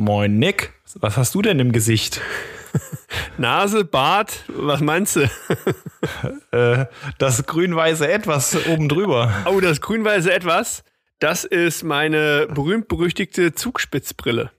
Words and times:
Moin 0.00 0.38
Nick, 0.38 0.72
was 0.94 1.18
hast 1.18 1.34
du 1.34 1.42
denn 1.42 1.58
im 1.58 1.72
Gesicht? 1.72 2.22
Nase, 3.36 3.84
Bart, 3.84 4.44
was 4.48 4.80
meinst 4.80 5.16
du? 5.16 5.30
äh, 6.52 6.86
das 7.18 7.44
grün-weiße 7.44 8.10
Etwas 8.10 8.56
oben 8.66 8.88
drüber. 8.88 9.30
Oh, 9.44 9.60
das 9.60 9.82
grün-weiße 9.82 10.32
Etwas, 10.32 10.84
das 11.18 11.44
ist 11.44 11.82
meine 11.82 12.46
berühmt-berüchtigte 12.46 13.52
Zugspitzbrille. 13.54 14.50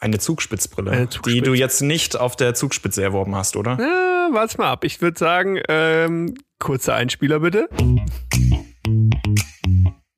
Eine 0.00 0.18
Zugspitzbrille, 0.18 0.90
Eine 0.90 1.08
Zugspitz- 1.08 1.32
die 1.32 1.40
du 1.42 1.54
jetzt 1.54 1.80
nicht 1.80 2.16
auf 2.18 2.34
der 2.34 2.54
Zugspitze 2.54 3.04
erworben 3.04 3.36
hast, 3.36 3.56
oder? 3.56 3.78
Ja, 3.78 4.30
warte 4.32 4.58
mal 4.58 4.72
ab. 4.72 4.82
Ich 4.82 5.00
würde 5.00 5.20
sagen, 5.20 5.60
ähm, 5.68 6.34
kurzer 6.58 6.96
Einspieler 6.96 7.38
bitte. 7.38 7.68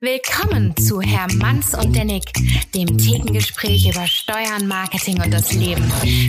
Willkommen 0.05 0.77
zu 0.77 1.01
Herr 1.01 1.33
Manns 1.37 1.75
und 1.75 1.95
der 1.95 2.05
Nick, 2.05 2.25
dem 2.75 2.99
Thekengespräch 2.99 3.89
über 3.89 4.05
Steuern, 4.09 4.67
Marketing 4.67 5.23
und 5.23 5.33
das 5.33 5.53
Leben. 5.53 5.85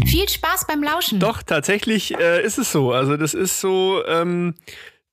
Viel 0.05 0.29
Spaß 0.29 0.67
beim 0.67 0.83
Lauschen. 0.83 1.19
Doch, 1.19 1.41
tatsächlich 1.41 2.15
äh, 2.19 2.45
ist 2.45 2.59
es 2.59 2.71
so. 2.71 2.91
Also 2.91 3.17
das 3.17 3.33
ist 3.33 3.59
so, 3.59 4.03
ähm, 4.07 4.53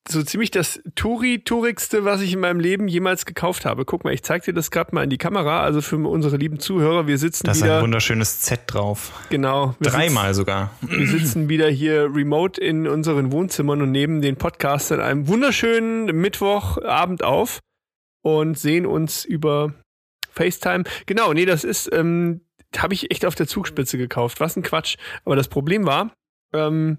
so 0.07 0.23
ziemlich 0.23 0.51
das 0.51 0.79
Touri-Tourigste, 0.95 2.05
was 2.05 2.21
ich 2.21 2.35
in 2.35 2.41
meinem 2.41 2.61
Leben 2.61 2.87
jemals 2.87 3.25
gekauft 3.25 3.65
habe. 3.65 3.87
Guck 3.87 4.05
mal, 4.05 4.13
ich 4.13 4.23
zeig 4.23 4.45
dir 4.45 4.53
das 4.53 4.71
gerade 4.71 4.95
mal 4.95 5.05
in 5.05 5.11
die 5.11 5.17
Kamera. 5.17 5.63
Also 5.63 5.81
für 5.81 5.97
unsere 5.97 6.37
lieben 6.37 6.59
Zuhörer, 6.61 7.07
wir 7.07 7.17
sitzen 7.17 7.47
Da 7.47 7.53
ist 7.53 7.63
ein 7.63 7.69
wieder, 7.71 7.81
wunderschönes 7.81 8.43
Z 8.43 8.61
drauf. 8.67 9.13
genau, 9.31 9.75
Dreimal 9.81 10.35
sogar. 10.35 10.75
Sitzen, 10.83 10.99
wir 10.99 11.07
sitzen 11.07 11.49
wieder 11.49 11.71
hier 11.71 12.11
remote 12.15 12.61
in 12.61 12.87
unseren 12.87 13.33
Wohnzimmern 13.33 13.81
und 13.81 13.91
nehmen 13.91 14.21
den 14.21 14.37
Podcast 14.37 14.93
an 14.93 15.01
einem 15.01 15.29
wunderschönen 15.29 16.15
Mittwochabend 16.15 17.25
auf 17.25 17.61
und 18.23 18.59
sehen 18.59 18.87
uns 18.87 19.25
über 19.25 19.75
FaceTime. 20.31 20.85
Genau, 21.07 21.33
nee, 21.33 21.45
das 21.47 21.65
ist, 21.65 21.91
ähm, 21.93 22.43
habe 22.77 22.95
ich 22.95 23.11
echt 23.11 23.25
auf 23.27 23.35
der 23.35 23.47
Zugspitze 23.47 23.99
gekauft. 23.99 24.41
Was 24.41 24.57
ein 24.57 24.63
Quatsch. 24.63 24.97
Aber 25.25 25.37
das 25.37 25.49
Problem 25.49 25.87
war, 25.87 26.13
ähm, 26.53 26.99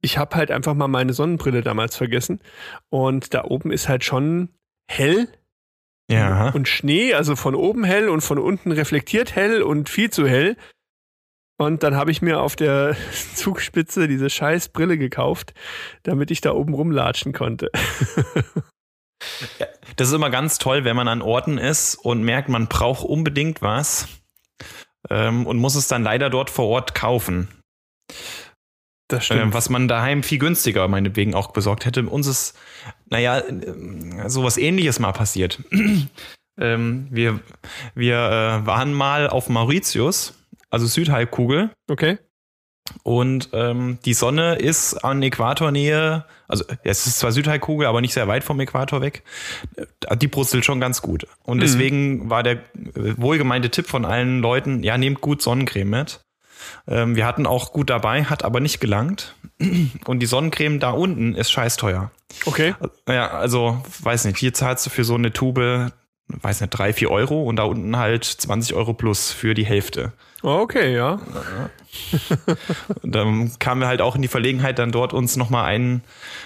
ich 0.00 0.16
habe 0.16 0.36
halt 0.36 0.50
einfach 0.50 0.74
mal 0.74 0.88
meine 0.88 1.12
Sonnenbrille 1.12 1.60
damals 1.62 1.96
vergessen. 1.96 2.40
Und 2.88 3.34
da 3.34 3.44
oben 3.44 3.70
ist 3.70 3.88
halt 3.88 4.02
schon 4.04 4.48
hell 4.90 5.28
Ja. 6.10 6.50
und 6.50 6.68
Schnee, 6.68 7.12
also 7.14 7.36
von 7.36 7.54
oben 7.54 7.84
hell 7.84 8.08
und 8.08 8.22
von 8.22 8.38
unten 8.38 8.72
reflektiert 8.72 9.34
hell 9.36 9.62
und 9.62 9.88
viel 9.90 10.10
zu 10.10 10.26
hell. 10.26 10.56
Und 11.58 11.82
dann 11.82 11.94
habe 11.96 12.10
ich 12.10 12.22
mir 12.22 12.40
auf 12.40 12.56
der 12.56 12.96
Zugspitze 13.34 14.08
diese 14.08 14.30
scheiß 14.30 14.70
Brille 14.70 14.96
gekauft, 14.96 15.52
damit 16.04 16.30
ich 16.30 16.40
da 16.40 16.52
oben 16.52 16.72
rumlatschen 16.72 17.34
konnte. 17.34 17.70
Das 19.96 20.08
ist 20.08 20.14
immer 20.14 20.30
ganz 20.30 20.58
toll, 20.58 20.84
wenn 20.84 20.96
man 20.96 21.08
an 21.08 21.22
Orten 21.22 21.58
ist 21.58 21.94
und 21.94 22.22
merkt, 22.22 22.48
man 22.48 22.68
braucht 22.68 23.04
unbedingt 23.04 23.62
was 23.62 24.08
ähm, 25.08 25.46
und 25.46 25.58
muss 25.58 25.74
es 25.74 25.88
dann 25.88 26.02
leider 26.02 26.30
dort 26.30 26.50
vor 26.50 26.66
Ort 26.66 26.94
kaufen. 26.94 27.48
Das 29.08 29.28
Ähm, 29.30 29.52
was 29.52 29.68
man 29.68 29.88
daheim 29.88 30.22
viel 30.22 30.38
günstiger 30.38 30.86
meinetwegen 30.86 31.34
auch 31.34 31.52
besorgt 31.52 31.84
hätte. 31.84 32.06
Uns 32.06 32.26
ist, 32.26 32.56
naja, 33.06 33.40
äh, 33.40 34.28
sowas 34.28 34.56
ähnliches 34.56 35.00
mal 35.00 35.12
passiert. 35.12 35.58
ähm, 36.60 37.08
wir 37.10 37.40
wir 37.94 38.16
äh, 38.16 38.66
waren 38.66 38.94
mal 38.94 39.28
auf 39.28 39.48
Mauritius, 39.48 40.34
also 40.70 40.86
Südhalbkugel, 40.86 41.70
Okay. 41.88 42.18
Und 43.02 43.50
ähm, 43.52 43.98
die 44.04 44.14
Sonne 44.14 44.56
ist 44.56 44.94
an 45.04 45.22
Äquatornähe, 45.22 46.24
also 46.48 46.64
es 46.82 47.06
ist 47.06 47.18
zwar 47.18 47.32
Südhalbkugel, 47.32 47.86
aber 47.86 48.00
nicht 48.00 48.12
sehr 48.14 48.28
weit 48.28 48.44
vom 48.44 48.58
Äquator 48.60 49.00
weg. 49.00 49.22
Äh, 49.76 50.16
Die 50.16 50.28
brutzelt 50.28 50.64
schon 50.64 50.80
ganz 50.80 51.02
gut. 51.02 51.26
Und 51.42 51.58
Mhm. 51.58 51.60
deswegen 51.62 52.30
war 52.30 52.42
der 52.42 52.54
äh, 52.54 52.58
wohlgemeinte 53.16 53.70
Tipp 53.70 53.86
von 53.86 54.04
allen 54.04 54.40
Leuten, 54.40 54.82
ja, 54.82 54.98
nehmt 54.98 55.20
gut 55.20 55.42
Sonnencreme 55.42 55.88
mit. 55.90 56.20
Ähm, 56.88 57.16
wir 57.16 57.26
hatten 57.26 57.46
auch 57.46 57.72
gut 57.72 57.88
dabei, 57.90 58.24
hat 58.24 58.44
aber 58.44 58.60
nicht 58.60 58.80
gelangt. 58.80 59.34
Und 60.06 60.20
die 60.20 60.26
Sonnencreme 60.26 60.78
da 60.80 60.90
unten 60.90 61.34
ist 61.34 61.50
scheiß 61.50 61.76
teuer. 61.76 62.10
Okay. 62.46 62.74
Ja, 63.08 63.28
also, 63.30 63.82
weiß 64.02 64.24
nicht, 64.24 64.38
hier 64.38 64.54
zahlst 64.54 64.86
du 64.86 64.90
für 64.90 65.04
so 65.04 65.14
eine 65.14 65.32
Tube, 65.32 65.92
weiß 66.28 66.60
nicht, 66.60 66.70
drei, 66.70 66.92
vier 66.92 67.10
Euro 67.10 67.42
und 67.42 67.56
da 67.56 67.64
unten 67.64 67.96
halt 67.96 68.24
20 68.24 68.74
Euro 68.74 68.92
plus 68.94 69.32
für 69.32 69.54
die 69.54 69.66
Hälfte. 69.66 70.12
Okay, 70.42 70.94
ja. 70.94 71.20
Und 73.02 73.14
dann 73.14 73.58
kamen 73.58 73.80
wir 73.82 73.88
halt 73.88 74.00
auch 74.00 74.16
in 74.16 74.22
die 74.22 74.28
Verlegenheit, 74.28 74.78
dann 74.78 74.92
dort 74.92 75.12
uns 75.12 75.36
nochmal 75.36 75.66
ein 75.66 76.02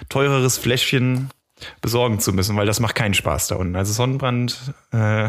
teureres 0.09 0.59
Fläschchen 0.59 1.31
besorgen 1.81 2.19
zu 2.19 2.33
müssen, 2.33 2.57
weil 2.57 2.67
das 2.67 2.81
macht 2.81 2.95
keinen 2.97 3.15
Spaß 3.15 3.49
da 3.49 3.57
unten. 3.57 3.77
Also 3.77 3.93
Sonnenbrand, 3.93 4.75
äh, 4.93 5.29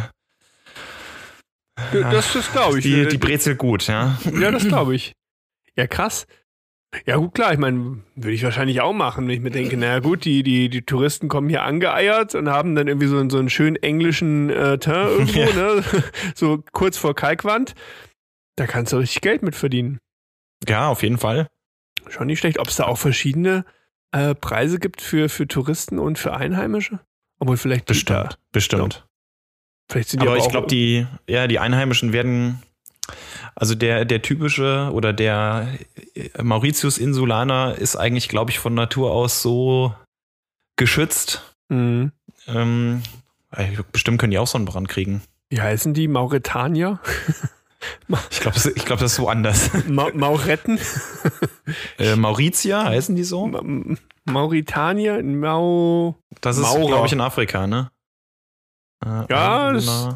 Das, 1.91 2.33
das 2.33 2.51
glaube 2.51 2.79
ich. 2.79 2.83
die, 2.83 3.01
Äh, 3.01 3.07
die 3.07 3.17
Brezel 3.17 3.55
gut, 3.55 3.87
ja. 3.87 4.17
Ja, 4.39 4.51
das 4.51 4.67
glaube 4.67 4.95
ich. 4.95 5.13
Ja, 5.75 5.87
krass. 5.87 6.25
Ja, 7.05 7.17
gut, 7.17 7.33
klar, 7.33 7.51
ich 7.51 7.59
meine, 7.59 7.97
würde 8.15 8.31
ich 8.31 8.43
wahrscheinlich 8.43 8.79
auch 8.79 8.93
machen, 8.93 9.27
wenn 9.27 9.33
ich 9.35 9.41
mir 9.41 9.51
denke, 9.51 9.75
naja 9.75 9.99
gut, 9.99 10.23
die, 10.23 10.43
die, 10.43 10.69
die 10.69 10.83
Touristen 10.83 11.27
kommen 11.27 11.49
hier 11.49 11.63
angeeiert 11.63 12.35
und 12.35 12.47
haben 12.49 12.73
dann 12.75 12.87
irgendwie 12.87 13.07
so, 13.07 13.17
einen- 13.17 13.29
so 13.29 13.37
einen 13.37 13.49
schönen 13.49 13.75
englischen 13.75 14.49
äh, 14.49 14.77
Teint 14.79 15.09
irgendwo, 15.35 15.39
Ja. 15.41 15.53
ne? 15.53 15.83
So 16.35 16.63
kurz 16.71 16.97
vor 16.97 17.13
Kalkwand. 17.13 17.75
Da 18.55 18.67
kannst 18.67 18.93
du 18.93 18.97
richtig 18.97 19.21
Geld 19.21 19.43
mit 19.43 19.55
verdienen. 19.55 19.99
Ja, 20.67 20.89
auf 20.89 21.03
jeden 21.03 21.17
Fall. 21.17 21.47
Schon 22.09 22.27
nicht 22.27 22.39
schlecht. 22.39 22.59
Ob 22.59 22.67
es 22.67 22.75
da 22.77 22.85
auch 22.85 22.97
verschiedene 22.97 23.66
äh, 24.11 24.35
Preise 24.35 24.79
gibt 24.79 25.01
für, 25.01 25.29
für 25.29 25.47
Touristen 25.47 25.99
und 25.99 26.17
für 26.17 26.35
Einheimische? 26.35 26.99
Obwohl 27.39 27.57
vielleicht 27.57 27.89
die 27.89 27.93
Bestimmt. 27.93 28.33
Da, 28.33 28.38
Bestimmt. 28.51 29.05
vielleicht 29.91 30.09
sind 30.09 30.21
die 30.21 30.27
Aber 30.27 30.38
aber 30.38 30.45
ich 30.45 30.49
glaube, 30.49 30.67
die, 30.67 31.05
ja, 31.27 31.47
die 31.47 31.59
Einheimischen 31.59 32.13
werden, 32.13 32.61
also 33.55 33.75
der, 33.75 34.05
der 34.05 34.21
typische 34.21 34.89
oder 34.93 35.11
der 35.11 35.67
Mauritius 36.41 36.97
Insulaner 36.97 37.75
ist 37.77 37.97
eigentlich, 37.97 38.29
glaube 38.29 38.51
ich, 38.51 38.59
von 38.59 38.73
Natur 38.73 39.11
aus 39.11 39.41
so 39.41 39.93
geschützt. 40.77 41.55
Mhm. 41.69 42.11
Ähm, 42.47 43.03
bestimmt 43.91 44.19
können 44.19 44.31
die 44.31 44.37
auch 44.37 44.47
Sonnenbrand 44.47 44.87
kriegen. 44.87 45.23
Wie 45.49 45.61
heißen 45.61 45.93
die? 45.93 46.07
Mauretanier? 46.07 46.99
Ich 48.29 48.40
glaube, 48.40 48.57
ich 48.75 48.85
glaub, 48.85 49.00
das 49.00 49.13
ist 49.13 49.19
woanders. 49.19 49.72
Ma 49.88 50.09
Mauretten? 50.13 50.79
Äh, 51.97 52.16
Mauritier 52.16 52.84
heißen 52.84 53.16
die 53.16 53.23
so? 53.23 53.47
Ma 53.47 53.62
Mauritanier? 54.25 55.23
Mau. 55.23 56.16
Das 56.41 56.57
ist, 56.59 56.75
glaube 56.75 57.07
ich, 57.07 57.13
in 57.13 57.22
Afrika, 57.22 57.66
ne? 57.66 57.90
Äh, 59.03 59.25
Ja, 59.29 59.73
das-. 59.73 60.16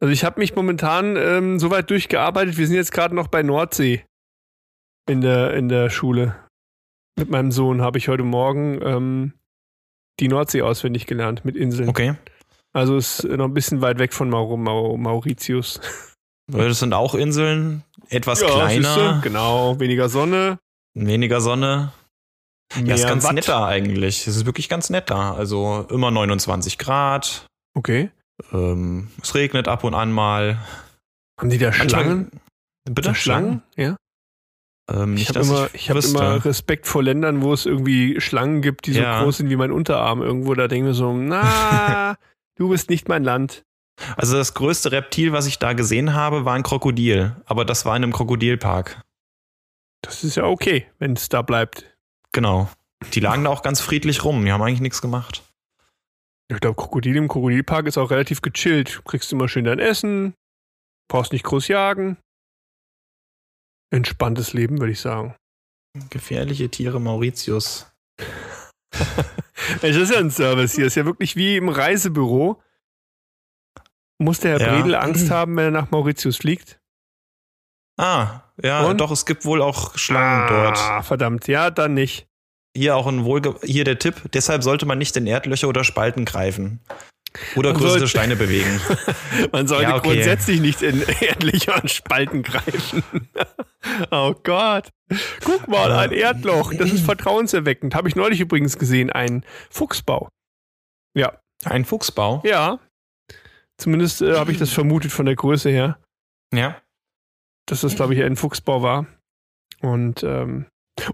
Also 0.00 0.12
ich 0.12 0.24
habe 0.24 0.40
mich 0.40 0.54
momentan 0.54 1.16
ähm, 1.16 1.58
so 1.58 1.70
weit 1.70 1.90
durchgearbeitet, 1.90 2.56
wir 2.56 2.66
sind 2.66 2.76
jetzt 2.76 2.92
gerade 2.92 3.14
noch 3.14 3.28
bei 3.28 3.42
Nordsee 3.42 4.04
in 5.08 5.20
der, 5.20 5.54
in 5.54 5.68
der 5.68 5.90
Schule. 5.90 6.36
Mit 7.18 7.30
meinem 7.30 7.50
Sohn 7.50 7.80
habe 7.80 7.98
ich 7.98 8.08
heute 8.08 8.22
Morgen 8.22 8.80
ähm, 8.82 9.32
die 10.20 10.28
Nordsee 10.28 10.62
auswendig 10.62 11.06
gelernt 11.06 11.44
mit 11.44 11.56
Inseln. 11.56 11.88
Okay. 11.88 12.14
Also 12.74 12.96
ist 12.96 13.24
noch 13.24 13.46
ein 13.46 13.54
bisschen 13.54 13.80
weit 13.80 13.98
weg 13.98 14.12
von 14.12 14.28
Maur 14.28 14.58
Mau 14.58 14.96
Mauritius. 14.98 15.80
Das 16.48 16.78
sind 16.78 16.94
auch 16.94 17.14
Inseln, 17.14 17.82
etwas 18.08 18.40
Ja, 18.40 18.48
kleiner, 18.48 18.94
siehste, 18.94 19.20
genau, 19.22 19.78
weniger 19.80 20.08
Sonne. 20.08 20.58
weniger 20.94 21.40
Sonne. 21.40 21.92
Ja, 22.74 22.94
ist 22.94 23.02
mehr 23.02 23.10
ganz 23.10 23.24
Watt. 23.24 23.34
nett 23.34 23.48
da 23.48 23.66
eigentlich. 23.66 24.26
Es 24.26 24.36
ist 24.36 24.46
wirklich 24.46 24.68
ganz 24.68 24.90
nett 24.90 25.10
da. 25.10 25.34
Also 25.34 25.86
immer 25.90 26.10
29 26.10 26.78
Grad. 26.78 27.46
Okay. 27.74 28.10
Ähm, 28.52 29.08
es 29.22 29.34
regnet 29.34 29.68
ab 29.68 29.84
und 29.84 29.94
an 29.94 30.12
mal. 30.12 30.58
Haben 31.40 31.50
die 31.50 31.58
da 31.58 31.72
Schlangen? 31.72 32.30
Bitte? 32.84 33.08
Da 33.08 33.14
Schlangen? 33.14 33.62
Ja. 33.76 33.96
Ähm, 34.92 35.16
Ich 35.16 35.28
habe 35.28 35.40
immer, 35.40 35.68
ich 35.74 35.90
hab 35.90 35.96
immer 35.96 36.44
Respekt 36.44 36.86
vor 36.86 37.02
Ländern, 37.02 37.42
wo 37.42 37.52
es 37.52 37.66
irgendwie 37.66 38.20
Schlangen 38.20 38.62
gibt, 38.62 38.86
die 38.86 38.92
so 38.94 39.00
Ja. 39.00 39.22
groß 39.22 39.38
sind 39.38 39.50
wie 39.50 39.56
mein 39.56 39.72
Unterarm 39.72 40.22
irgendwo. 40.22 40.54
Da 40.54 40.68
denke 40.68 40.90
ich 40.90 40.90
mir 40.90 40.94
so, 40.94 41.12
na, 41.12 42.16
du 42.56 42.68
bist 42.68 42.88
nicht 42.90 43.08
mein 43.08 43.24
Land. 43.24 43.62
Also 44.16 44.36
das 44.36 44.54
größte 44.54 44.92
Reptil, 44.92 45.32
was 45.32 45.46
ich 45.46 45.58
da 45.58 45.72
gesehen 45.72 46.14
habe, 46.14 46.44
war 46.44 46.54
ein 46.54 46.62
Krokodil. 46.62 47.36
Aber 47.46 47.64
das 47.64 47.84
war 47.84 47.96
in 47.96 48.04
einem 48.04 48.12
Krokodilpark. 48.12 49.02
Das 50.02 50.22
ist 50.22 50.36
ja 50.36 50.44
okay, 50.44 50.86
wenn 50.98 51.14
es 51.14 51.28
da 51.28 51.42
bleibt. 51.42 51.96
Genau. 52.32 52.68
Die 53.12 53.20
lagen 53.20 53.44
da 53.44 53.50
auch 53.50 53.62
ganz 53.62 53.80
friedlich 53.80 54.24
rum. 54.24 54.44
Die 54.44 54.52
haben 54.52 54.62
eigentlich 54.62 54.80
nichts 54.80 55.02
gemacht. 55.02 55.42
Ich 56.48 56.60
glaube, 56.60 56.76
Krokodil 56.76 57.16
im 57.16 57.28
Krokodilpark 57.28 57.86
ist 57.86 57.98
auch 57.98 58.10
relativ 58.10 58.42
gechillt. 58.42 58.98
Du 58.98 59.02
kriegst 59.02 59.32
immer 59.32 59.48
schön 59.48 59.64
dein 59.64 59.80
Essen, 59.80 60.34
brauchst 61.08 61.32
nicht 61.32 61.44
groß 61.44 61.68
jagen. 61.68 62.18
Entspanntes 63.90 64.52
Leben, 64.52 64.78
würde 64.78 64.92
ich 64.92 65.00
sagen. 65.00 65.34
Gefährliche 66.10 66.68
Tiere 66.68 67.00
Mauritius. 67.00 67.90
Es 69.82 69.96
ist 69.96 70.12
ja 70.12 70.18
ein 70.18 70.30
Service 70.30 70.74
hier. 70.74 70.86
Es 70.86 70.92
ist 70.92 70.96
ja 70.96 71.04
wirklich 71.04 71.34
wie 71.34 71.56
im 71.56 71.68
Reisebüro. 71.68 72.62
Muss 74.18 74.40
der 74.40 74.52
Herr 74.58 74.60
Ja. 74.60 74.74
Bredel 74.74 74.94
Angst 74.94 75.30
haben, 75.30 75.56
wenn 75.56 75.64
er 75.66 75.70
nach 75.70 75.90
Mauritius 75.90 76.36
fliegt? 76.38 76.78
Ah, 77.98 78.42
ja, 78.62 78.84
Und? 78.84 79.00
doch, 79.00 79.10
es 79.10 79.24
gibt 79.26 79.44
wohl 79.44 79.62
auch 79.62 79.96
Schlangen 79.96 80.48
dort. 80.48 80.78
Ah, 80.78 81.02
verdammt. 81.02 81.48
Ja, 81.48 81.70
dann 81.70 81.94
nicht. 81.94 82.26
Hier 82.76 82.94
auch 82.96 83.06
ein 83.06 83.24
wohlge 83.24 83.54
hier 83.62 83.84
der 83.84 83.98
Tipp, 83.98 84.16
deshalb 84.34 84.62
sollte 84.62 84.84
man 84.84 84.98
nicht 84.98 85.16
in 85.16 85.26
Erdlöcher 85.26 85.68
oder 85.68 85.82
Spalten 85.82 86.24
greifen. 86.26 86.80
Oder 87.54 87.70
Man 87.72 87.80
größere 87.80 87.98
sollte- 88.00 88.08
Steine 88.08 88.36
bewegen. 88.36 88.80
Man 89.52 89.66
sollte 89.66 89.84
Ja, 89.90 89.96
okay. 89.96 90.08
grundsätzlich 90.14 90.60
nicht 90.60 90.80
in 90.82 91.02
Erdlöcher 91.20 91.74
und 91.82 91.90
Spalten 91.90 92.42
greifen. 92.42 93.02
oh 94.10 94.34
Gott. 94.42 94.88
Guck 95.44 95.68
mal, 95.68 95.92
ein 95.92 96.12
Erdloch. 96.12 96.72
Das 96.74 96.90
ist 96.92 97.04
vertrauenserweckend. 97.04 97.94
Habe 97.94 98.08
ich 98.08 98.16
neulich 98.16 98.40
übrigens 98.40 98.78
gesehen. 98.78 99.10
Ein 99.10 99.44
Fuchsbau. 99.70 100.28
Ja. 101.14 101.38
Ein 101.64 101.84
Fuchsbau. 101.84 102.42
Ja. 102.44 102.78
Zumindest 103.78 104.22
äh, 104.22 104.36
habe 104.36 104.52
ich 104.52 104.58
das 104.58 104.72
vermutet 104.72 105.12
von 105.12 105.26
der 105.26 105.36
Größe 105.36 105.70
her, 105.70 105.98
Ja. 106.52 106.80
dass 107.66 107.80
das, 107.82 107.94
glaube 107.96 108.14
ich, 108.14 108.22
ein 108.22 108.36
Fuchsbau 108.36 108.82
war. 108.82 109.06
Und 109.80 110.22
ähm, 110.22 110.66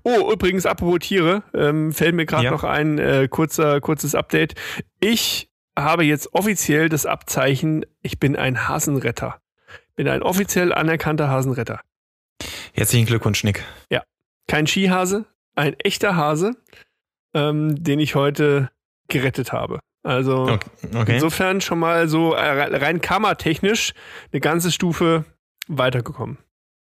Oh, 0.05 0.31
übrigens, 0.33 0.65
apropos 0.65 1.01
Tiere, 1.01 1.43
ähm, 1.55 1.93
fällt 1.93 2.15
mir 2.15 2.25
gerade 2.25 2.45
Ja. 2.45 2.51
noch 2.53 2.63
ein 2.63 2.99
äh, 2.99 3.27
kurzer, 3.29 3.81
kurzes 3.81 4.15
Update. 4.15 4.55
Ich 5.01 5.51
habe 5.77 6.05
jetzt 6.05 6.35
offiziell 6.35 6.89
das 6.89 7.05
Abzeichen, 7.05 7.85
ich 8.01 8.21
bin 8.21 8.37
ein 8.37 8.69
Hasenretter. 8.69 9.41
Bin 9.97 10.07
ein 10.07 10.23
offiziell 10.23 10.73
anerkannter 10.73 11.29
Hasenretter. 11.29 11.81
Herzlichen 12.75 13.07
Glückwunsch, 13.07 13.43
Nick. 13.43 13.65
Kein 14.49 14.67
Skihase, 14.67 15.25
ein 15.55 15.75
echter 15.81 16.15
Hase, 16.17 16.57
ähm, 17.35 17.83
den 17.83 17.99
ich 18.01 18.15
heute 18.15 18.71
gerettet 19.09 19.53
habe. 19.53 19.81
Also 20.03 20.43
Okay. 20.49 20.69
okay. 20.95 21.15
insofern 21.15 21.61
schon 21.61 21.79
mal 21.79 22.09
so 22.09 22.33
äh, 22.35 22.41
rein 22.77 23.01
kammertechnisch 23.01 23.95
eine 24.33 24.41
ganze 24.41 24.73
Stufe 24.73 25.25
weitergekommen. 25.69 26.39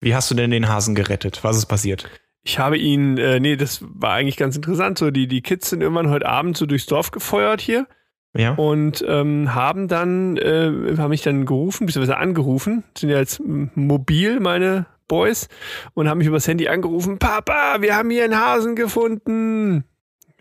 Wie 0.01 0.15
hast 0.15 0.31
du 0.31 0.35
denn 0.35 0.51
den 0.51 0.69
Hasen 0.69 0.95
gerettet? 0.95 1.41
Was 1.43 1.57
ist 1.57 1.67
passiert? 1.67 2.09
Ich 2.43 2.59
habe 2.59 2.79
ihn, 2.79 3.19
äh, 3.19 3.39
nee, 3.41 3.57
das 3.57 3.81
war 3.83 4.13
eigentlich 4.13 4.37
ganz 4.39 4.57
interessant. 4.57 4.97
So, 4.99 5.11
die, 5.11 5.27
die 5.29 5.43
Kids 5.43 5.69
sind 5.71 5.83
irgendwann 5.83 6.09
heute 6.09 6.27
Abend 6.27 6.57
so 6.57 6.65
durchs 6.67 6.87
Dorf 6.87 7.11
gefeuert 7.11 7.61
hier 7.61 7.87
Ja. 8.35 8.53
und 8.55 9.05
ähm, 9.07 9.55
haben 9.55 9.89
dann, 9.89 10.39
äh, 10.39 10.95
haben 10.97 11.11
mich 11.11 11.21
dann 11.23 11.45
gerufen, 11.45 11.85
beziehungsweise 11.87 12.17
angerufen, 12.17 12.85
sind 12.97 13.11
ja 13.11 13.19
jetzt 13.19 13.43
mobil, 13.75 14.41
meine 14.41 14.87
Boys, 15.07 15.49
und 15.95 16.09
haben 16.09 16.19
mich 16.19 16.29
übers 16.29 16.47
Handy 16.49 16.69
angerufen, 16.69 17.19
Papa, 17.19 17.79
wir 17.81 17.95
haben 17.97 18.09
hier 18.09 18.25
einen 18.25 18.39
Hasen 18.41 18.75
gefunden. 18.77 19.85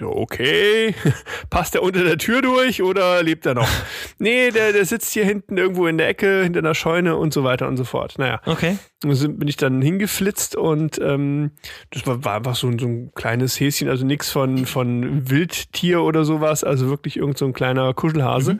Okay. 0.01 0.93
Passt 1.49 1.73
der 1.73 1.83
unter 1.83 2.03
der 2.03 2.17
Tür 2.17 2.41
durch 2.41 2.81
oder 2.81 3.21
lebt 3.23 3.45
er 3.45 3.53
noch? 3.55 3.67
nee, 4.19 4.49
der, 4.51 4.71
der 4.73 4.85
sitzt 4.85 5.11
hier 5.13 5.25
hinten 5.25 5.57
irgendwo 5.57 5.87
in 5.87 5.97
der 5.97 6.07
Ecke, 6.07 6.43
hinter 6.43 6.59
einer 6.59 6.75
Scheune 6.75 7.17
und 7.17 7.33
so 7.33 7.43
weiter 7.43 7.67
und 7.67 7.77
so 7.77 7.83
fort. 7.83 8.15
Naja. 8.17 8.41
Okay. 8.45 8.77
Und 9.03 9.13
so 9.15 9.29
bin 9.29 9.47
ich 9.47 9.57
dann 9.57 9.81
hingeflitzt 9.81 10.55
und 10.55 10.99
ähm, 11.01 11.51
das 11.91 12.05
war, 12.07 12.23
war 12.23 12.35
einfach 12.37 12.55
so, 12.55 12.67
ein- 12.67 12.79
so 12.79 12.85
ein 12.87 13.11
kleines 13.15 13.59
Häschen, 13.59 13.89
also 13.89 14.05
nichts 14.05 14.29
von, 14.29 14.65
von 14.65 15.29
Wildtier 15.29 16.01
oder 16.01 16.23
sowas, 16.25 16.63
also 16.63 16.89
wirklich 16.89 17.17
irgend 17.17 17.37
so 17.37 17.45
ein 17.45 17.53
kleiner 17.53 17.93
Kuschelhase. 17.93 18.55
Mhm. 18.55 18.59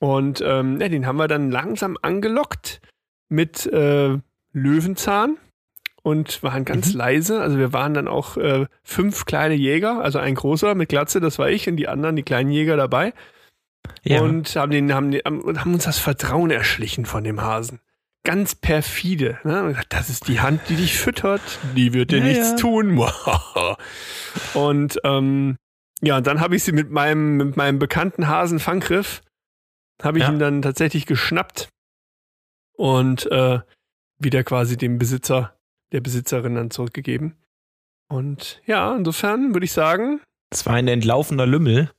Und 0.00 0.42
ähm, 0.46 0.80
ja, 0.80 0.88
den 0.88 1.06
haben 1.06 1.16
wir 1.16 1.28
dann 1.28 1.50
langsam 1.50 1.96
angelockt 2.02 2.80
mit 3.28 3.64
äh, 3.66 4.18
Löwenzahn 4.52 5.36
und 6.04 6.42
waren 6.42 6.64
ganz 6.64 6.92
Mhm. 6.92 6.98
leise. 6.98 7.40
Also 7.40 7.58
wir 7.58 7.72
waren 7.72 7.94
dann 7.94 8.08
auch 8.08 8.36
äh, 8.36 8.66
fünf 8.82 9.24
kleine 9.24 9.54
Jäger, 9.54 10.00
also 10.02 10.18
ein 10.18 10.34
großer 10.34 10.74
mit 10.74 10.90
Glatze, 10.90 11.20
das 11.20 11.38
war 11.38 11.48
ich, 11.50 11.66
und 11.68 11.76
die 11.76 11.88
anderen, 11.88 12.14
die 12.14 12.22
kleinen 12.22 12.50
Jäger 12.50 12.76
dabei 12.76 13.14
Ja. 14.02 14.20
und 14.20 14.54
haben, 14.54 14.70
den, 14.70 14.92
haben, 14.92 15.12
haben 15.24 15.74
uns 15.74 15.84
das 15.84 15.98
Vertrauen 15.98 16.50
erschlichen 16.50 17.06
von 17.06 17.24
dem 17.24 17.40
Hasen. 17.40 17.80
Ganz 18.22 18.54
perfide. 18.54 19.38
Ne? 19.44 19.76
Das 19.88 20.08
ist 20.10 20.28
die 20.28 20.40
Hand, 20.40 20.60
die 20.68 20.76
dich 20.76 20.98
füttert, 20.98 21.42
die 21.74 21.92
wird 21.94 22.10
dir 22.10 22.18
Ja, 22.18 22.24
nichts 22.24 22.50
ja. 22.50 22.56
tun. 22.56 22.98
und 24.54 24.98
ähm, 25.04 25.56
ja, 26.02 26.20
dann 26.20 26.40
habe 26.40 26.56
ich 26.56 26.64
sie 26.64 26.72
mit 26.72 26.90
meinem, 26.90 27.36
mit 27.38 27.56
meinem 27.56 27.78
bekannten 27.78 28.28
Hasenfanggriff, 28.28 29.22
habe 30.02 30.18
ich 30.18 30.28
ihn 30.28 30.38
dann 30.38 30.60
tatsächlich 30.60 31.06
geschnappt 31.06 31.68
und 32.76 33.30
äh, 33.30 33.60
wieder 34.18 34.44
quasi 34.44 34.76
dem 34.76 34.98
Besitzer, 34.98 35.56
der 35.92 36.00
Besitzerin 36.00 36.54
dann 36.54 36.70
zurückgegeben. 36.70 37.36
Und 38.08 38.60
ja, 38.66 38.94
insofern 38.96 39.54
würde 39.54 39.64
ich 39.64 39.72
sagen, 39.72 40.20
Es 40.50 40.66
war 40.66 40.74
ein 40.74 40.88
entlaufener 40.88 41.46
Lümmel. 41.46 41.90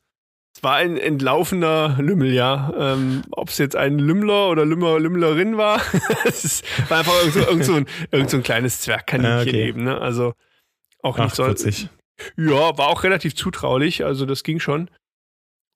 es 0.55 0.63
war 0.63 0.75
ein 0.75 0.97
entlaufender 0.97 1.97
Lümmel, 1.99 2.31
ja. 2.33 2.73
Ähm, 2.77 3.23
Ob 3.31 3.49
es 3.49 3.57
jetzt 3.57 3.75
ein 3.75 3.97
Lümmler 3.99 4.49
oder 4.49 4.65
Lümmer, 4.65 4.99
Lümmlerin 4.99 5.57
war, 5.57 5.81
es 6.25 6.61
war 6.89 6.99
einfach 6.99 7.17
irgend 7.19 7.33
so, 7.33 7.39
irgend 7.41 7.65
so, 7.65 7.73
ein, 7.75 7.85
irgend 8.11 8.29
so 8.29 8.37
ein 8.37 8.43
kleines 8.43 8.81
Zwergkaninchen 8.81 9.37
Ah, 9.37 9.41
okay. 9.41 9.67
eben. 9.67 9.83
Ne? 9.83 9.99
Also 9.99 10.33
auch 11.01 11.17
Ach, 11.19 11.25
nicht 11.25 11.35
so. 11.35 11.47
witzig. 11.47 11.89
Ja, 12.37 12.77
war 12.77 12.87
auch 12.87 13.03
relativ 13.03 13.35
zutraulich, 13.35 14.05
also 14.05 14.25
das 14.25 14.43
ging 14.43 14.59
schon. 14.59 14.89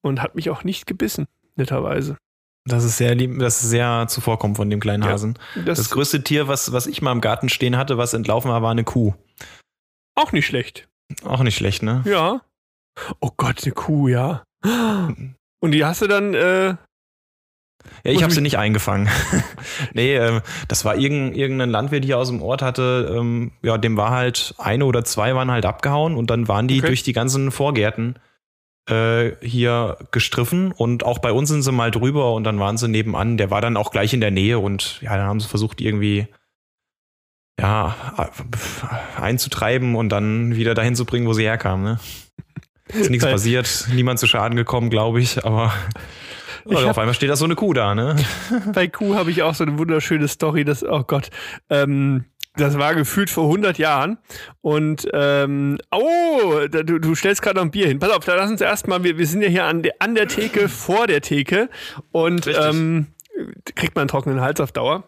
Und 0.01 0.21
hat 0.21 0.35
mich 0.35 0.49
auch 0.49 0.63
nicht 0.63 0.85
gebissen, 0.85 1.27
netterweise. 1.55 2.15
Das 2.69 2.83
ist 2.83 2.97
sehr 2.97 3.15
lieb, 3.15 3.37
das 3.39 3.61
ist 3.63 3.69
sehr 3.69 4.05
zuvorkommend 4.07 4.57
von 4.57 4.69
dem 4.69 4.79
kleinen 4.79 5.03
Ja. 5.03 5.09
Hasen. 5.09 5.37
Das, 5.55 5.65
Das 5.65 5.79
ist 5.79 5.89
größte 5.91 6.23
Tier, 6.23 6.47
was, 6.47 6.71
was 6.71 6.87
ich 6.87 7.01
mal 7.01 7.11
im 7.11 7.21
Garten 7.21 7.49
stehen 7.49 7.75
hatte, 7.77 7.97
was 7.97 8.13
entlaufen 8.13 8.49
war, 8.51 8.61
war 8.61 8.71
eine 8.71 8.83
Kuh. 8.83 9.13
auch 10.15 10.31
nicht 10.31 10.45
schlecht. 10.45 10.87
Auch 11.25 11.41
nicht 11.43 11.55
schlecht, 11.55 11.81
ne? 11.83 12.01
Ja. 12.05 12.41
Oh 13.19 13.31
Gott, 13.37 13.63
eine 13.63 13.73
Kuh, 13.73 14.07
ja. 14.07 14.43
Und 14.65 15.71
die 15.71 15.83
hast 15.85 16.01
du 16.01 16.07
dann, 16.07 16.33
äh, 16.33 16.67
Ja, 16.69 16.75
ich 18.03 18.21
habe 18.23 18.33
sie 18.33 18.41
nicht 18.41 18.57
eingefangen. 18.57 19.09
nee, 19.93 20.15
ähm, 20.15 20.41
das 20.67 20.85
war 20.85 20.95
irgendein, 20.97 21.33
irgendein 21.39 21.69
Landwirt 21.69 22.05
hier 22.05 22.17
aus 22.17 22.27
dem 22.29 22.41
Ort 22.41 22.61
hatte, 22.61 23.13
ähm, 23.17 23.51
ja, 23.63 23.77
dem 23.77 23.97
war 23.97 24.11
halt 24.11 24.53
eine 24.57 24.85
oder 24.85 25.03
zwei 25.05 25.33
waren 25.35 25.49
halt 25.51 25.65
abgehauen 25.65 26.15
und 26.15 26.29
dann 26.29 26.47
waren 26.47 26.67
die 26.67 26.79
Okay. 26.79 26.87
durch 26.87 27.03
die 27.03 27.13
ganzen 27.13 27.51
Vorgärten 27.51 28.15
äh, 28.89 29.31
hier 29.45 29.97
gestriffen 30.11 30.71
und 30.71 31.03
auch 31.03 31.19
bei 31.19 31.31
uns 31.31 31.49
sind 31.49 31.61
sie 31.61 31.71
mal 31.71 31.91
drüber 31.91 32.33
und 32.33 32.43
dann 32.43 32.59
waren 32.59 32.77
sie 32.77 32.87
nebenan. 32.87 33.37
Der 33.37 33.51
war 33.51 33.61
dann 33.61 33.77
auch 33.77 33.91
gleich 33.91 34.13
in 34.13 34.21
der 34.21 34.31
Nähe 34.31 34.59
und 34.59 34.99
ja, 35.01 35.15
dann 35.17 35.27
haben 35.27 35.39
sie 35.39 35.47
versucht 35.47 35.81
irgendwie 35.81 36.27
ja 37.59 37.95
einzutreiben 39.19 39.95
und 39.95 40.09
dann 40.09 40.55
wieder 40.55 40.73
dahin 40.73 40.95
zu 40.95 41.05
bringen, 41.05 41.27
wo 41.27 41.33
sie 41.33 41.43
herkamen. 41.43 41.83
Ne? 41.83 41.99
Ist 42.93 43.09
nichts 43.09 43.25
passiert, 43.25 43.87
niemand 43.93 44.19
zu 44.19 44.27
Schaden 44.27 44.55
gekommen, 44.55 44.89
glaube 44.89 45.19
ich, 45.21 45.43
aber 45.45 45.73
ja, 46.65 46.81
hab- 46.81 46.89
auf 46.91 46.97
einmal 46.97 47.13
steht 47.13 47.29
da 47.29 47.35
so 47.35 47.45
eine 47.45 47.55
Kuh 47.55 47.73
da, 47.73 47.93
ne? 47.95 48.15
bei 48.73 48.87
Kuh 48.87 49.15
habe 49.15 49.29
ich 49.31 49.43
auch 49.43 49.53
so 49.53 49.63
eine 49.63 49.77
wunderschöne 49.77 50.27
Story, 50.27 50.63
das, 50.65 50.83
oh 50.83 51.03
Gott, 51.03 51.29
ähm, 51.69 52.25
das 52.55 52.77
war 52.77 52.95
gefühlt 52.95 53.29
vor 53.29 53.45
100 53.45 53.77
Jahren. 53.77 54.17
Und, 54.61 55.07
ähm, 55.13 55.77
oh, 55.91 56.67
da, 56.69 56.83
du, 56.83 56.99
du 56.99 57.15
stellst 57.15 57.41
gerade 57.41 57.55
noch 57.57 57.63
ein 57.63 57.71
Bier 57.71 57.87
hin. 57.87 57.99
Pass 57.99 58.11
auf, 58.11 58.25
da 58.25 58.35
lass 58.35 58.49
uns 58.49 58.61
erstmal, 58.61 59.03
wir, 59.03 59.17
wir 59.17 59.27
sind 59.27 59.41
ja 59.41 59.49
hier 59.49 59.65
an 59.65 59.83
der, 59.83 59.93
an 59.99 60.15
der 60.15 60.27
Theke, 60.27 60.69
vor 60.69 61.07
der 61.07 61.21
Theke. 61.21 61.69
Und 62.11 62.47
Richtig. 62.47 62.65
ähm, 62.65 63.07
kriegt 63.75 63.95
man 63.95 64.03
einen 64.03 64.09
trockenen 64.09 64.41
Hals 64.41 64.59
auf 64.59 64.71
Dauer. 64.71 65.03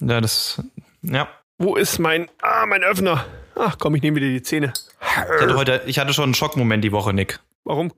Ja, 0.00 0.20
das, 0.20 0.62
ja. 1.02 1.28
Wo 1.58 1.76
ist 1.76 1.98
mein, 1.98 2.28
ah, 2.40 2.66
mein 2.66 2.82
Öffner? 2.82 3.26
Ach 3.54 3.76
komm, 3.78 3.94
ich 3.94 4.02
nehme 4.02 4.16
wieder 4.16 4.28
die 4.28 4.42
Zähne. 4.42 4.72
Ich 5.00 5.16
hatte 5.16 5.54
heute, 5.56 5.82
ich 5.86 5.98
hatte 5.98 6.12
schon 6.14 6.24
einen 6.24 6.34
Schockmoment 6.34 6.82
die 6.82 6.92
Woche, 6.92 7.12
Nick. 7.12 7.40
Warum? 7.64 7.92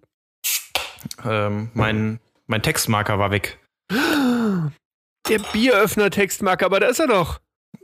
Ähm, 1.24 1.70
mein, 1.74 2.20
mein 2.46 2.62
Textmarker 2.62 3.18
war 3.18 3.30
weg. 3.30 3.58
Der 5.28 5.38
Bieröffner-Textmarker, 5.52 6.66
aber 6.66 6.80
da 6.80 6.88
ist 6.88 6.98
er 6.98 7.06
doch. 7.06 7.40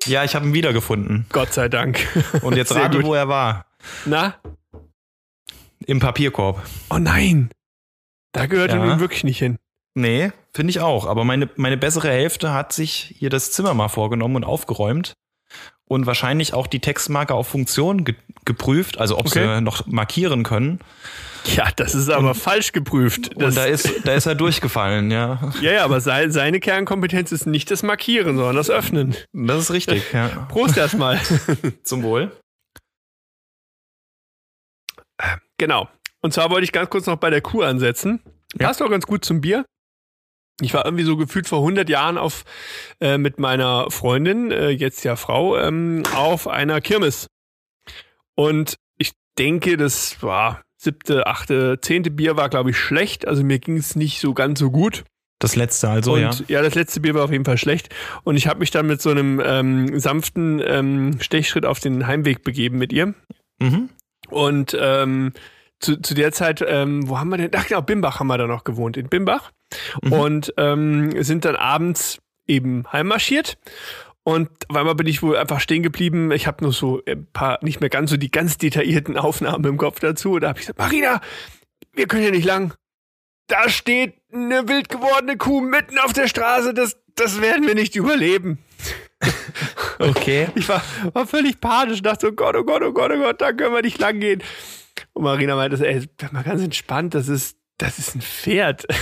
Ja, 0.07 0.25
ich 0.25 0.35
habe 0.35 0.47
ihn 0.47 0.55
wiedergefunden. 0.55 1.27
Gott 1.31 1.53
sei 1.53 1.69
Dank. 1.69 2.07
Und 2.43 2.57
jetzt 2.57 2.69
Sehr 2.73 2.83
rate, 2.85 2.99
gut. 2.99 3.07
wo 3.07 3.15
er 3.15 3.29
war. 3.29 3.67
Na? 4.07 4.37
Im 5.87 6.01
Papierkorb. 6.01 6.65
Oh 6.91 6.99
nein. 6.99 7.51
Da 8.33 8.47
gehört 8.47 8.71
er 8.71 8.79
Ja. 8.79 8.87
nun 8.87 9.01
wirklich 9.01 9.25
nicht 9.25 9.39
hin. 9.39 9.57
Nee, 9.95 10.31
finde 10.55 10.71
ich 10.71 10.81
auch. 10.81 11.07
Aber 11.07 11.25
meine, 11.25 11.49
meine 11.57 11.77
bessere 11.77 12.09
Hälfte 12.11 12.53
hat 12.53 12.73
sich 12.73 13.15
hier 13.19 13.31
das 13.31 13.53
Zimmer 13.53 13.75
mal 13.75 13.89
vorgenommen 13.89 14.37
und 14.37 14.45
aufgeräumt. 14.45 15.15
Und 15.87 16.07
wahrscheinlich 16.07 16.53
auch 16.53 16.67
die 16.67 16.81
Textmarker 16.81 17.35
auf 17.35 17.49
Funktion 17.49 18.05
ge 18.05 18.15
geprüft, 18.45 18.99
also 18.99 19.19
ob 19.19 19.27
Okay. 19.27 19.57
sie 19.57 19.61
noch 19.63 19.87
markieren 19.87 20.43
können. 20.43 20.81
Ja, 21.45 21.69
das 21.77 21.95
ist 21.95 22.09
aber 22.11 22.35
falsch 22.35 22.73
geprüft. 22.73 23.31
Das, 23.37 23.49
Und 23.51 23.57
da 23.57 23.65
ist, 23.67 24.07
da 24.07 24.13
ist 24.15 24.27
er 24.27 24.35
durchgefallen, 24.35 25.11
ja. 25.11 25.53
ja, 25.63 25.73
ja, 25.73 25.85
aber 25.85 26.01
sei, 26.01 26.29
seine 26.31 26.61
Kernkompetenz 26.61 27.31
ist 27.33 27.47
nicht 27.47 27.71
das 27.71 27.83
Markieren, 27.83 28.37
sondern 28.37 28.57
das 28.57 28.71
Öffnen. 28.71 29.17
Das 29.33 29.59
ist 29.61 29.71
richtig, 29.71 30.13
ja. 30.13 30.29
Prost 30.51 30.77
erstmal. 30.77 31.21
Zum 31.85 32.03
Wohl. 32.03 32.33
genau. 35.59 35.89
Und 36.21 36.33
zwar 36.33 36.51
wollte 36.51 36.65
ich 36.65 36.73
ganz 36.73 36.91
kurz 36.91 37.07
noch 37.07 37.17
bei 37.17 37.31
der 37.31 37.41
Kuh 37.41 37.63
ansetzen. 37.63 38.21
Ja. 38.59 38.67
Passt 38.69 38.83
auch 38.83 38.91
ganz 38.91 39.07
gut 39.07 39.25
zum 39.25 39.41
Bier. 39.41 39.65
Ich 40.61 40.75
war 40.75 40.85
irgendwie 40.85 41.05
so 41.05 41.17
gefühlt 41.17 41.47
vor 41.47 41.61
100 41.61 41.89
Jahren 41.89 42.19
auf, 42.19 42.45
äh, 43.01 43.17
mit 43.17 43.39
meiner 43.39 43.91
Freundin, 43.91 44.51
äh, 44.51 44.71
jetzt 44.71 45.05
ja 45.05 45.17
Frau, 45.17 45.57
ähm, 45.57 46.03
auf 46.15 46.49
einer 46.49 46.81
Kirmes. 46.81 47.29
Und 48.35 48.77
ich 48.97 49.13
denke, 49.39 49.77
das 49.77 50.23
war 50.23 50.63
siebte, 50.77 51.27
achte, 51.27 51.79
zehnte 51.81 52.11
Bier 52.11 52.37
war, 52.37 52.49
glaube 52.49 52.71
ich, 52.71 52.79
schlecht. 52.79 53.27
Also 53.27 53.45
mir 53.45 53.59
ging 53.59 53.77
es 53.77 53.97
nicht 53.97 54.21
so 54.21 54.35
ganz 54.35 54.59
so 54.59 54.71
gut. 54.71 55.05
Das 55.41 55.55
letzte 55.55 55.89
also, 55.89 56.15
und 56.15 56.21
ja. 56.21 56.33
ja. 56.49 56.63
das 56.63 56.75
letzte 56.75 57.01
Bier 57.01 57.15
war 57.15 57.25
auf 57.25 57.31
jeden 57.31 57.45
Fall 57.45 57.59
schlecht. 57.59 57.95
Und 58.25 58.37
ich 58.37 58.49
habe 58.49 58.59
mich 58.59 58.73
dann 58.73 58.87
mit 58.87 59.01
so 59.01 59.11
einem 59.11 59.41
ähm, 59.45 59.99
sanften 60.01 60.61
ähm, 60.65 61.21
Stechschritt 61.21 61.65
auf 61.65 61.79
den 61.79 62.07
Heimweg 62.09 62.43
begeben 62.43 62.79
mit 62.79 62.93
ihr. 62.93 63.15
Mhm. 63.61 63.91
Und 64.29 64.77
ähm, 64.79 65.33
zu, 65.81 65.97
zu 66.01 66.15
der 66.15 66.33
Zeit, 66.33 66.65
ähm, 66.67 67.09
wo 67.09 67.19
haben 67.19 67.29
wir 67.29 67.39
denn? 67.39 67.51
Ach 67.55 67.67
genau, 67.67 67.83
Bimbach 67.83 68.21
haben 68.21 68.27
wir 68.27 68.39
da 68.39 68.47
noch 68.47 68.65
gewohnt, 68.65 68.97
in 68.97 69.09
Bimbach. 69.09 69.53
Mhm. 70.03 70.13
Und 70.13 70.55
ähm, 70.57 71.23
sind 71.23 71.45
dann 71.45 71.57
abends 71.57 72.19
eben 72.47 72.91
heimmarschiert. 72.93 73.59
Und 74.25 74.51
auf 74.69 74.77
einmal 74.77 74.95
bin 74.95 75.07
ich 75.07 75.23
wohl 75.23 75.37
einfach 75.37 75.61
stehen 75.61 75.83
geblieben. 75.83 76.33
Ich 76.33 76.47
habe 76.47 76.63
nur 76.63 76.73
so 76.73 77.01
ein 77.07 77.27
paar, 77.33 77.59
nicht 77.63 77.81
mehr 77.81 77.89
ganz 77.89 78.11
so 78.11 78.17
die 78.17 78.31
ganz 78.31 78.59
detaillierten 78.59 79.17
Aufnahmen 79.17 79.65
im 79.65 79.79
Kopf 79.79 80.01
dazu. 80.01 80.33
Und 80.33 80.43
da 80.43 80.49
habe 80.49 80.59
ich 80.59 80.67
gesagt, 80.67 80.79
Marina, 80.79 81.21
wir 81.95 82.07
können 82.07 82.23
hier 82.23 82.33
nicht 82.33 82.45
lang. 82.45 82.75
Da 83.47 83.71
steht 83.71 84.17
eine 84.31 84.69
wild 84.69 84.91
gewordene 84.91 85.39
Kuh 85.39 85.63
mitten 85.63 85.99
auf 85.99 86.13
der 86.13 86.29
Straße. 86.29 86.75
Das, 86.75 86.99
das 87.15 87.41
werden 87.41 87.67
wir 87.67 87.75
nicht 87.75 87.97
überleben. 87.97 88.59
okay. 89.99 90.49
Ich 90.55 90.69
war, 90.69 90.83
war 91.15 91.27
völlig 91.27 91.61
panisch, 91.61 92.03
dachte, 92.03 92.29
oh 92.29 92.33
Gott, 92.33 92.55
oh 92.55 92.65
Gott, 92.65 92.83
oh 92.83 92.93
Gott, 92.93 93.11
oh 93.15 93.19
Gott, 93.19 93.41
da 93.41 93.53
können 93.53 93.75
wir 93.75 93.83
nicht 93.83 93.99
lang 93.99 94.21
gehen. 94.21 94.43
Und 95.13 95.25
Marina 95.25 95.57
meinte, 95.57 95.87
ey, 95.87 96.09
mal 96.33 96.45
ganz 96.45 96.63
entspannt, 96.63 97.15
das 97.15 97.29
ist, 97.29 97.57
das 97.79 97.99
ist 97.99 98.15
ein 98.15 98.23
Pferd. 98.23 98.87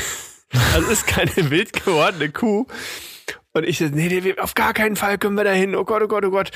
Das 0.48 0.88
ist 0.88 1.08
keine 1.08 1.34
wild 1.50 1.72
gewordene 1.72 2.30
Kuh. 2.30 2.66
Und 3.56 3.66
ich 3.66 3.78
so, 3.78 3.86
nee, 3.86 4.08
nee, 4.08 4.34
auf 4.38 4.54
gar 4.54 4.74
keinen 4.74 4.96
Fall 4.96 5.16
können 5.16 5.34
wir 5.34 5.44
da 5.44 5.50
hin. 5.50 5.74
Oh 5.74 5.84
Gott, 5.84 6.02
oh 6.02 6.08
Gott, 6.08 6.26
oh 6.26 6.30
Gott. 6.30 6.50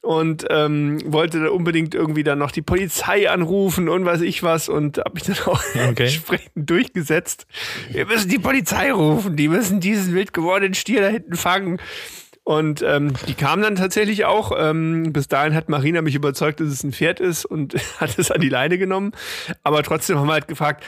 Und 0.00 0.46
ähm, 0.48 1.00
wollte 1.04 1.38
da 1.38 1.50
unbedingt 1.50 1.94
irgendwie 1.94 2.24
dann 2.24 2.38
noch 2.38 2.50
die 2.50 2.62
Polizei 2.62 3.28
anrufen 3.28 3.90
und 3.90 4.06
weiß 4.06 4.22
ich 4.22 4.42
was. 4.42 4.70
Und 4.70 4.96
habe 4.96 5.12
mich 5.12 5.24
dann 5.24 5.36
auch 5.44 5.62
okay. 5.74 6.04
entsprechend 6.04 6.70
durchgesetzt. 6.70 7.46
Wir 7.90 8.06
müssen 8.06 8.30
die 8.30 8.38
Polizei 8.38 8.90
rufen. 8.90 9.36
Die 9.36 9.48
müssen 9.48 9.80
diesen 9.80 10.14
wild 10.14 10.32
gewordenen 10.32 10.72
Stier 10.72 11.02
da 11.02 11.08
hinten 11.08 11.36
fangen. 11.36 11.78
Und 12.46 12.80
ähm, 12.86 13.12
die 13.26 13.34
kam 13.34 13.60
dann 13.60 13.74
tatsächlich 13.74 14.24
auch. 14.24 14.52
Ähm, 14.56 15.12
bis 15.12 15.26
dahin 15.26 15.52
hat 15.52 15.68
Marina 15.68 16.00
mich 16.00 16.14
überzeugt, 16.14 16.60
dass 16.60 16.68
es 16.68 16.84
ein 16.84 16.92
Pferd 16.92 17.18
ist 17.18 17.44
und 17.44 17.74
hat 18.00 18.16
es 18.20 18.30
an 18.30 18.40
die 18.40 18.48
Leine 18.48 18.78
genommen. 18.78 19.10
Aber 19.64 19.82
trotzdem 19.82 20.16
haben 20.16 20.28
wir 20.28 20.34
halt 20.34 20.46
gefragt, 20.46 20.84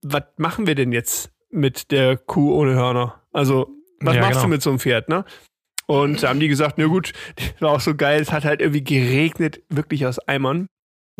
was 0.00 0.22
machen 0.38 0.66
wir 0.66 0.74
denn 0.74 0.92
jetzt 0.92 1.30
mit 1.50 1.90
der 1.90 2.16
Kuh 2.16 2.54
ohne 2.54 2.72
Hörner? 2.74 3.20
Also 3.32 3.68
was 4.00 4.14
ja, 4.14 4.22
machst 4.22 4.32
genau. 4.32 4.44
du 4.44 4.48
mit 4.48 4.62
so 4.62 4.70
einem 4.70 4.78
Pferd, 4.78 5.10
ne? 5.10 5.26
Und 5.84 6.22
da 6.22 6.30
haben 6.30 6.40
die 6.40 6.48
gesagt, 6.48 6.78
na 6.78 6.86
gut, 6.86 7.12
das 7.36 7.52
war 7.60 7.72
auch 7.72 7.80
so 7.80 7.94
geil, 7.94 8.22
es 8.22 8.32
hat 8.32 8.46
halt 8.46 8.62
irgendwie 8.62 8.82
geregnet, 8.82 9.60
wirklich 9.68 10.06
aus 10.06 10.18
Eimern. 10.20 10.68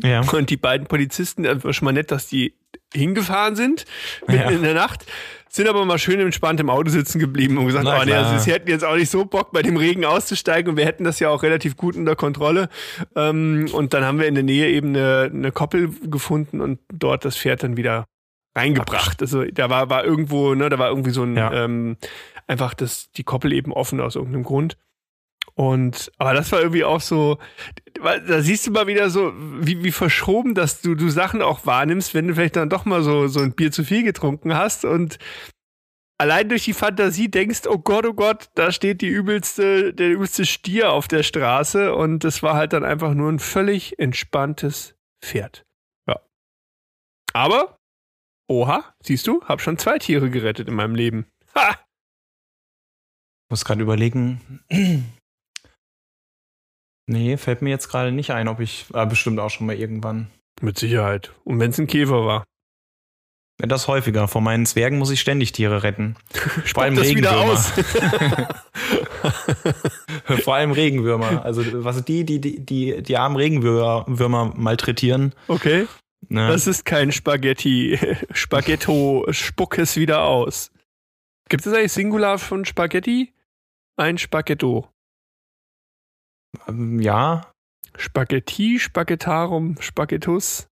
Ja. 0.02 0.22
Und 0.22 0.48
die 0.48 0.56
beiden 0.56 0.86
Polizisten, 0.86 1.42
das 1.42 1.62
war 1.62 1.74
schon 1.74 1.84
mal 1.84 1.92
nett, 1.92 2.10
dass 2.10 2.26
die 2.26 2.54
hingefahren 2.94 3.54
sind, 3.54 3.84
mitten 4.26 4.40
ja. 4.40 4.48
in 4.48 4.62
der 4.62 4.74
Nacht, 4.74 5.04
sind 5.54 5.68
aber 5.68 5.84
mal 5.84 5.98
schön 5.98 6.18
entspannt 6.18 6.58
im 6.58 6.68
Auto 6.68 6.90
sitzen 6.90 7.20
geblieben 7.20 7.58
und 7.58 7.66
gesagt, 7.66 7.84
Na, 7.84 8.00
oh 8.00 8.04
nee, 8.04 8.12
also 8.12 8.36
sie 8.38 8.52
hätten 8.52 8.68
jetzt 8.68 8.84
auch 8.84 8.96
nicht 8.96 9.08
so 9.08 9.24
Bock, 9.24 9.52
bei 9.52 9.62
dem 9.62 9.76
Regen 9.76 10.04
auszusteigen 10.04 10.70
und 10.70 10.76
wir 10.76 10.84
hätten 10.84 11.04
das 11.04 11.20
ja 11.20 11.28
auch 11.28 11.44
relativ 11.44 11.76
gut 11.76 11.94
unter 11.94 12.16
Kontrolle. 12.16 12.68
Ähm, 13.14 13.68
und 13.72 13.94
dann 13.94 14.04
haben 14.04 14.18
wir 14.18 14.26
in 14.26 14.34
der 14.34 14.42
Nähe 14.42 14.68
eben 14.68 14.88
eine, 14.88 15.30
eine 15.32 15.52
Koppel 15.52 15.90
gefunden 16.02 16.60
und 16.60 16.80
dort 16.92 17.24
das 17.24 17.36
Pferd 17.36 17.62
dann 17.62 17.76
wieder 17.76 18.06
reingebracht. 18.56 19.22
Also 19.22 19.44
da 19.44 19.70
war, 19.70 19.90
war 19.90 20.04
irgendwo, 20.04 20.56
ne, 20.56 20.68
da 20.68 20.78
war 20.80 20.88
irgendwie 20.88 21.10
so 21.10 21.22
ein 21.22 21.36
ja. 21.36 21.52
ähm, 21.52 21.98
einfach 22.48 22.74
das, 22.74 23.12
die 23.12 23.22
Koppel 23.22 23.52
eben 23.52 23.72
offen 23.72 24.00
aus 24.00 24.16
irgendeinem 24.16 24.42
Grund. 24.42 24.76
Und, 25.54 26.10
aber 26.18 26.34
das 26.34 26.50
war 26.50 26.60
irgendwie 26.60 26.84
auch 26.84 27.00
so, 27.00 27.38
da 28.02 28.40
siehst 28.42 28.66
du 28.66 28.72
mal 28.72 28.86
wieder 28.86 29.08
so, 29.10 29.32
wie, 29.36 29.84
wie 29.84 29.92
verschoben, 29.92 30.54
dass 30.54 30.80
du, 30.80 30.94
du 30.94 31.10
Sachen 31.10 31.42
auch 31.42 31.64
wahrnimmst, 31.64 32.14
wenn 32.14 32.26
du 32.26 32.34
vielleicht 32.34 32.56
dann 32.56 32.70
doch 32.70 32.84
mal 32.84 33.02
so, 33.02 33.28
so 33.28 33.40
ein 33.40 33.52
Bier 33.52 33.70
zu 33.70 33.84
viel 33.84 34.02
getrunken 34.02 34.54
hast 34.54 34.84
und 34.84 35.18
allein 36.18 36.48
durch 36.48 36.64
die 36.64 36.72
Fantasie 36.72 37.30
denkst, 37.30 37.66
oh 37.68 37.78
Gott, 37.78 38.04
oh 38.04 38.14
Gott, 38.14 38.50
da 38.54 38.72
steht 38.72 39.00
die 39.00 39.08
übelste, 39.08 39.94
der 39.94 40.10
übelste 40.10 40.44
Stier 40.44 40.92
auf 40.92 41.06
der 41.06 41.22
Straße 41.22 41.94
und 41.94 42.24
das 42.24 42.42
war 42.42 42.54
halt 42.54 42.72
dann 42.72 42.84
einfach 42.84 43.14
nur 43.14 43.30
ein 43.30 43.38
völlig 43.38 43.98
entspanntes 43.98 44.96
Pferd. 45.22 45.64
Ja. 46.08 46.20
Aber, 47.32 47.78
oha, 48.48 48.94
siehst 49.02 49.26
du, 49.28 49.40
hab 49.44 49.60
schon 49.60 49.78
zwei 49.78 49.98
Tiere 49.98 50.30
gerettet 50.30 50.68
in 50.68 50.74
meinem 50.74 50.96
Leben. 50.96 51.26
Ha! 51.54 51.78
muss 53.54 53.64
gerade 53.64 53.82
überlegen. 53.82 54.58
Nee, 57.06 57.36
fällt 57.36 57.62
mir 57.62 57.70
jetzt 57.70 57.88
gerade 57.88 58.12
nicht 58.12 58.30
ein, 58.30 58.48
ob 58.48 58.60
ich, 58.60 58.86
ah, 58.92 59.04
bestimmt 59.04 59.40
auch 59.40 59.50
schon 59.50 59.66
mal 59.66 59.76
irgendwann. 59.76 60.28
Mit 60.60 60.78
Sicherheit. 60.78 61.32
Und 61.44 61.60
wenn 61.60 61.70
es 61.70 61.78
ein 61.78 61.86
Käfer 61.86 62.24
war. 62.24 62.44
Ja, 63.60 63.68
das 63.68 63.86
häufiger. 63.86 64.26
Vor 64.26 64.40
meinen 64.40 64.66
Zwergen 64.66 64.98
muss 64.98 65.10
ich 65.10 65.20
ständig 65.20 65.52
Tiere 65.52 65.82
retten. 65.82 66.16
Vor 66.64 66.82
allem 66.82 66.98
Regenwürmer. 66.98 67.56
Vor 70.42 70.54
allem 70.54 70.72
Regenwürmer. 70.72 71.44
Also 71.44 71.62
was 71.84 72.04
die, 72.04 72.24
die, 72.24 72.40
die, 72.40 72.64
die, 72.64 73.02
die 73.02 73.16
armen 73.16 73.36
Regenwürmer 73.36 74.52
malträtieren. 74.56 75.34
Okay. 75.46 75.86
Ne? 76.28 76.48
Das 76.48 76.66
ist 76.66 76.84
kein 76.84 77.12
Spaghetti. 77.12 77.98
Spaghetto, 78.32 79.26
spuck 79.30 79.78
es 79.78 79.96
wieder 79.96 80.24
aus. 80.24 80.72
Gibt 81.48 81.66
es 81.66 81.72
eigentlich 81.72 81.92
Singular 81.92 82.38
von 82.38 82.64
Spaghetti? 82.64 83.32
Ein 83.96 84.18
Spaghetto. 84.18 84.88
Ähm, 86.68 87.00
ja. 87.00 87.52
Spaghetti, 87.96 88.78
Spaghettarum, 88.78 89.76
Spaghettus. 89.80 90.68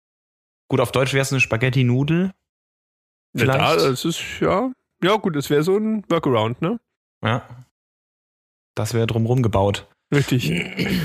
Gut, 0.69 0.81
auf 0.81 0.93
Deutsch 0.93 1.13
wäre 1.13 1.23
es 1.23 1.33
eine 1.33 1.41
Spaghetti-Nudel. 1.41 2.33
Vielleicht. 3.37 3.61
Ja, 3.61 3.77
das 3.77 4.05
ist, 4.05 4.41
ja. 4.41 4.73
Ja, 5.03 5.17
gut, 5.17 5.37
das 5.37 5.51
wäre 5.51 5.63
so 5.63 5.77
ein 5.77 6.05
Workaround, 6.09 6.61
ne? 6.63 6.81
Ja. 7.23 7.67
Das 8.75 8.95
wäre 8.95 9.07
drumrum 9.07 9.43
gebaut. 9.43 9.89
Richtig. 10.15 10.53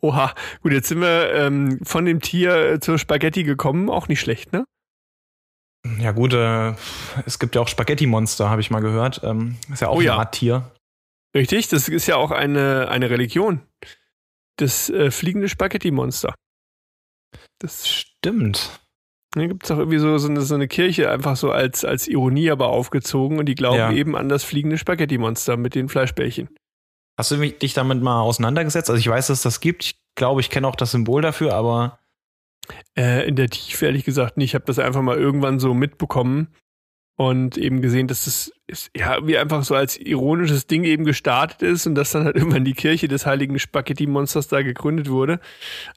Oha. 0.00 0.34
Gut, 0.62 0.72
jetzt 0.72 0.88
sind 0.88 1.00
wir 1.00 1.32
ähm, 1.34 1.80
von 1.84 2.04
dem 2.04 2.20
Tier 2.20 2.80
zur 2.80 2.98
Spaghetti 2.98 3.44
gekommen. 3.44 3.90
Auch 3.90 4.08
nicht 4.08 4.20
schlecht, 4.20 4.52
ne? 4.52 4.64
Ja 5.98 6.12
gut, 6.12 6.32
äh, 6.32 6.74
es 7.26 7.38
gibt 7.38 7.56
ja 7.56 7.60
auch 7.60 7.68
Spaghetti-Monster, 7.68 8.48
habe 8.48 8.60
ich 8.60 8.70
mal 8.70 8.80
gehört. 8.80 9.20
Ähm, 9.24 9.56
ist 9.72 9.80
ja 9.80 9.88
auch 9.88 9.96
oh, 9.96 9.98
eine 9.98 10.06
ja. 10.06 10.16
Art 10.16 10.34
Tier. 10.34 10.70
Richtig, 11.34 11.68
das 11.68 11.88
ist 11.88 12.06
ja 12.06 12.16
auch 12.16 12.30
eine, 12.30 12.88
eine 12.88 13.10
Religion. 13.10 13.62
Das 14.56 14.90
äh, 14.90 15.10
fliegende 15.10 15.48
Spaghetti-Monster. 15.48 16.34
Das 17.58 17.88
stimmt. 17.88 18.80
Da 19.34 19.46
gibt 19.46 19.64
es 19.64 19.70
auch 19.70 19.78
irgendwie 19.78 19.98
so, 19.98 20.18
so, 20.18 20.28
eine, 20.28 20.42
so 20.42 20.54
eine 20.54 20.68
Kirche 20.68 21.10
einfach 21.10 21.36
so 21.36 21.50
als, 21.50 21.86
als 21.86 22.06
Ironie 22.06 22.50
aber 22.50 22.68
aufgezogen 22.68 23.38
und 23.38 23.46
die 23.46 23.54
glauben 23.54 23.78
ja. 23.78 23.92
eben 23.92 24.14
an 24.14 24.28
das 24.28 24.44
fliegende 24.44 24.76
Spaghetti-Monster 24.76 25.56
mit 25.56 25.74
den 25.74 25.88
Fleischbällchen. 25.88 26.50
Hast 27.18 27.30
du 27.30 27.36
dich 27.36 27.72
damit 27.72 28.02
mal 28.02 28.20
auseinandergesetzt? 28.20 28.90
Also 28.90 29.00
ich 29.00 29.08
weiß, 29.08 29.28
dass 29.28 29.38
es 29.38 29.42
das 29.42 29.60
gibt. 29.60 29.84
Ich 29.84 30.00
glaube, 30.16 30.40
ich 30.42 30.50
kenne 30.50 30.66
auch 30.66 30.76
das 30.76 30.90
Symbol 30.90 31.22
dafür, 31.22 31.54
aber 31.54 31.98
äh, 32.96 33.26
in 33.26 33.36
der 33.36 33.48
Tiefe 33.48 33.86
ehrlich 33.86 34.04
gesagt 34.04 34.36
nicht. 34.36 34.50
Ich 34.50 34.54
habe 34.54 34.66
das 34.66 34.78
einfach 34.78 35.02
mal 35.02 35.16
irgendwann 35.16 35.58
so 35.58 35.72
mitbekommen 35.72 36.48
und 37.22 37.56
eben 37.56 37.82
gesehen, 37.82 38.08
dass 38.08 38.24
das 38.24 38.52
ist, 38.66 38.90
ja 38.96 39.24
wie 39.24 39.38
einfach 39.38 39.62
so 39.62 39.76
als 39.76 39.96
ironisches 39.96 40.66
Ding 40.66 40.82
eben 40.82 41.04
gestartet 41.04 41.62
ist 41.62 41.86
und 41.86 41.94
dass 41.94 42.10
dann 42.10 42.24
halt 42.24 42.34
irgendwann 42.36 42.64
die 42.64 42.74
Kirche 42.74 43.06
des 43.06 43.26
heiligen 43.26 43.60
Spaghetti-Monsters 43.60 44.48
da 44.48 44.62
gegründet 44.62 45.08
wurde. 45.08 45.38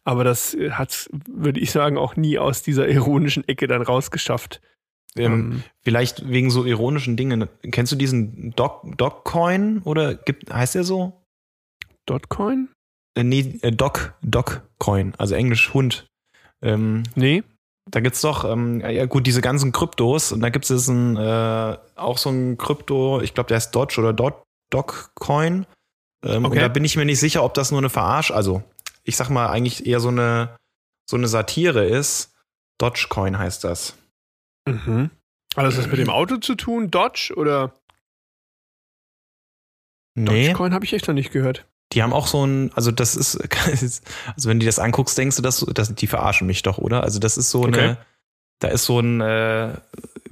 Aber 0.03 0.23
das 0.23 0.55
hat, 0.69 1.09
würde 1.27 1.59
ich 1.59 1.71
sagen, 1.71 1.97
auch 1.97 2.15
nie 2.15 2.37
aus 2.37 2.61
dieser 2.61 2.87
ironischen 2.87 3.47
Ecke 3.47 3.65
dann 3.65 3.81
rausgeschafft. 3.81 4.61
Ähm, 5.17 5.33
ähm, 5.33 5.63
vielleicht 5.81 6.29
wegen 6.29 6.51
so 6.51 6.63
ironischen 6.63 7.17
Dingen. 7.17 7.49
Kennst 7.71 7.91
du 7.91 7.95
diesen 7.95 8.51
Doc, 8.51 8.83
Dogcoin 8.95 9.79
oder 9.79 10.13
gibt, 10.13 10.53
heißt 10.53 10.75
der 10.75 10.83
so? 10.83 11.25
Dotcoin? 12.05 12.69
Äh, 13.15 13.23
nee, 13.23 13.57
äh, 13.63 13.71
Doc, 13.71 14.13
Dogcoin, 14.21 15.15
also 15.17 15.33
Englisch 15.33 15.73
Hund. 15.73 16.05
Ähm, 16.61 17.01
nee. 17.15 17.41
Da 17.91 17.99
gibt's 17.99 18.21
doch, 18.21 18.45
ähm, 18.45 18.81
ja 18.81 19.05
gut, 19.05 19.27
diese 19.27 19.41
ganzen 19.41 19.71
Kryptos 19.71 20.31
und 20.31 20.41
da 20.41 20.49
gibt 20.49 20.69
es 20.69 20.89
äh, 20.89 21.77
auch 21.95 22.17
so 22.17 22.29
ein 22.29 22.57
Krypto, 22.57 23.21
ich 23.21 23.33
glaube, 23.33 23.47
der 23.47 23.57
heißt 23.57 23.75
Dodge 23.75 23.99
oder 23.99 24.11
Dot, 24.11 24.43
Dogecoin. 24.71 25.67
Ähm, 26.23 26.45
okay. 26.45 26.55
Und 26.55 26.61
da 26.61 26.67
bin 26.67 26.83
ich 26.83 26.97
mir 26.97 27.05
nicht 27.05 27.19
sicher, 27.19 27.43
ob 27.43 27.53
das 27.53 27.69
nur 27.69 27.79
eine 27.79 27.91
Verarsch, 27.91 28.31
also 28.31 28.63
ich 29.03 29.15
sag 29.15 29.29
mal 29.29 29.47
eigentlich 29.49 29.85
eher 29.85 29.99
so 29.99 30.07
eine, 30.07 30.57
so 31.07 31.15
eine 31.15 31.27
Satire 31.27 31.85
ist. 31.85 32.33
Dogecoin 32.79 33.37
heißt 33.37 33.63
das. 33.63 33.95
Mhm. 34.67 35.11
Hat 35.55 35.65
das 35.65 35.77
was 35.77 35.87
mit 35.87 35.99
dem 35.99 36.09
Auto 36.09 36.37
zu 36.37 36.55
tun? 36.55 36.89
Dodge 36.89 37.33
oder? 37.37 37.79
Nee. 40.15 40.47
Dogecoin 40.47 40.73
habe 40.73 40.85
ich 40.85 40.93
echt 40.93 41.07
noch 41.07 41.13
nicht 41.13 41.31
gehört. 41.31 41.67
Die 41.93 42.01
haben 42.03 42.13
auch 42.13 42.27
so 42.27 42.45
ein, 42.45 42.71
also 42.73 42.91
das 42.91 43.15
ist, 43.15 43.37
also 44.35 44.49
wenn 44.49 44.59
du 44.59 44.65
das 44.65 44.79
anguckst, 44.79 45.17
denkst 45.17 45.35
du, 45.37 45.41
dass, 45.41 45.59
dass 45.59 45.93
die 45.93 46.07
verarschen 46.07 46.47
mich 46.47 46.63
doch, 46.63 46.77
oder? 46.77 47.03
Also 47.03 47.19
das 47.19 47.37
ist 47.37 47.51
so 47.51 47.63
okay. 47.63 47.79
eine, 47.79 47.97
da 48.59 48.69
ist 48.69 48.85
so 48.85 48.99
ein, 48.99 49.21
äh, 49.21 49.73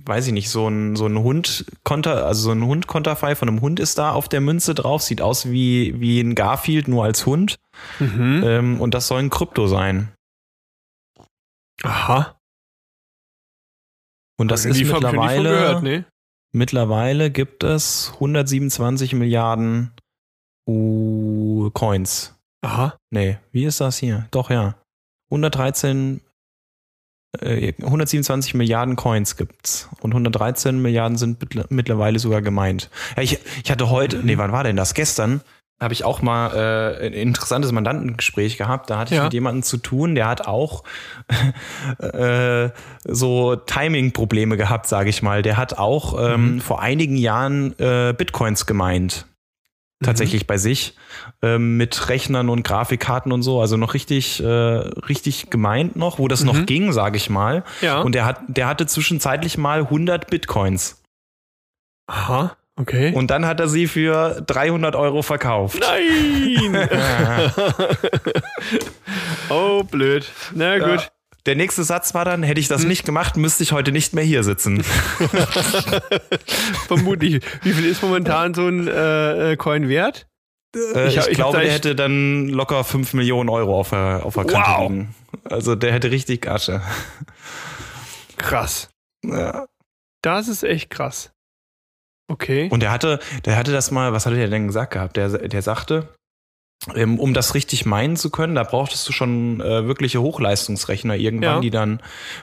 weiß 0.05 0.27
ich 0.27 0.33
nicht, 0.33 0.49
so 0.49 0.67
ein, 0.67 0.95
so 0.95 1.05
ein 1.05 1.17
Hund-Konter, 1.17 2.25
also 2.25 2.41
so 2.43 2.51
ein 2.51 2.65
Hund-Konterfei 2.65 3.35
von 3.35 3.47
einem 3.47 3.61
Hund 3.61 3.79
ist 3.79 3.97
da 3.97 4.11
auf 4.11 4.27
der 4.27 4.41
Münze 4.41 4.73
drauf, 4.75 5.01
sieht 5.01 5.21
aus 5.21 5.49
wie, 5.49 5.99
wie 5.99 6.19
ein 6.19 6.35
Garfield, 6.35 6.87
nur 6.87 7.03
als 7.03 7.25
Hund. 7.25 7.59
Mhm. 7.99 8.41
Ähm, 8.45 8.81
und 8.81 8.93
das 8.93 9.07
soll 9.07 9.19
ein 9.19 9.29
Krypto 9.29 9.67
sein. 9.67 10.11
Aha. 11.83 12.37
Und 14.37 14.51
das 14.51 14.65
ist 14.65 14.77
mittlerweile, 14.77 15.49
gehört, 15.49 15.83
nee? 15.83 16.03
mittlerweile 16.51 17.31
gibt 17.31 17.63
es 17.63 18.11
127 18.15 19.13
Milliarden 19.13 19.91
Uh, 20.67 21.69
Coins. 21.71 22.35
Aha. 22.61 22.95
Nee, 23.11 23.37
wie 23.51 23.65
ist 23.65 23.81
das 23.81 23.97
hier? 23.97 24.27
Doch, 24.31 24.49
ja. 24.49 24.75
113 25.31 26.21
Äh, 27.41 27.73
127 27.81 28.53
Milliarden 28.53 28.95
Coins 28.95 29.35
gibt's 29.37 29.89
und 30.01 30.11
113 30.11 30.79
Milliarden 30.81 31.17
sind 31.17 31.43
mittlerweile 31.71 32.19
sogar 32.19 32.41
gemeint. 32.43 32.89
Ja, 33.17 33.23
ich, 33.23 33.39
ich 33.63 33.71
hatte 33.71 33.89
heute, 33.89 34.17
nee, 34.19 34.37
wann 34.37 34.51
war 34.51 34.63
denn 34.63 34.75
das? 34.75 34.93
Gestern 34.93 35.41
habe 35.81 35.93
ich 35.95 36.03
auch 36.05 36.21
mal 36.21 36.55
äh, 36.55 37.07
ein 37.07 37.13
interessantes 37.13 37.71
Mandantengespräch 37.71 38.57
gehabt. 38.57 38.89
Da 38.91 38.99
hatte 38.99 39.15
ich 39.15 39.17
Ja. 39.17 39.23
mit 39.23 39.33
jemandem 39.33 39.63
zu 39.63 39.77
tun, 39.77 40.13
der 40.15 40.27
hat 40.27 40.47
auch 40.47 40.83
äh, 41.99 42.69
so 43.03 43.55
Timing-Probleme 43.55 44.55
gehabt, 44.55 44.87
sage 44.87 45.09
ich 45.09 45.21
mal. 45.23 45.41
Der 45.41 45.57
hat 45.57 45.77
auch 45.79 46.15
ähm, 46.33 46.61
vor 46.61 46.81
einigen 46.81 47.17
Jahren 47.17 47.77
äh, 47.79 48.13
Bitcoins 48.15 48.65
gemeint. 48.67 49.25
Tatsächlich 50.03 50.47
bei 50.47 50.57
sich 50.57 50.95
ähm, 51.41 51.77
mit 51.77 52.09
Rechnern 52.09 52.49
und 52.49 52.63
Grafikkarten 52.63 53.31
und 53.31 53.41
so, 53.41 53.61
also 53.61 53.77
noch 53.77 53.93
richtig, 53.93 54.41
äh, 54.41 54.45
richtig 54.45 55.49
gemeint 55.49 55.95
noch, 55.95 56.19
wo 56.19 56.27
das 56.27 56.43
noch 56.43 56.65
ging, 56.65 56.91
sage 56.91 57.17
ich 57.17 57.29
mal. 57.29 57.63
Ja. 57.81 58.01
Und 58.01 58.13
der 58.13 58.25
hat, 58.25 58.41
der 58.47 58.67
hatte 58.67 58.85
zwischenzeitlich 58.85 59.57
mal 59.57 59.79
100 59.79 60.27
Bitcoins 60.27 61.01
Aha, 62.07 62.55
okay. 62.75 63.13
und 63.13 63.31
dann 63.31 63.45
hat 63.45 63.59
er 63.59 63.67
sie 63.67 63.87
für 63.87 64.41
300 64.45 64.95
Euro 64.95 65.21
verkauft. 65.21 65.79
Nein! 65.79 66.87
oh, 69.49 69.83
blöd. 69.83 70.29
Na 70.53 70.77
Ja. 70.77 71.13
Der 71.45 71.55
nächste 71.55 71.83
Satz 71.83 72.13
war 72.13 72.23
dann, 72.23 72.41
hätte 72.41 72.61
ich 72.61 72.69
das 72.69 72.85
nicht 72.85 73.05
gemacht, 73.05 73.35
müsste 73.35 73.63
ich 73.63 73.73
heute 73.73 73.91
nicht 73.91 74.13
mehr 74.13 74.23
hier 74.23 74.43
sitzen. 74.43 74.81
Vermutlich. 76.87 77.43
Wie 77.63 77.73
viel 77.73 77.85
ist 77.85 78.01
momentan 78.01 78.53
so 78.53 78.67
ein 78.67 78.87
äh, 78.87 79.51
äh, 79.51 79.55
Coin 79.57 79.89
wert? 79.89 80.27
Äh, 80.75 81.07
Ich 81.09 81.17
ich, 81.17 81.27
ich 81.27 81.35
glaube, 81.35 81.59
der 81.59 81.71
hätte 81.71 81.95
dann 81.95 82.47
locker 82.49 82.83
5 82.83 83.13
Millionen 83.13 83.49
Euro 83.49 83.79
auf 83.79 83.89
der, 83.89 84.21
auf 84.23 84.35
der 84.35 84.45
Kante 84.45 84.69
Wow. 84.69 84.89
liegen. 84.89 85.15
Also 85.43 85.75
der 85.75 85.91
hätte 85.93 86.11
richtig 86.11 86.47
Asche. 86.49 86.81
Krass. 88.37 88.89
Ja. 89.23 89.65
Das 90.21 90.47
ist 90.47 90.63
echt 90.63 90.89
krass. 90.89 91.31
Okay. 92.29 92.69
Und 92.71 92.81
der 92.81 92.91
hatte, 92.91 93.19
der 93.45 93.57
hatte 93.57 93.71
das 93.73 93.91
mal, 93.91 94.13
was 94.13 94.25
hatte 94.25 94.37
der 94.37 94.47
denn 94.47 94.67
gesagt 94.67 94.93
gehabt? 94.93 95.17
Der, 95.17 95.29
der 95.29 95.61
sagte, 95.61 96.07
um 96.95 97.33
das 97.33 97.55
richtig 97.55 97.85
meinen 97.85 98.17
zu 98.17 98.29
können, 98.29 98.55
da 98.55 98.63
brauchtest 98.63 99.07
du 99.07 99.13
schon 99.13 99.61
äh, 99.61 99.87
wirkliche 99.87 100.21
Hochleistungsrechner 100.21 101.15
irgendwann, 101.15 101.55
Ja. 101.55 101.59
die 101.61 101.69
dann 101.69 102.01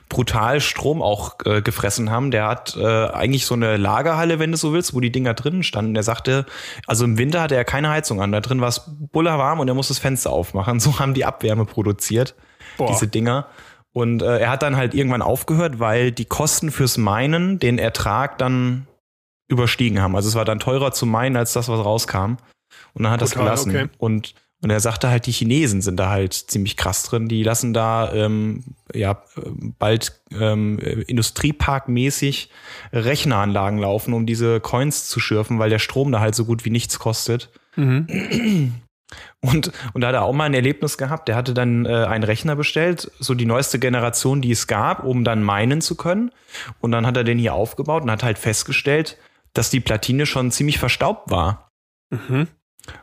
brutal 0.09 0.61
Strom 0.61 1.02
auch 1.02 1.35
äh, 1.44 1.61
gefressen 1.61 2.11
haben. 2.11 2.30
Der 2.30 2.47
hat 2.47 2.75
äh, 2.76 3.06
eigentlich 3.09 3.44
so 3.44 3.54
eine 3.54 3.76
Lagerhalle, 3.76 4.38
wenn 4.38 4.50
du 4.52 4.56
so 4.56 4.73
willst, 4.73 4.94
wo 4.94 5.00
die 5.00 5.12
Dinger 5.12 5.35
drinnen 5.35 5.62
standen. 5.62 5.92
Der 5.94 6.02
sagte, 6.02 6.47
also 6.87 7.04
im 7.04 7.18
Winter 7.18 7.42
hatte 7.42 7.54
er 7.54 7.64
keine 7.64 7.90
Heizung 7.90 8.23
an. 8.23 8.32
Da 8.32 8.40
drin 8.40 8.61
war 8.62 8.68
es 8.68 8.82
bullerwarm 9.12 9.61
und 9.61 9.68
er 9.68 9.75
muss 9.75 9.88
das 9.88 9.99
Fenster 9.99 10.30
aufmachen. 10.30 10.80
So 10.80 10.99
haben 10.99 11.12
die 11.12 11.26
Abwärme 11.26 11.66
produziert 11.66 12.35
Boah. 12.78 12.88
diese 12.88 13.06
Dinger. 13.09 13.47
Und 13.92 14.23
äh, 14.23 14.38
er 14.38 14.50
hat 14.50 14.62
dann 14.62 14.76
halt 14.76 14.94
irgendwann 14.94 15.20
aufgehört, 15.20 15.80
weil 15.80 16.12
die 16.12 16.25
Kosten 16.25 16.70
fürs 16.70 16.97
Meinen 16.97 17.59
den 17.59 17.78
Ertrag 17.78 18.38
dann 18.38 18.87
überstiegen 19.49 20.00
haben. 20.00 20.14
Also 20.16 20.28
es 20.28 20.35
war 20.37 20.44
dann 20.44 20.61
teurer 20.61 20.92
zu 20.92 21.04
meinen 21.06 21.37
als 21.37 21.52
das, 21.52 21.68
was 21.68 21.85
rauskam. 21.85 22.37
Und 22.94 23.04
dann 23.04 23.12
hat 23.12 23.20
er 23.20 23.25
das 23.25 23.35
gelassen. 23.35 23.70
okay. 23.70 23.88
Und, 23.99 24.35
und 24.62 24.70
er 24.70 24.80
sagte 24.80 25.09
halt, 25.09 25.26
die 25.26 25.32
Chinesen 25.32 25.80
sind 25.80 25.97
da 25.97 26.11
halt 26.11 26.35
ziemlich 26.35 26.76
krass 26.76 27.04
drin. 27.04 27.28
Die 27.28 27.42
lassen 27.42 27.73
da 27.73 28.12
ähm, 28.12 28.64
ja 28.92 29.23
bald 29.78 30.20
ähm, 30.32 30.78
äh, 30.78 31.02
Industrieparkmäßig 31.02 32.50
Rechneranlagen 32.92 33.78
laufen, 33.78 34.12
um 34.12 34.26
diese 34.26 34.61
Coins 34.61 35.09
zu 35.09 35.20
schürfen, 35.20 35.59
weil 35.59 35.70
der 35.70 35.78
Strom 35.78 36.12
da 36.12 36.20
halt 36.20 36.35
so 36.35 36.44
gut 36.44 36.64
wie 36.64 36.70
nichts 36.70 36.99
kostet. 36.99 37.50
Mhm. 37.76 38.75
Und, 39.40 39.73
und 39.92 40.02
da 40.02 40.09
hat 40.09 40.14
er 40.14 40.23
auch 40.23 40.32
mal 40.32 40.44
ein 40.44 40.54
Erlebnis 40.54 40.99
gehabt. 40.99 41.28
Der 41.28 41.37
hatte 41.37 41.54
dann 41.54 41.87
äh, 41.87 42.04
einen 42.04 42.25
Rechner 42.25 42.56
bestellt, 42.56 43.11
so 43.18 43.35
die 43.35 43.47
neueste 43.47 43.78
Generation, 43.78 44.42
die 44.42 44.50
es 44.50 44.66
gab, 44.66 45.04
um 45.04 45.25
dann 45.25 45.42
meinen 45.42 45.80
zu 45.80 45.97
können. 45.97 46.30
Und 46.80 46.92
dann 46.92 47.06
hat 47.06 47.16
er 47.16 47.25
den 47.25 47.38
hier 47.38 47.54
aufgebaut 47.54 48.02
und 48.02 48.11
hat 48.11 48.23
halt 48.23 48.38
festgestellt, 48.38 49.16
dass 49.52 49.70
die 49.70 49.80
Platine 49.80 50.26
schon 50.26 50.50
ziemlich 50.50 50.78
verstaubt 50.78 51.30
war. 51.30 51.70
Mhm. 52.11 52.49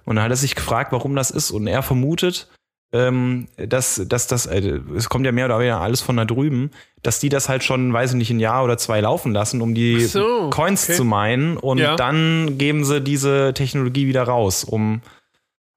Und 0.06 0.16
dann 0.16 0.26
hat 0.26 0.32
er 0.32 0.38
sich 0.38 0.56
gefragt, 0.56 0.92
warum 0.92 1.16
das 1.16 1.32
ist. 1.32 1.52
Und 1.52 1.68
er 1.68 1.82
vermutet, 1.84 2.50
ähm, 2.94 3.48
dass, 3.58 4.02
dass 4.08 4.28
das, 4.28 4.46
äh, 4.46 4.80
es 4.96 5.10
kommt 5.10 5.26
ja 5.26 5.32
mehr 5.32 5.46
oder 5.46 5.60
weniger 5.60 5.82
alles 5.82 6.02
von 6.02 6.16
da 6.18 6.26
drüben, 6.26 6.72
dass 7.04 7.20
die 7.20 7.30
das 7.30 7.50
halt 7.50 7.64
schon, 7.64 7.92
weiß 7.92 8.12
ich 8.12 8.18
nicht, 8.18 8.30
ein 8.30 8.40
Jahr 8.40 8.64
oder 8.64 8.78
zwei 8.78 9.02
laufen 9.02 9.34
lassen, 9.34 9.62
um 9.62 9.74
die 9.74 10.06
so, 10.06 10.50
Coins 10.50 10.86
okay. 10.86 10.94
zu 10.94 11.04
meinen. 11.04 11.58
Und 11.58 11.80
Ja. 11.80 11.96
dann 11.96 12.58
geben 12.58 12.86
sie 12.86 13.02
diese 13.02 13.54
Technologie 13.54 14.08
wieder 14.08 14.24
raus, 14.24 14.64
um, 14.64 15.02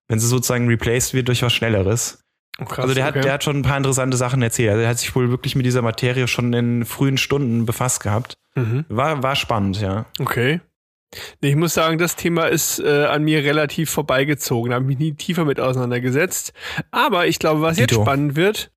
wenn 0.09 0.21
sie 0.21 0.29
sozusagen 0.29 0.69
replaced 0.69 1.15
wird 1.15 1.29
durch 1.29 1.43
was 1.43 1.53
Schnelleres. 1.53 2.23
Oh, 2.61 2.65
krass, 2.65 2.81
also 2.85 2.95
der, 2.95 3.09
okay. 3.09 3.19
hat, 3.19 3.25
der 3.25 3.33
hat 3.33 3.45
schon 3.45 3.57
ein 3.57 3.63
paar 3.63 3.77
interessante 3.77 4.17
Sachen 4.17 4.43
erzählt. 4.43 4.71
Also 4.71 4.83
er 4.83 4.89
hat 4.89 4.99
sich 4.99 5.15
wohl 5.15 5.31
wirklich 5.31 5.57
mit 5.57 5.67
dieser 5.67 5.83
Materie 5.83 6.29
schon 6.29 6.53
in 6.53 6.85
frühen 6.85 7.17
Stunden 7.17 7.65
befasst 7.67 8.03
gehabt. 8.03 8.35
Mhm. 8.55 8.85
War, 8.89 9.23
war 9.23 9.35
spannend, 9.35 9.81
ja. 9.81 10.05
Okay. 10.19 10.61
Ich 11.41 11.57
muss 11.57 11.75
sagen, 11.75 11.99
das 11.99 12.15
Thema 12.17 12.45
ist 12.47 12.79
äh, 12.79 13.05
an 13.07 13.25
mir 13.25 13.43
relativ 13.43 13.91
vorbeigezogen. 13.91 14.71
Da 14.71 14.77
habe 14.77 14.85
ich 14.85 14.89
mich 14.89 14.99
nie 14.99 15.15
tiefer 15.15 15.45
mit 15.45 15.59
auseinandergesetzt. 15.61 16.53
Aber 16.91 17.27
ich 17.27 17.39
glaube, 17.39 17.63
was 17.63 17.79
jetzt 17.79 17.91
Dito. 17.91 18.03
spannend 18.03 18.37
wird, 18.37 18.71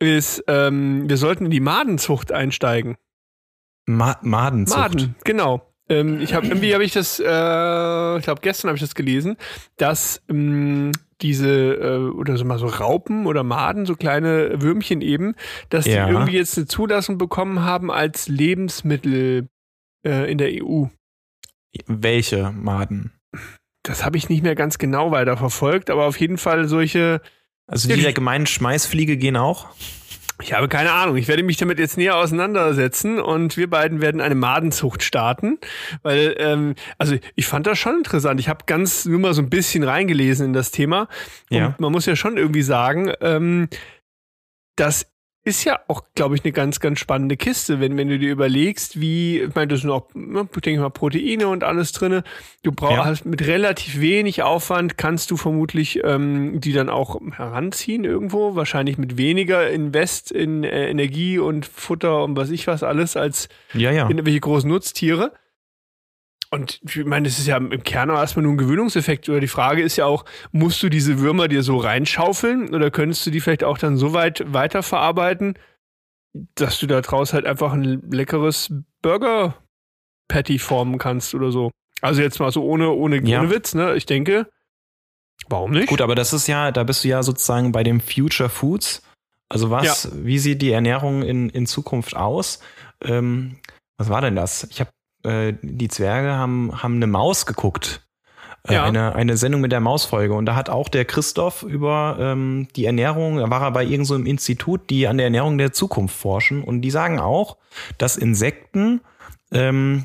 ist, 0.00 0.42
ähm, 0.48 1.08
wir 1.08 1.16
sollten 1.16 1.44
in 1.46 1.50
die 1.50 1.60
Madenzucht 1.60 2.32
einsteigen. 2.32 2.96
Ma 3.86 4.18
Madenzucht. 4.22 4.78
Maden, 4.78 5.14
genau. 5.24 5.62
Ähm, 5.88 6.20
ich 6.20 6.34
habe 6.34 6.46
irgendwie 6.46 6.74
habe 6.74 6.84
ich 6.84 6.92
das, 6.92 7.18
äh, 7.18 8.16
ich 8.18 8.24
glaube 8.24 8.40
gestern 8.42 8.68
habe 8.68 8.76
ich 8.76 8.82
das 8.82 8.94
gelesen, 8.94 9.36
dass 9.78 10.20
ähm, 10.28 10.92
diese 11.22 11.48
äh, 11.74 11.98
oder 12.10 12.36
so 12.36 12.44
mal 12.44 12.58
so 12.58 12.66
Raupen 12.66 13.26
oder 13.26 13.42
Maden, 13.42 13.86
so 13.86 13.94
kleine 13.96 14.60
Würmchen 14.60 15.00
eben, 15.00 15.34
dass 15.70 15.86
Ja. 15.86 16.06
die 16.06 16.12
irgendwie 16.12 16.36
jetzt 16.36 16.58
eine 16.58 16.66
Zulassung 16.66 17.16
bekommen 17.18 17.64
haben 17.64 17.90
als 17.90 18.28
Lebensmittel 18.28 19.48
äh, 20.04 20.30
in 20.30 20.36
der 20.38 20.50
EU. 20.62 20.86
Welche 21.86 22.50
Maden? 22.52 23.12
Das 23.82 24.04
habe 24.04 24.16
ich 24.16 24.28
nicht 24.28 24.42
mehr 24.42 24.54
ganz 24.54 24.78
genau 24.78 25.10
weiter 25.10 25.36
verfolgt, 25.36 25.90
aber 25.90 26.04
auf 26.06 26.18
jeden 26.20 26.38
Fall 26.38 26.68
solche. 26.68 27.20
Also 27.66 27.88
die 27.88 28.00
der 28.00 28.12
gemeinen 28.12 28.46
Schmeißfliege 28.46 29.16
gehen 29.16 29.36
auch? 29.36 29.68
Ich 30.40 30.52
habe 30.52 30.68
keine 30.68 30.92
Ahnung. 30.92 31.16
Ich 31.16 31.26
werde 31.26 31.42
mich 31.42 31.56
damit 31.56 31.78
jetzt 31.80 31.96
näher 31.96 32.16
auseinandersetzen 32.16 33.18
und 33.18 33.56
wir 33.56 33.68
beiden 33.68 34.00
werden 34.00 34.20
eine 34.20 34.36
Madenzucht 34.36 35.02
starten, 35.02 35.58
weil 36.02 36.34
ähm, 36.38 36.74
also 36.96 37.16
ich 37.34 37.46
fand 37.46 37.66
das 37.66 37.78
schon 37.78 37.96
interessant. 37.96 38.38
Ich 38.38 38.48
habe 38.48 38.64
ganz 38.66 39.04
nur 39.04 39.18
mal 39.18 39.34
so 39.34 39.42
ein 39.42 39.50
bisschen 39.50 39.82
reingelesen 39.82 40.46
in 40.46 40.52
das 40.52 40.70
Thema 40.70 41.08
und 41.50 41.56
Ja. 41.56 41.74
man 41.78 41.90
muss 41.92 42.06
ja 42.06 42.14
schon 42.14 42.36
irgendwie 42.36 42.62
sagen, 42.62 43.12
ähm, 43.20 43.68
das 44.76 45.10
ist 45.48 45.64
ja 45.64 45.80
auch, 45.88 46.02
glaube 46.14 46.36
ich, 46.36 46.44
eine 46.44 46.52
ganz, 46.52 46.78
ganz 46.78 47.00
spannende 47.00 47.36
Kiste, 47.36 47.80
wenn, 47.80 47.96
wenn 47.96 48.08
du 48.08 48.18
dir 48.18 48.30
überlegst, 48.30 49.00
wie, 49.00 49.40
ich 49.40 49.54
meine, 49.54 49.66
da 49.68 49.76
sind 49.76 49.90
auch, 49.90 50.06
ne, 50.14 50.48
ich 50.54 50.60
denke 50.60 50.80
mal, 50.80 50.90
Proteine 50.90 51.48
und 51.48 51.64
alles 51.64 51.90
drinne. 51.90 52.22
Du 52.62 52.70
brauchst 52.70 53.24
Ja. 53.24 53.30
mit 53.30 53.44
relativ 53.46 53.98
wenig 54.00 54.42
Aufwand 54.42 54.96
kannst 54.96 55.30
du 55.32 55.36
vermutlich 55.36 56.00
ähm, 56.04 56.60
die 56.60 56.72
dann 56.72 56.88
auch 56.88 57.20
heranziehen 57.32 58.04
irgendwo, 58.04 58.54
wahrscheinlich 58.54 58.98
mit 58.98 59.16
weniger 59.16 59.68
Invest 59.68 60.30
in 60.30 60.62
äh, 60.62 60.88
Energie 60.88 61.38
und 61.38 61.66
Futter 61.66 62.22
und 62.22 62.36
was 62.36 62.50
ich 62.50 62.66
was 62.68 62.82
alles 62.84 63.16
als 63.16 63.48
Ja, 63.74 63.90
ja. 63.90 64.04
in 64.04 64.18
irgendwelche 64.18 64.40
großen 64.40 64.68
Nutztiere. 64.70 65.32
Und 66.50 66.80
ich 66.82 67.04
meine, 67.04 67.28
das 67.28 67.38
ist 67.38 67.46
ja 67.46 67.58
im 67.58 67.82
Kern 67.82 68.10
auch 68.10 68.18
erstmal 68.18 68.42
nur 68.44 68.54
ein 68.54 68.58
Gewöhnungseffekt. 68.58 69.28
Oder 69.28 69.40
die 69.40 69.48
Frage 69.48 69.82
ist 69.82 69.96
ja 69.96 70.06
auch, 70.06 70.24
musst 70.50 70.82
du 70.82 70.88
diese 70.88 71.18
Würmer 71.20 71.46
dir 71.48 71.62
so 71.62 71.76
reinschaufeln 71.76 72.74
oder 72.74 72.90
könntest 72.90 73.26
du 73.26 73.30
die 73.30 73.40
vielleicht 73.40 73.64
auch 73.64 73.76
dann 73.76 73.98
so 73.98 74.14
weit 74.14 74.42
weiterverarbeiten, 74.46 75.58
dass 76.54 76.78
du 76.78 76.86
da 76.86 77.00
draus 77.02 77.32
halt 77.34 77.44
einfach 77.44 77.72
ein 77.72 78.02
leckeres 78.10 78.72
Burger-Patty 79.02 80.58
formen 80.58 80.98
kannst 80.98 81.34
oder 81.34 81.52
so? 81.52 81.70
Also 82.00 82.22
jetzt 82.22 82.38
mal 82.40 82.50
so 82.52 82.64
ohne, 82.64 82.90
ohne, 82.90 83.22
Ja. 83.26 83.40
ohne 83.40 83.50
Witz, 83.50 83.74
ne? 83.74 83.94
Ich 83.96 84.06
denke, 84.06 84.48
warum 85.48 85.72
nicht? 85.72 85.88
Gut, 85.88 86.00
aber 86.00 86.14
das 86.14 86.32
ist 86.32 86.46
ja, 86.46 86.70
da 86.70 86.84
bist 86.84 87.04
du 87.04 87.08
ja 87.08 87.22
sozusagen 87.22 87.72
bei 87.72 87.82
dem 87.82 88.00
Future 88.00 88.48
Foods. 88.48 89.02
Also 89.50 89.70
was, 89.70 90.10
wie 90.24 90.38
sieht 90.38 90.62
die 90.62 90.70
Ernährung 90.72 91.22
in, 91.22 91.48
in 91.50 91.66
Zukunft 91.66 92.14
aus? 92.16 92.60
Ähm, 93.02 93.58
was 93.96 94.08
war 94.10 94.20
denn 94.20 94.36
das? 94.36 94.64
Ich 94.70 94.80
habe 94.80 94.90
äh, 95.28 95.54
die 95.62 95.88
Zwerge 95.88 96.30
haben, 96.32 96.82
haben 96.82 96.96
eine 96.96 97.06
Maus 97.06 97.46
geguckt. 97.46 98.02
Äh, 98.66 98.74
Ja. 98.74 98.84
eine, 98.84 99.14
eine 99.14 99.36
Sendung 99.36 99.60
mit 99.60 99.70
der 99.72 99.80
Mausfolge. 99.80 100.34
Und 100.34 100.46
da 100.46 100.54
hat 100.56 100.68
auch 100.68 100.88
der 100.88 101.04
Christoph 101.04 101.62
über 101.62 102.16
ähm, 102.20 102.68
die 102.76 102.84
Ernährung, 102.86 103.36
da 103.38 103.48
war 103.50 103.62
er 103.62 103.70
bei 103.70 103.82
irgendeinem 103.84 104.04
so 104.04 104.14
Institut, 104.30 104.90
die 104.90 105.06
an 105.06 105.16
der 105.16 105.26
Ernährung 105.26 105.58
der 105.58 105.72
Zukunft 105.72 106.16
forschen. 106.16 106.62
Und 106.64 106.82
die 106.82 106.90
sagen 106.90 107.18
auch, 107.20 107.56
dass 107.98 108.16
Insekten 108.16 109.00
ähm, 109.52 110.04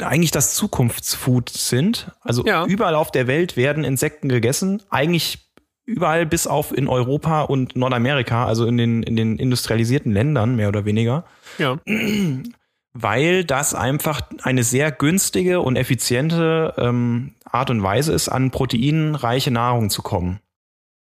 eigentlich 0.00 0.30
das 0.32 0.54
Zukunftsfood 0.54 1.48
sind. 1.50 2.10
Also 2.20 2.44
Ja. 2.44 2.66
überall 2.66 2.94
auf 2.94 3.10
der 3.12 3.26
Welt 3.28 3.56
werden 3.56 3.84
Insekten 3.84 4.28
gegessen. 4.28 4.82
Eigentlich 4.90 5.48
überall 5.84 6.26
bis 6.26 6.46
auf 6.46 6.76
in 6.76 6.88
Europa 6.88 7.42
und 7.42 7.74
Nordamerika, 7.76 8.46
also 8.46 8.66
in 8.66 8.76
den, 8.78 9.02
in 9.02 9.16
den 9.16 9.36
industrialisierten 9.38 10.12
Ländern, 10.12 10.56
mehr 10.56 10.68
oder 10.68 10.84
weniger 10.84 11.24
Ja. 11.58 11.78
weil 12.94 13.44
das 13.44 13.74
einfach 13.74 14.20
eine 14.42 14.64
sehr 14.64 14.92
günstige 14.92 15.60
und 15.60 15.76
effiziente 15.76 16.74
ähm, 16.76 17.34
Art 17.44 17.70
und 17.70 17.82
Weise 17.82 18.12
ist, 18.12 18.28
an 18.28 18.50
proteinreiche 18.50 19.50
Nahrung 19.50 19.90
zu 19.90 20.02
kommen. 20.02 20.40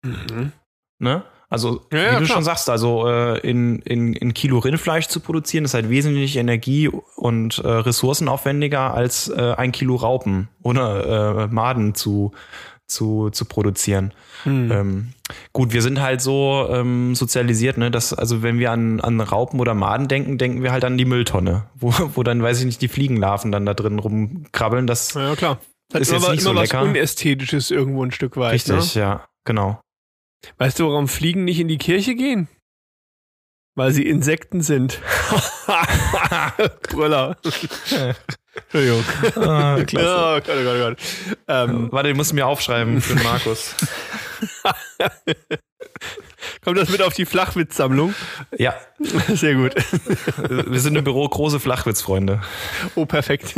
Mhm. 0.03 0.51
Ne? 0.99 1.23
Also, 1.49 1.81
Ja, 1.91 1.97
ja, 1.97 2.05
wie 2.11 2.19
du 2.19 2.25
klar. 2.25 2.35
schon 2.37 2.43
sagst, 2.43 2.69
also 2.69 3.07
äh, 3.07 3.39
in, 3.39 3.79
in, 3.79 4.13
in 4.13 4.35
Kilo 4.35 4.59
Rindfleisch 4.59 5.07
zu 5.07 5.19
produzieren, 5.19 5.65
ist 5.65 5.73
halt 5.73 5.89
wesentlich 5.89 6.37
energie- 6.37 6.89
und 7.15 7.57
äh, 7.59 7.67
ressourcenaufwendiger 7.67 8.93
als 8.93 9.29
äh, 9.29 9.55
ein 9.57 9.71
Kilo 9.71 9.95
Raupen 9.95 10.49
oder 10.61 11.45
äh, 11.45 11.47
Maden 11.47 11.95
zu, 11.95 12.33
zu, 12.89 13.29
zu 13.29 13.45
produzieren. 13.45 14.13
Hm. 14.43 14.71
Ähm, 14.71 15.13
gut, 15.53 15.71
wir 15.71 15.81
sind 15.81 16.01
halt 16.01 16.21
so 16.21 16.67
ähm, 16.71 17.15
sozialisiert, 17.15 17.77
ne, 17.77 17.91
dass, 17.91 18.13
also 18.13 18.41
wenn 18.41 18.59
wir 18.59 18.71
an, 18.71 18.99
an 18.99 19.21
Raupen 19.21 19.59
oder 19.59 19.73
Maden 19.73 20.07
denken, 20.07 20.37
denken 20.37 20.63
wir 20.63 20.71
halt 20.71 20.83
an 20.83 20.97
die 20.97 21.05
Mülltonne, 21.05 21.65
wo, 21.75 21.93
wo 22.15 22.23
dann, 22.23 22.41
weiß 22.41 22.59
ich 22.59 22.65
nicht, 22.65 22.81
die 22.81 22.87
Fliegenlarven 22.87 23.51
dann 23.51 23.65
da 23.65 23.73
drin 23.73 23.99
rumkrabbeln. 23.99 24.87
Das 24.87 25.13
Ja, 25.13 25.35
klar. 25.35 25.59
Hat 25.93 26.01
Ist 26.01 26.09
immer, 26.09 26.19
jetzt 26.19 26.29
nicht 26.31 26.41
immer 26.41 26.51
so 26.51 26.55
was 26.55 26.71
lecker. 26.71 26.83
Unästhetisches 26.83 27.71
irgendwo 27.71 28.03
ein 28.03 28.11
Stück 28.11 28.37
weit. 28.37 28.53
richtig, 28.53 28.95
Ne? 28.95 29.01
ja, 29.01 29.25
genau. 29.45 29.81
Weißt 30.57 30.79
du, 30.79 30.87
warum 30.87 31.07
Fliegen 31.07 31.45
nicht 31.45 31.59
in 31.59 31.67
die 31.67 31.77
Kirche 31.77 32.15
gehen? 32.15 32.47
Weil 33.75 33.91
sie 33.91 34.05
Insekten 34.05 34.61
sind. 34.61 34.99
Brüller. 36.89 37.37
Entschuldigung. 38.71 39.03
Ah, 39.35 39.75
Oh 39.77 39.83
Gott, 39.83 39.95
oh 39.95 40.41
Gott, 40.45 40.75
oh 40.75 40.77
Gott. 40.79 40.97
Ähm, 41.47 41.91
Warte, 41.91 42.09
ich 42.09 42.15
muss 42.15 42.33
mir 42.33 42.45
aufschreiben 42.47 43.01
für 43.01 43.15
Markus. 43.23 43.75
kommt 46.63 46.77
das 46.77 46.89
mit 46.89 47.01
auf 47.01 47.13
die 47.13 47.25
Flachwitzsammlung? 47.25 48.13
ja, 48.57 48.75
Sehr 49.29 49.55
gut. 49.55 49.73
wir 50.49 50.79
sind 50.79 50.95
im 50.95 51.03
Büro 51.03 51.27
große 51.27 51.59
Flachwitzfreunde. 51.59 52.41
Oh, 52.95 53.05
perfekt. 53.05 53.55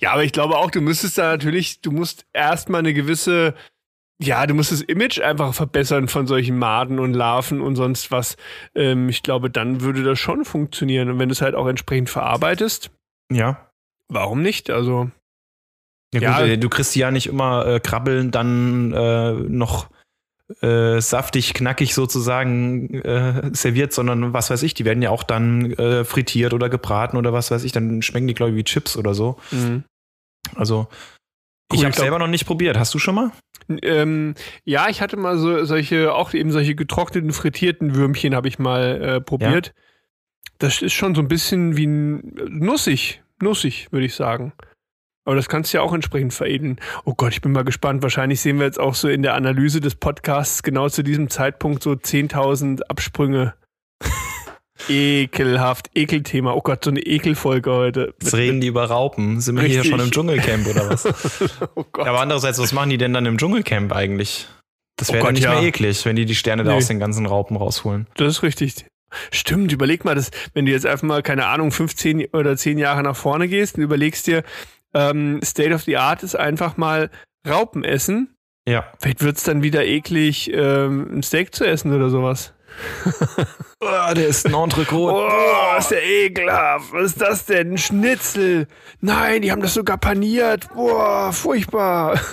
ja, 0.00 0.12
aber 0.12 0.24
ich 0.24 0.32
glaube 0.32 0.56
auch, 0.56 0.70
du 0.70 0.80
müsstest 0.80 1.18
da 1.18 1.24
natürlich, 1.30 1.80
du 1.80 1.90
musst 1.92 2.26
erstmal 2.32 2.80
eine 2.80 2.94
gewisse, 2.94 3.54
ja, 4.20 4.46
du 4.46 4.54
musst 4.54 4.72
das 4.72 4.80
Image 4.82 5.20
einfach 5.20 5.54
verbessern 5.54 6.08
von 6.08 6.26
solchen 6.26 6.58
Maden 6.58 6.98
und 6.98 7.14
Larven 7.14 7.60
und 7.60 7.76
sonst 7.76 8.10
was. 8.10 8.36
Ähm, 8.74 9.08
ich 9.08 9.22
glaube, 9.22 9.48
dann 9.50 9.80
würde 9.80 10.02
das 10.02 10.18
schon 10.18 10.44
funktionieren. 10.44 11.08
Und 11.10 11.18
wenn 11.18 11.28
du 11.28 11.32
es 11.34 11.42
halt 11.42 11.54
auch 11.54 11.66
entsprechend 11.68 12.10
verarbeitest, 12.10 12.90
Ja. 13.32 13.70
warum 14.08 14.42
nicht? 14.42 14.70
Also, 14.70 15.10
Ja, 16.14 16.20
Ja. 16.22 16.38
gut, 16.40 16.48
äh, 16.48 16.56
du 16.58 16.68
kriegst 16.70 16.94
die 16.94 17.00
ja 17.00 17.10
nicht 17.10 17.26
immer 17.26 17.66
äh, 17.66 17.80
krabbeln, 17.80 18.30
dann 18.30 18.92
äh, 18.92 19.32
noch 19.34 19.90
äh, 20.62 20.98
saftig, 21.02 21.52
knackig 21.52 21.92
sozusagen 21.94 22.94
äh, 23.04 23.50
serviert, 23.52 23.92
sondern 23.92 24.32
was 24.32 24.48
weiß 24.48 24.62
ich, 24.62 24.72
die 24.72 24.86
werden 24.86 25.02
ja 25.02 25.10
auch 25.10 25.22
dann 25.22 25.72
äh, 25.72 26.04
frittiert 26.04 26.54
oder 26.54 26.70
gebraten 26.70 27.18
oder 27.18 27.34
was 27.34 27.50
weiß 27.50 27.64
ich, 27.64 27.72
dann 27.72 28.00
schmecken 28.00 28.26
die, 28.26 28.32
glaube 28.32 28.52
ich, 28.52 28.56
wie 28.56 28.64
Chips 28.64 28.96
oder 28.96 29.12
so. 29.12 29.38
Also, 30.56 30.88
Cool, 31.70 31.78
ich 31.78 31.84
habe 31.84 31.94
selber 31.94 32.18
noch 32.18 32.28
nicht 32.28 32.46
probiert. 32.46 32.78
Hast 32.78 32.94
du 32.94 32.98
schon 32.98 33.14
mal? 33.14 33.32
Ähm, 33.82 34.34
ja, 34.64 34.88
ich 34.88 35.02
hatte 35.02 35.16
mal 35.16 35.36
so 35.36 35.64
solche, 35.64 36.14
auch 36.14 36.32
eben 36.32 36.50
solche 36.50 36.74
getrockneten, 36.74 37.32
frittierten 37.32 37.94
Würmchen 37.94 38.34
habe 38.34 38.48
ich 38.48 38.58
mal 38.58 39.02
äh, 39.02 39.20
probiert. 39.20 39.74
Das 40.58 40.80
ist 40.82 40.94
schon 40.94 41.14
so 41.14 41.20
ein 41.20 41.28
bisschen 41.28 41.76
wie 41.76 41.86
nussig, 41.86 43.22
nussig, 43.40 43.92
würde 43.92 44.06
ich 44.06 44.14
sagen. 44.14 44.52
Aber 45.28 45.36
das 45.36 45.50
kannst 45.50 45.72
du 45.72 45.76
ja 45.76 45.82
auch 45.82 45.92
entsprechend 45.92 46.32
veredeln. 46.32 46.80
Oh 47.04 47.12
Gott, 47.14 47.32
ich 47.32 47.42
bin 47.42 47.52
mal 47.52 47.62
gespannt. 47.62 48.02
Wahrscheinlich 48.02 48.40
sehen 48.40 48.58
wir 48.58 48.64
jetzt 48.64 48.80
auch 48.80 48.94
so 48.94 49.10
in 49.10 49.20
der 49.20 49.34
Analyse 49.34 49.82
des 49.82 49.94
Podcasts 49.94 50.62
genau 50.62 50.88
zu 50.88 51.02
diesem 51.02 51.28
Zeitpunkt 51.28 51.82
so 51.82 51.90
10.000 51.90 52.80
Absprünge. 52.88 53.52
Ekelhaft, 54.88 55.90
Ekelthema. 55.94 56.52
Oh 56.52 56.60
Gott, 56.60 56.84
so 56.84 56.90
eine 56.90 57.00
Ekelfolge 57.00 57.72
heute. 57.72 58.14
Jetzt 58.20 58.34
reden 58.34 58.60
die 58.60 58.66
über 58.68 58.84
Raupen. 58.84 59.40
Sind 59.40 59.56
wir 59.56 59.64
hier 59.64 59.76
Richtig. 59.80 59.90
schon 59.90 60.00
im 60.00 60.10
Dschungelcamp 60.10 60.66
oder 60.66 60.88
was? 60.90 61.06
oh 61.74 61.84
Gott. 61.92 62.06
Ja, 62.06 62.12
aber 62.12 62.20
andererseits, 62.20 62.58
was 62.58 62.72
machen 62.72 62.90
die 62.90 62.98
denn 62.98 63.12
dann 63.12 63.26
im 63.26 63.38
Dschungelcamp 63.38 63.92
eigentlich? 63.92 64.48
Das 64.96 65.10
Oh 65.10 65.12
wäre 65.12 65.20
Gott, 65.22 65.28
dann 65.28 65.34
nicht 65.34 65.44
ja. 65.44 65.52
mehr 65.54 65.62
eklig, 65.62 66.04
wenn 66.04 66.16
die 66.16 66.24
die 66.24 66.34
Sterne 66.34 66.64
da 66.64 66.72
Nee. 66.72 66.76
aus 66.78 66.88
den 66.88 66.98
ganzen 66.98 67.26
Raupen 67.26 67.56
rausholen. 67.56 68.06
Das 68.16 68.28
ist 68.38 68.42
richtig. 68.42 68.86
Stimmt, 69.30 69.72
überleg 69.72 70.04
mal, 70.04 70.14
das, 70.14 70.30
wenn 70.54 70.66
du 70.66 70.72
jetzt 70.72 70.84
einfach 70.84 71.06
mal, 71.06 71.22
keine 71.22 71.46
Ahnung, 71.46 71.70
15 71.70 72.26
oder 72.32 72.56
10 72.56 72.78
Jahre 72.78 73.02
nach 73.02 73.16
vorne 73.16 73.48
gehst 73.48 73.76
und 73.76 73.82
überlegst 73.82 74.26
dir, 74.26 74.42
ähm, 74.94 75.40
State 75.42 75.72
of 75.74 75.82
the 75.82 75.96
Art 75.96 76.22
ist 76.22 76.34
einfach 76.34 76.76
mal 76.76 77.10
Raupen 77.48 77.84
essen. 77.84 78.34
Ja. 78.68 78.92
Vielleicht 78.98 79.22
wird's 79.22 79.44
dann 79.44 79.62
wieder 79.62 79.86
eklig, 79.86 80.50
ähm, 80.52 81.18
ein 81.18 81.22
Steak 81.22 81.54
zu 81.54 81.64
essen 81.64 81.94
oder 81.94 82.10
sowas. 82.10 82.52
Oh, 83.80 84.14
der 84.14 84.28
ist 84.28 84.46
ein 84.46 84.54
Entrecôte. 84.54 85.12
Oh, 85.12 85.78
ist 85.78 85.90
der 85.90 86.04
ekelhaft. 86.04 86.92
Was 86.92 87.12
ist 87.12 87.20
das 87.20 87.44
denn? 87.46 87.72
Ein 87.72 87.78
Schnitzel. 87.78 88.66
Nein, 89.00 89.42
die 89.42 89.52
haben 89.52 89.62
das 89.62 89.74
sogar 89.74 89.98
paniert. 89.98 90.68
Boah, 90.74 91.32
furchtbar. 91.32 92.20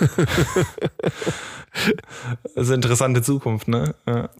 Das 2.42 2.64
ist 2.64 2.68
eine 2.68 2.76
interessante 2.76 3.20
Zukunft, 3.20 3.68
ne? 3.68 3.94
Ja. 4.06 4.30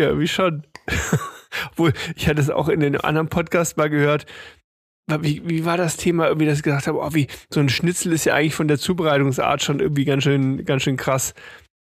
Ja, 0.00 0.18
wie 0.18 0.26
schon. 0.26 0.64
Obwohl, 1.70 1.92
ich 2.16 2.28
hatte 2.28 2.40
es 2.40 2.50
auch 2.50 2.68
in 2.68 2.80
den 2.80 3.00
anderen 3.00 3.28
Podcast 3.28 3.76
mal 3.76 3.88
gehört. 3.88 4.26
Wie, 5.20 5.42
wie 5.46 5.64
war 5.64 5.76
das 5.76 5.98
Thema, 5.98 6.26
irgendwie, 6.28 6.46
dass 6.46 6.58
ich 6.58 6.64
gesagt 6.64 6.86
habe, 6.86 6.98
oh, 6.98 7.10
wie, 7.12 7.28
so 7.50 7.60
ein 7.60 7.68
Schnitzel 7.68 8.12
ist 8.12 8.24
ja 8.24 8.34
eigentlich 8.34 8.54
von 8.54 8.68
der 8.68 8.78
Zubereitungsart 8.78 9.62
schon 9.62 9.78
irgendwie 9.78 10.04
ganz 10.04 10.24
schön, 10.24 10.64
ganz 10.64 10.82
schön 10.82 10.96
krass. 10.96 11.34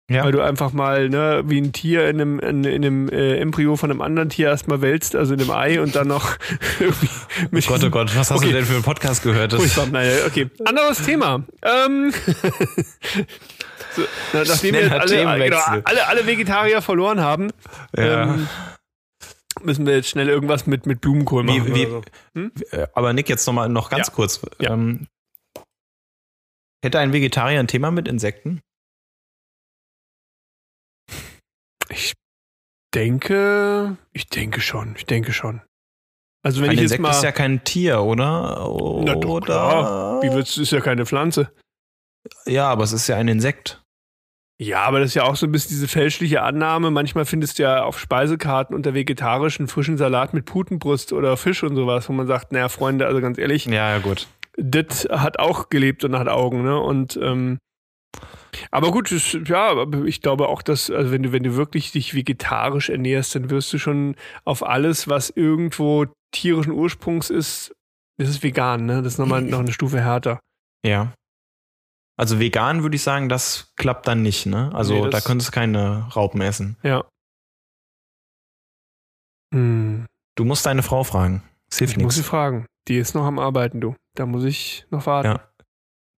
Ja. 0.09 0.23
Weil 0.23 0.31
du 0.31 0.41
einfach 0.41 0.73
mal, 0.73 1.07
ne, 1.07 1.43
wie 1.45 1.61
ein 1.61 1.71
Tier 1.71 2.09
in 2.09 2.19
einem, 2.19 2.39
in, 2.39 2.63
in 2.63 2.83
einem 2.83 3.09
äh, 3.09 3.37
Embryo 3.37 3.75
von 3.75 3.91
einem 3.91 4.01
anderen 4.01 4.29
Tier 4.29 4.47
erstmal 4.47 4.81
wälzt, 4.81 5.15
also 5.15 5.35
in 5.35 5.39
einem 5.41 5.51
Ei 5.51 5.79
und 5.79 5.95
dann 5.95 6.07
noch 6.07 6.35
irgendwie 6.79 7.09
mit 7.51 7.67
Gott, 7.67 7.83
oh 7.83 7.89
Gott, 7.91 8.09
was 8.15 8.31
hast 8.31 8.37
Okay. 8.39 8.47
du 8.47 8.53
denn 8.53 8.65
für 8.65 8.73
einen 8.73 8.83
Podcast 8.83 9.21
gehört? 9.21 9.53
Das, 9.53 9.59
Furchtbar, 9.61 9.85
nein, 9.91 10.11
okay. 10.25 10.49
Anderes 10.65 11.05
Thema. 11.05 11.43
Ähm, 11.61 12.11
so, 13.95 14.01
na, 14.33 14.43
nachdem 14.45 14.73
wir 14.73 14.81
jetzt 14.81 14.91
alle, 14.93 15.15
genau, 15.15 15.31
Themenwechsel. 15.35 15.81
alle, 15.85 16.07
alle 16.07 16.25
Vegetarier 16.27 16.81
verloren 16.81 17.21
haben, 17.21 17.51
ja. 17.95 18.23
ähm, 18.23 18.47
müssen 19.61 19.85
wir 19.85 19.95
jetzt 19.95 20.09
schnell 20.09 20.27
irgendwas 20.29 20.65
mit, 20.67 20.85
mit 20.85 21.01
Blumenkohl 21.01 21.43
machen. 21.43 21.67
Wie- 21.67 21.75
wie- 21.75 21.85
so. 21.85 22.01
Äh, 22.77 22.87
Aber 22.93 23.13
Nick, 23.13 23.29
jetzt 23.29 23.45
noch 23.45 23.53
mal 23.53 23.69
noch 23.69 23.89
ganz 23.89 24.07
Ja. 24.07 24.13
kurz. 24.13 24.41
Ähm, 24.59 25.07
hätte 26.83 26.99
ein 26.99 27.13
Vegetarier 27.13 27.59
ein 27.59 27.67
Thema 27.67 27.91
mit 27.91 28.07
Insekten? 28.07 28.61
Ich 31.89 32.13
denke, 32.93 33.97
ich 34.13 34.27
denke 34.27 34.61
schon, 34.61 34.95
ich 34.97 35.05
denke 35.05 35.33
schon. 35.33 35.61
Also 36.41 36.61
wenn 36.61 36.69
ein 36.69 36.75
ich 36.75 36.81
jetzt 36.81 36.91
Insekt 36.91 37.01
mal, 37.03 37.11
ist 37.11 37.23
ja 37.23 37.31
kein 37.31 37.63
Tier, 37.63 38.01
oder? 38.01 38.69
Na 39.03 39.15
doch, 39.15 39.29
oder? 39.29 39.45
klar. 39.45 40.23
wie 40.23 40.31
wird's, 40.31 40.57
ist 40.57 40.71
ja 40.71 40.79
keine 40.79 41.05
Pflanze. 41.05 41.51
Ja, 42.45 42.67
aber 42.69 42.83
es 42.83 42.93
ist 42.93 43.07
ja 43.07 43.17
ein 43.17 43.27
Insekt. 43.27 43.83
Ja, 44.61 44.83
aber 44.83 44.99
das 44.99 45.09
ist 45.09 45.13
ja 45.15 45.23
auch 45.23 45.37
so 45.37 45.45
ein 45.45 45.51
bisschen 45.53 45.69
diese 45.69 45.87
fälschliche 45.87 46.41
Annahme. 46.41 46.91
Manchmal 46.91 47.25
findest 47.25 47.59
du 47.59 47.63
ja 47.63 47.83
auf 47.83 47.97
Speisekarten 47.99 48.75
unter 48.75 48.93
vegetarischen 48.93 49.67
frischen 49.67 49.97
Salat 49.97 50.33
mit 50.33 50.45
Putenbrust 50.45 51.13
oder 51.13 51.37
Fisch 51.37 51.63
und 51.63 51.75
sowas, 51.75 52.09
wo 52.09 52.13
man 52.13 52.27
sagt, 52.27 52.51
naja, 52.51 52.67
Freunde, 52.67 53.05
also 53.05 53.21
ganz 53.21 53.37
ehrlich, 53.37 53.65
Ja, 53.65 53.91
ja, 53.91 53.99
gut. 53.99 54.27
das 54.57 55.07
hat 55.09 55.39
auch 55.39 55.69
gelebt 55.69 56.03
und 56.03 56.17
hat 56.17 56.27
Augen, 56.27 56.63
ne? 56.63 56.77
Und 56.77 57.17
ähm, 57.21 57.57
aber 58.71 58.91
gut, 58.91 59.11
das, 59.11 59.37
ja, 59.45 59.85
ich 60.05 60.21
glaube 60.21 60.47
auch, 60.47 60.61
dass, 60.61 60.89
also 60.89 61.11
wenn 61.11 61.23
du, 61.23 61.31
wenn 61.31 61.43
du 61.43 61.55
wirklich 61.55 61.91
dich 61.91 62.13
vegetarisch 62.13 62.89
ernährst, 62.89 63.35
dann 63.35 63.49
wirst 63.49 63.71
du 63.73 63.77
schon 63.77 64.15
auf 64.45 64.65
alles, 64.65 65.07
was 65.07 65.29
irgendwo 65.29 66.05
tierischen 66.31 66.73
Ursprungs 66.73 67.29
ist, 67.29 67.73
das 68.17 68.29
ist 68.29 68.43
vegan, 68.43 68.85
ne? 68.85 69.01
Das 69.01 69.13
ist 69.13 69.17
nochmal 69.19 69.41
noch 69.41 69.59
eine 69.59 69.71
Stufe 69.71 70.01
härter. 70.01 70.39
Ja. 70.85 71.13
Also 72.17 72.39
vegan 72.39 72.83
würde 72.83 72.95
ich 72.97 73.01
sagen, 73.03 73.29
das 73.29 73.71
klappt 73.77 74.07
dann 74.07 74.21
nicht, 74.21 74.45
ne? 74.45 74.71
Also 74.73 74.93
Nee, 75.05 75.09
das- 75.09 75.23
da 75.23 75.27
könntest 75.27 75.49
du 75.49 75.53
keine 75.53 76.07
Raupen 76.15 76.41
essen. 76.41 76.75
Ja. 76.83 77.05
Hm. 79.53 80.05
Du 80.35 80.45
musst 80.45 80.65
deine 80.65 80.83
Frau 80.83 81.03
fragen. 81.03 81.43
Es 81.71 81.77
hilft 81.79 81.97
Ich 81.97 82.03
muss 82.03 82.15
sie 82.15 82.19
nichts. 82.21 82.29
fragen. 82.29 82.65
Die 82.87 82.97
ist 82.97 83.13
noch 83.15 83.23
am 83.25 83.39
Arbeiten, 83.39 83.81
du. 83.81 83.95
Da 84.15 84.25
muss 84.25 84.43
ich 84.43 84.85
noch 84.89 85.05
warten. 85.05 85.29
Ja. 85.29 85.48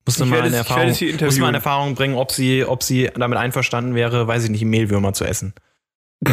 Musst 0.05 0.19
du 0.19 0.23
Ich 0.25 0.29
mal 0.29 0.45
in 0.45 0.53
Erfahrung, 0.53 0.83
werde 0.83 0.93
sie 0.95 1.13
musst 1.23 1.37
du 1.37 1.41
mal 1.41 1.49
in. 1.49 1.55
Erfahrung 1.55 1.95
bringen, 1.95 2.15
ob 2.15 2.31
sie, 2.31 2.65
ob 2.65 2.81
sie 2.83 3.09
damit 3.15 3.37
einverstanden 3.37 3.93
wäre, 3.95 4.27
weiß 4.27 4.45
ich 4.45 4.49
nicht, 4.49 4.65
Mehlwürmer 4.65 5.13
zu 5.13 5.25
essen. 5.25 5.53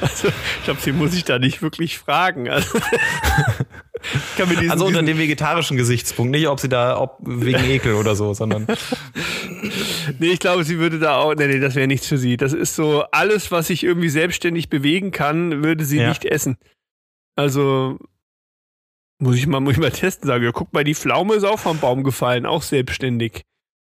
Also, 0.00 0.28
ich 0.28 0.64
glaube, 0.64 0.80
sie 0.80 0.92
muss 0.92 1.12
ich 1.12 1.24
da 1.24 1.40
nicht 1.40 1.60
wirklich 1.60 1.98
fragen. 1.98 2.48
Also, 2.58 2.78
diesen, 4.54 4.70
Also 4.70 4.86
unter 4.86 5.02
dem 5.02 5.18
vegetarischen 5.18 5.76
Gesichtspunkt, 5.76 6.30
nicht 6.30 6.46
ob 6.46 6.60
sie 6.60 6.68
da, 6.68 7.00
ob 7.00 7.16
wegen 7.20 7.64
Ekel 7.68 7.94
oder 7.94 8.14
so, 8.14 8.32
sondern 8.32 8.64
Nee, 10.20 10.28
ich 10.28 10.38
glaube, 10.38 10.62
sie 10.62 10.78
würde 10.78 11.00
da 11.00 11.16
auch. 11.16 11.34
Nee, 11.34 11.48
nee, 11.48 11.58
das 11.58 11.74
wäre 11.74 11.88
nichts 11.88 12.06
für 12.06 12.16
sie. 12.16 12.36
Das 12.36 12.52
ist 12.52 12.76
so, 12.76 13.02
alles, 13.10 13.50
was 13.50 13.66
sich 13.66 13.82
irgendwie 13.82 14.08
selbstständig 14.08 14.68
bewegen 14.70 15.10
kann, 15.10 15.64
würde 15.64 15.84
sie 15.84 15.98
Ja. 15.98 16.10
nicht 16.10 16.24
essen. 16.24 16.58
Also. 17.34 17.98
Muss 19.20 19.36
ich 19.36 19.46
mal, 19.46 19.60
muss 19.60 19.74
ich 19.74 19.80
mal 19.80 19.90
testen, 19.90 20.26
sagen. 20.28 20.44
Ja, 20.44 20.52
guck 20.52 20.72
mal, 20.72 20.84
die 20.84 20.94
Pflaume 20.94 21.34
ist 21.34 21.44
auch 21.44 21.58
vom 21.58 21.78
Baum 21.78 22.04
gefallen, 22.04 22.46
auch 22.46 22.62
selbstständig. 22.62 23.42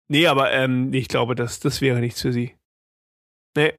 Nee, 0.07 0.27
aber 0.27 0.51
ähm, 0.51 0.93
ich 0.93 1.07
glaube, 1.07 1.33
das, 1.35 1.59
das 1.59 1.81
wäre 1.81 1.99
nichts 1.99 2.21
für 2.21 2.31
sie. 2.31 2.55
Nee. 3.57 3.73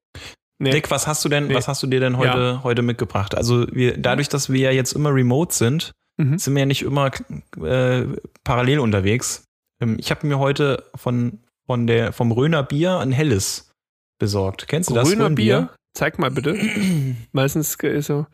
Nee. 0.58 0.70
Dick, 0.70 0.90
was 0.90 1.06
hast 1.06 1.24
du 1.24 1.28
denn, 1.28 1.48
Nee. 1.48 1.54
was 1.54 1.68
hast 1.68 1.82
du 1.82 1.86
dir 1.86 2.00
denn 2.00 2.16
heute, 2.16 2.62
heute 2.64 2.82
mitgebracht? 2.82 3.34
Also 3.36 3.66
wir, 3.72 3.96
dadurch, 3.98 4.28
dass 4.28 4.50
wir 4.50 4.58
ja 4.60 4.70
jetzt 4.70 4.92
immer 4.92 5.14
remote 5.14 5.54
sind, 5.54 5.92
Mhm. 6.18 6.38
sind 6.38 6.54
wir 6.54 6.60
ja 6.60 6.66
nicht 6.66 6.80
immer 6.80 7.10
äh, 7.62 8.06
parallel 8.42 8.78
unterwegs. 8.78 9.44
Ähm, 9.82 9.96
ich 10.00 10.10
habe 10.10 10.26
mir 10.26 10.38
heute 10.38 10.90
von, 10.94 11.40
von 11.66 11.86
der, 11.86 12.14
vom 12.14 12.32
Röner 12.32 12.62
Bier 12.62 12.98
ein 13.00 13.12
helles 13.12 13.70
besorgt. 14.18 14.66
Kennst 14.66 14.88
du 14.88 14.94
das? 14.94 15.10
Grüner 15.10 15.26
Rhönbier? 15.26 15.58
Bier? 15.60 15.74
Zeig 15.94 16.18
mal 16.18 16.30
bitte. 16.30 16.58
Meistens 17.32 17.74
ist 17.74 18.06
so. 18.06 18.26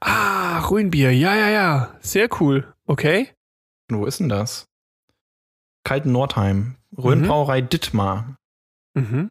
Ah, 0.00 0.35
Rühenbier. 0.70 1.12
Ja, 1.12 1.34
ja, 1.34 1.48
ja. 1.48 1.96
Sehr 2.00 2.28
cool. 2.40 2.72
Okay. 2.86 3.32
Wo 3.90 4.06
ist 4.06 4.20
denn 4.20 4.28
das? 4.28 4.66
Kalten 5.84 6.12
Nordheim. 6.12 6.76
Rhönbrauerei 6.96 7.60
Dittmar. 7.60 8.36
Mhm. 8.94 9.28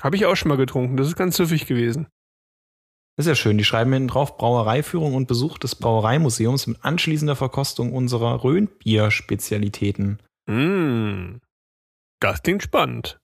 Habe 0.00 0.16
ich 0.16 0.26
auch 0.26 0.36
schon 0.36 0.50
mal 0.50 0.56
getrunken. 0.56 0.96
Das 0.96 1.06
ist 1.08 1.16
ganz 1.16 1.36
süffig 1.36 1.66
gewesen. 1.66 2.06
Das 3.16 3.24
ist 3.24 3.30
ja 3.30 3.34
schön. 3.34 3.56
Die 3.56 3.64
schreiben 3.64 3.92
hinten 3.92 4.08
drauf 4.08 4.36
Brauereiführung 4.36 5.14
und 5.14 5.26
Besuch 5.26 5.56
des 5.58 5.74
Brauereimuseums 5.74 6.66
mit 6.66 6.84
anschließender 6.84 7.34
Verkostung 7.34 7.92
unserer 7.94 8.44
Rhönbier-Spezialitäten. 8.44 10.20
Mm. 10.46 11.38
Das 12.20 12.42
klingt 12.42 12.62
spannend. 12.62 13.18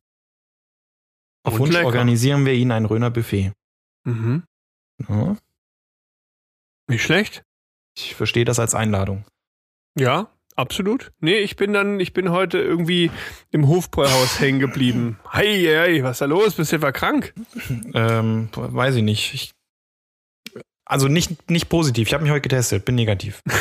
Auf 1.45 1.55
Und 1.55 1.61
Wunsch 1.61 1.73
lecker. 1.75 1.87
organisieren 1.87 2.47
wir 2.47 2.55
Ihnen 2.55 2.73
ein 2.73 2.87
Rhöner 2.87 3.11
Buffet. 3.11 3.53
Mhm. 4.05 4.45
Ja, 5.09 5.37
Nicht 6.89 7.03
schlecht. 7.03 7.43
ich 7.97 8.15
verstehe 8.15 8.45
das 8.45 8.59
als 8.59 8.75
Einladung. 8.75 9.25
Ja, 9.99 10.29
absolut. 10.57 11.13
Nee, 11.21 11.37
ich 11.39 11.57
bin 11.57 11.73
dann, 11.73 12.01
ich 12.01 12.13
bin 12.13 12.31
heute 12.31 12.59
irgendwie 12.59 13.11
im 13.51 13.69
Hofbräuhaus 13.69 14.41
hängen 14.41 14.59
geblieben. 14.59 15.19
Hei, 15.33 15.45
hei, 15.65 16.03
was 16.03 16.13
ist 16.13 16.21
da 16.23 16.25
los? 16.27 16.55
Bist 16.55 16.73
du 16.73 16.77
etwa 16.77 16.93
krank? 16.93 17.35
Ähm, 17.95 18.49
weiß 18.55 18.97
ich 18.97 19.03
nicht. 19.03 19.35
Ich, 19.35 19.51
also 20.85 21.09
nicht, 21.09 21.51
nicht 21.51 21.69
positiv. 21.69 22.09
Ich 22.09 22.15
habe 22.15 22.23
mich 22.25 22.33
heute 22.33 22.43
getestet, 22.43 22.85
bin 22.85 22.95
negativ. 22.95 23.43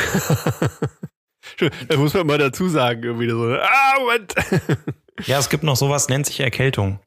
Das 1.87 1.97
muss 1.97 2.13
man 2.13 2.27
mal 2.27 2.37
dazu 2.37 2.69
sagen, 2.69 3.03
irgendwie 3.03 3.29
so. 3.29 3.53
Ah, 3.55 3.95
Moment. 3.99 4.33
Ja, 5.25 5.37
es 5.37 5.49
gibt 5.49 5.63
noch 5.63 5.75
sowas, 5.75 6.07
nennt 6.07 6.25
sich 6.25 6.39
Erkältung. 6.39 6.99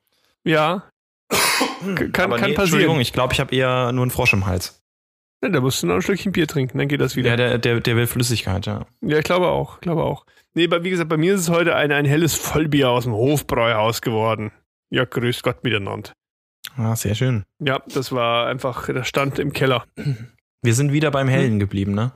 ja. 0.45 0.89
Kann, 1.33 2.33
Aber 2.33 2.39
kann 2.39 2.51
nee, 2.51 2.57
Entschuldigung, 2.57 2.97
passieren. 2.97 3.01
ich 3.01 3.13
glaube, 3.13 3.33
ich 3.35 3.41
habe 3.41 3.55
eher 3.55 3.91
nur 3.93 4.03
einen 4.03 4.11
Frosch 4.11 4.33
im 4.35 4.47
Hals. 4.47 4.83
Ja, 5.45 5.51
da 5.51 5.61
musst 5.61 5.83
du 5.83 5.87
noch 5.87 5.97
ein 5.97 6.03
Stückchen 6.03 6.33
Bier 6.33 6.47
trinken, 6.47 6.79
dann 6.79 6.89
geht 6.89 7.03
das 7.03 7.17
wieder. 7.17 7.29
Ja, 7.29 7.37
der, 7.37 7.59
der, 7.59 7.81
der 7.81 7.97
will 7.97 8.07
Flüssigkeit, 8.07 8.65
ja. 8.65 8.87
Ja, 9.03 9.19
ich 9.19 9.25
glaube 9.25 9.49
auch, 9.49 9.79
glaube 9.81 10.03
auch. 10.03 10.25
Nee, 10.55 10.65
aber 10.65 10.85
wie 10.85 10.91
gesagt, 10.91 11.11
bei 11.11 11.19
mir 11.19 11.35
ist 11.35 11.43
es 11.43 11.51
heute 11.51 11.77
ein, 11.77 11.93
ein 11.93 12.07
helles 12.07 12.35
Vollbier 12.35 12.89
aus 12.89 13.05
dem 13.05 13.13
Hofbräuhaus 13.13 14.01
geworden. 14.01 14.53
Ja, 14.89 15.05
grüß 15.05 15.43
Gott 15.43 15.63
miteinander. 15.63 16.13
Ah, 16.79 16.97
sehr 16.97 17.15
schön. 17.15 17.45
Ja, 17.63 17.83
das 17.93 18.11
war 18.11 18.47
einfach, 18.47 18.89
das 18.89 19.07
stand 19.07 19.39
im 19.39 19.53
Keller. 19.53 19.85
Wir 20.63 20.73
sind 20.73 20.95
wieder 20.95 21.11
beim 21.11 21.29
Hellen 21.29 21.59
geblieben, 21.59 21.93
ne? 21.93 22.13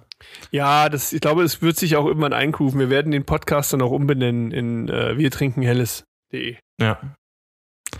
Ja, 0.51 0.88
das, 0.88 1.12
ich 1.12 1.21
glaube, 1.21 1.43
es 1.43 1.61
wird 1.61 1.77
sich 1.77 1.97
auch 1.97 2.07
irgendwann 2.07 2.33
einkufen. 2.33 2.81
Wir 2.81 2.88
werden 2.88 3.12
den 3.12 3.27
Podcast 3.27 3.75
dann 3.75 3.83
auch 3.83 3.91
umbenennen 3.91 4.53
in 4.53 4.88
äh, 4.88 5.19
wir 5.19 5.31
trinken 5.31 5.61
helles.de. 5.61 6.57
Ja. 6.81 6.99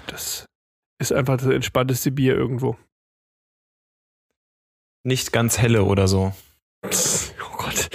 Das 0.07 0.47
ist 0.99 1.13
einfach 1.13 1.37
das 1.37 1.49
entspannteste 1.49 2.13
Bier 2.13 2.35
irgendwo. 2.35 2.79
Nicht 5.05 5.33
ganz 5.33 5.59
helle 5.59 5.85
oder 5.85 6.09
so. 6.09 6.33
Oh 6.85 7.57
Gott. 7.57 7.89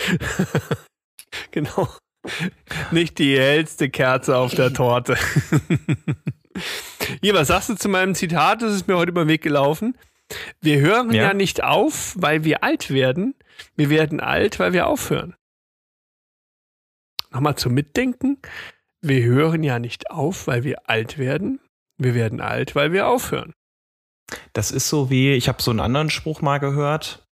genau. 1.52 1.90
Nicht 2.92 3.20
die 3.20 3.38
hellste 3.38 3.90
Kerze 3.90 4.38
auf 4.38 4.56
der 4.56 4.74
Torte. 4.74 5.18
Hier, 7.22 7.34
was 7.34 7.50
sagst 7.50 7.70
du 7.70 7.76
zu 7.76 7.90
meinem 7.90 8.16
Zitat? 8.16 8.62
Das 8.62 8.74
ist 8.74 8.88
mir 8.88 8.96
heute 8.98 9.12
über 9.12 9.26
den 9.26 9.30
Weg 9.30 9.42
gelaufen. 9.42 9.98
Wir 10.62 10.80
hören 10.80 11.12
ja. 11.12 11.24
Ja. 11.24 11.34
nicht 11.34 11.64
auf, 11.64 12.16
weil 12.18 12.44
wir 12.44 12.64
alt 12.64 12.90
werden. 12.92 13.36
Wir 13.76 13.90
werden 13.90 14.20
alt, 14.20 14.60
weil 14.60 14.74
wir 14.74 14.88
aufhören. 14.88 15.36
Nochmal 17.32 17.56
zum 17.56 17.74
Mitdenken. 17.74 18.38
Wir 19.02 19.24
hören 19.24 19.64
ja 19.64 19.80
nicht 19.80 20.12
auf, 20.12 20.48
weil 20.48 20.64
wir 20.64 20.90
alt 20.90 21.18
werden. 21.18 21.60
Wir 21.98 22.16
werden 22.16 22.42
alt, 22.42 22.76
weil 22.76 22.94
wir 22.94 23.08
aufhören. 23.08 23.54
Das 24.54 24.72
ist 24.72 24.90
so 24.90 25.10
wie, 25.10 25.34
ich 25.34 25.48
habe 25.48 25.62
so 25.62 25.72
einen 25.72 25.80
anderen 25.80 26.10
Spruch 26.10 26.42
mal 26.42 26.60
gehört, 26.60 27.26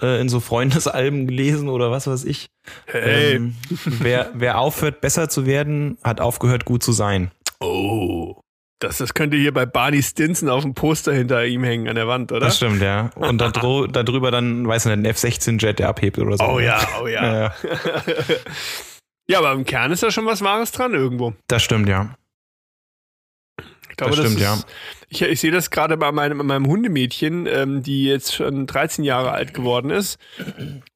äh, 0.00 0.20
in 0.20 0.28
so 0.28 0.40
Freundesalben 0.40 1.26
gelesen 1.26 1.68
oder 1.68 1.90
was 1.90 2.06
weiß 2.06 2.24
ich. 2.24 2.46
Hey. 2.86 3.36
Ähm, 3.36 3.56
wer, 3.84 4.30
wer 4.34 4.58
aufhört, 4.58 5.00
besser 5.00 5.28
zu 5.28 5.46
werden, 5.46 5.98
hat 6.02 6.20
aufgehört, 6.20 6.64
gut 6.64 6.82
zu 6.82 6.92
sein. 6.92 7.30
Oh. 7.60 8.40
Das, 8.80 8.96
das 8.96 9.12
könnte 9.12 9.36
hier 9.36 9.52
bei 9.52 9.66
Barney 9.66 10.02
Stinson 10.02 10.48
auf 10.48 10.62
dem 10.62 10.72
Poster 10.72 11.12
hinter 11.12 11.44
ihm 11.44 11.62
hängen 11.64 11.86
an 11.86 11.96
der 11.96 12.08
Wand, 12.08 12.32
oder? 12.32 12.46
Das 12.46 12.56
stimmt, 12.56 12.80
ja. 12.80 13.10
Und 13.14 13.38
da 13.38 13.50
darüber 13.92 14.30
dann, 14.30 14.66
weiß 14.66 14.86
nicht, 14.86 14.94
ein 14.94 15.04
F-16-Jet, 15.04 15.78
der 15.78 15.88
abhebt 15.90 16.18
oder 16.18 16.38
so. 16.38 16.44
Oh 16.44 16.60
ja, 16.60 16.80
oh 17.02 17.06
ja. 17.06 17.42
Ja, 17.42 17.54
ja, 19.28 19.38
aber 19.38 19.52
im 19.52 19.64
Kern 19.64 19.92
ist 19.92 20.02
da 20.02 20.10
schon 20.10 20.24
was 20.24 20.42
Wahres 20.42 20.72
dran 20.72 20.94
irgendwo. 20.94 21.34
das 21.48 21.62
stimmt, 21.62 21.90
ja. 21.90 22.14
Ich 24.00 24.06
glaube, 24.06 24.16
Das 24.16 24.32
stimmt, 24.32 24.40
ist, 24.40 24.66
Ich, 25.08 25.22
ich 25.22 25.40
sehe 25.40 25.50
das 25.50 25.70
gerade 25.70 25.96
bei 25.96 26.10
meinem, 26.12 26.38
meinem 26.46 26.66
Hundemädchen, 26.66 27.46
ähm, 27.46 27.82
die 27.82 28.04
jetzt 28.04 28.34
schon 28.34 28.66
13 28.66 29.04
Jahre 29.04 29.32
alt 29.32 29.52
geworden 29.52 29.90
ist. 29.90 30.18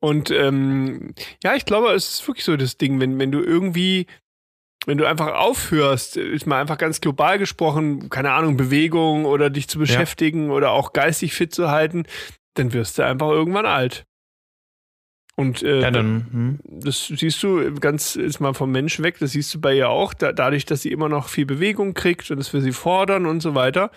Und 0.00 0.30
ähm, 0.30 1.14
ja, 1.42 1.54
ich 1.54 1.64
glaube, 1.66 1.92
es 1.92 2.14
ist 2.14 2.28
wirklich 2.28 2.44
so 2.44 2.56
das 2.56 2.78
Ding, 2.78 3.00
wenn, 3.00 3.18
wenn 3.18 3.30
du 3.30 3.40
irgendwie, 3.40 4.06
wenn 4.86 4.98
du 4.98 5.06
einfach 5.06 5.34
aufhörst, 5.34 6.16
ist 6.16 6.46
mal 6.46 6.60
einfach 6.60 6.78
ganz 6.78 7.00
global 7.00 7.38
gesprochen, 7.38 8.08
keine 8.08 8.32
Ahnung, 8.32 8.56
Bewegung 8.56 9.24
oder 9.26 9.50
dich 9.50 9.68
zu 9.68 9.78
beschäftigen 9.78 10.50
oder 10.50 10.70
auch 10.70 10.92
geistig 10.92 11.34
fit 11.34 11.54
zu 11.54 11.70
halten, 11.70 12.04
dann 12.54 12.72
wirst 12.72 12.98
du 12.98 13.04
einfach 13.04 13.28
irgendwann 13.30 13.66
alt. 13.66 14.06
Und 15.36 15.62
äh, 15.62 15.80
Ja, 15.80 15.90
dann, 15.90 16.26
hm. 16.30 16.60
das 16.64 17.06
siehst 17.08 17.42
du 17.42 17.74
ganz 17.80 18.14
ist 18.14 18.40
mal 18.40 18.54
vom 18.54 18.70
Mensch 18.70 19.00
weg, 19.00 19.18
das 19.18 19.32
siehst 19.32 19.52
du 19.54 19.60
bei 19.60 19.74
ihr 19.74 19.88
auch, 19.88 20.14
da, 20.14 20.32
dadurch, 20.32 20.64
dass 20.64 20.82
sie 20.82 20.92
immer 20.92 21.08
noch 21.08 21.28
viel 21.28 21.44
Bewegung 21.46 21.94
kriegt 21.94 22.30
und 22.30 22.38
das 22.38 22.52
wir 22.52 22.60
sie 22.60 22.72
fordern 22.72 23.26
und 23.26 23.40
so 23.40 23.54
weiter, 23.56 23.90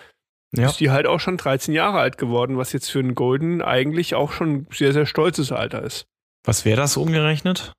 ja. 0.52 0.66
ist 0.66 0.80
die 0.80 0.90
halt 0.90 1.06
auch 1.06 1.20
schon 1.20 1.36
13 1.36 1.72
Jahre 1.74 1.98
alt 2.00 2.18
geworden, 2.18 2.56
was 2.56 2.72
jetzt 2.72 2.90
für 2.90 2.98
einen 2.98 3.14
Golden 3.14 3.62
eigentlich 3.62 4.14
auch 4.16 4.32
schon 4.32 4.48
ein 4.52 4.66
sehr, 4.72 4.92
sehr 4.92 5.06
stolzes 5.06 5.52
Alter 5.52 5.82
ist. 5.82 6.06
Was 6.44 6.64
wäre 6.64 6.76
das 6.80 6.96
umgerechnet? 6.96 7.72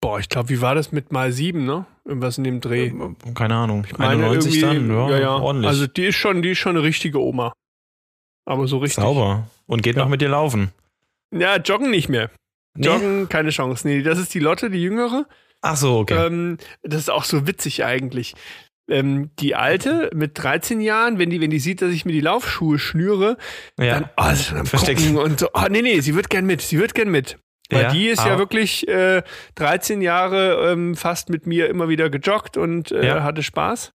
Boah, 0.00 0.18
ich 0.18 0.28
glaube, 0.28 0.50
wie 0.50 0.60
war 0.60 0.74
das 0.74 0.92
mit 0.92 1.12
mal 1.12 1.32
sieben, 1.32 1.64
ne? 1.64 1.86
Irgendwas 2.04 2.36
in 2.38 2.44
dem 2.44 2.60
Dreh. 2.60 2.92
Keine 3.34 3.54
Ahnung. 3.54 3.86
Ich 3.86 3.96
meine 3.96 4.24
91 4.24 4.60
dann? 4.60 4.90
Ja, 4.90 5.10
ja, 5.10 5.18
ja. 5.18 5.36
ordentlich. 5.36 5.68
Also 5.68 5.86
die 5.86 6.04
ist 6.06 6.16
schon, 6.16 6.42
die 6.42 6.50
ist 6.50 6.58
schon 6.58 6.76
eine 6.76 6.84
richtige 6.84 7.20
Oma. 7.20 7.52
Aber 8.46 8.66
so 8.66 8.78
richtig. 8.78 9.02
Sauber. 9.02 9.48
Und 9.66 9.82
geht 9.82 9.96
Ja. 9.96 10.02
noch 10.02 10.10
mit 10.10 10.20
dir 10.20 10.28
laufen. 10.28 10.72
Ja, 11.32 11.56
joggen 11.56 11.90
nicht 11.90 12.10
mehr. 12.10 12.30
Nee? 12.76 12.86
Joggen, 12.86 13.28
keine 13.28 13.50
Chance. 13.50 13.86
Nee, 13.86 14.02
das 14.02 14.18
ist 14.18 14.34
die 14.34 14.40
Lotte, 14.40 14.70
die 14.70 14.82
jüngere. 14.82 15.26
Ach 15.62 15.76
so, 15.76 15.98
okay. 15.98 16.26
Ähm, 16.26 16.58
das 16.82 17.00
ist 17.02 17.10
auch 17.10 17.24
so 17.24 17.46
witzig 17.46 17.84
eigentlich. 17.84 18.34
Ähm, 18.90 19.30
die 19.38 19.54
alte 19.54 20.10
mit 20.12 20.32
13 20.42 20.80
Jahren, 20.80 21.18
wenn 21.18 21.30
die, 21.30 21.40
wenn 21.40 21.50
die 21.50 21.58
sieht, 21.58 21.80
dass 21.80 21.90
ich 21.92 22.04
mir 22.04 22.12
die 22.12 22.20
Laufschuhe 22.20 22.78
schnüre, 22.78 23.38
ja. 23.78 24.00
dann, 24.00 24.10
oh, 24.18 24.30
ist 24.30 24.46
schon 24.46 24.58
am 24.58 24.66
Versteckt. 24.66 25.00
Gucken 25.00 25.16
und 25.16 25.40
so, 25.40 25.48
oh, 25.54 25.66
nee, 25.70 25.80
nee, 25.80 26.00
sie 26.00 26.14
wird 26.14 26.28
gern 26.28 26.44
mit, 26.44 26.60
sie 26.60 26.78
wird 26.78 26.94
gern 26.94 27.08
mit. 27.10 27.38
Weil 27.70 27.84
Ja, 27.84 27.92
die 27.92 28.08
ist 28.08 28.18
ja 28.18 28.32
aber- 28.32 28.40
wirklich 28.40 28.86
äh, 28.88 29.22
13 29.54 30.02
Jahre 30.02 30.70
ähm, 30.70 30.96
fast 30.96 31.30
mit 31.30 31.46
mir 31.46 31.70
immer 31.70 31.88
wieder 31.88 32.10
gejoggt 32.10 32.58
und 32.58 32.92
äh, 32.92 33.06
Ja. 33.06 33.22
hatte 33.22 33.42
Spaß 33.42 33.92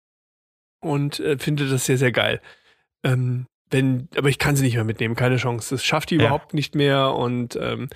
und 0.82 1.20
äh, 1.20 1.38
finde 1.38 1.68
das 1.68 1.86
sehr, 1.86 1.98
sehr 1.98 2.13
geil. 2.13 2.40
Ähm, 3.04 3.46
wenn, 3.69 4.08
aber 4.17 4.30
ich 4.30 4.39
kann 4.39 4.56
sie 4.56 4.63
nicht 4.63 4.75
mehr 4.75 4.84
mitnehmen, 4.84 5.15
keine 5.15 5.38
Chance. 5.38 5.75
Das 5.75 5.84
schafft 5.86 6.10
die 6.12 6.15
Ja. 6.15 6.21
überhaupt 6.25 6.53
nicht 6.53 6.75
mehr. 6.75 7.13
Und, 7.13 7.56
ähm, 7.62 7.89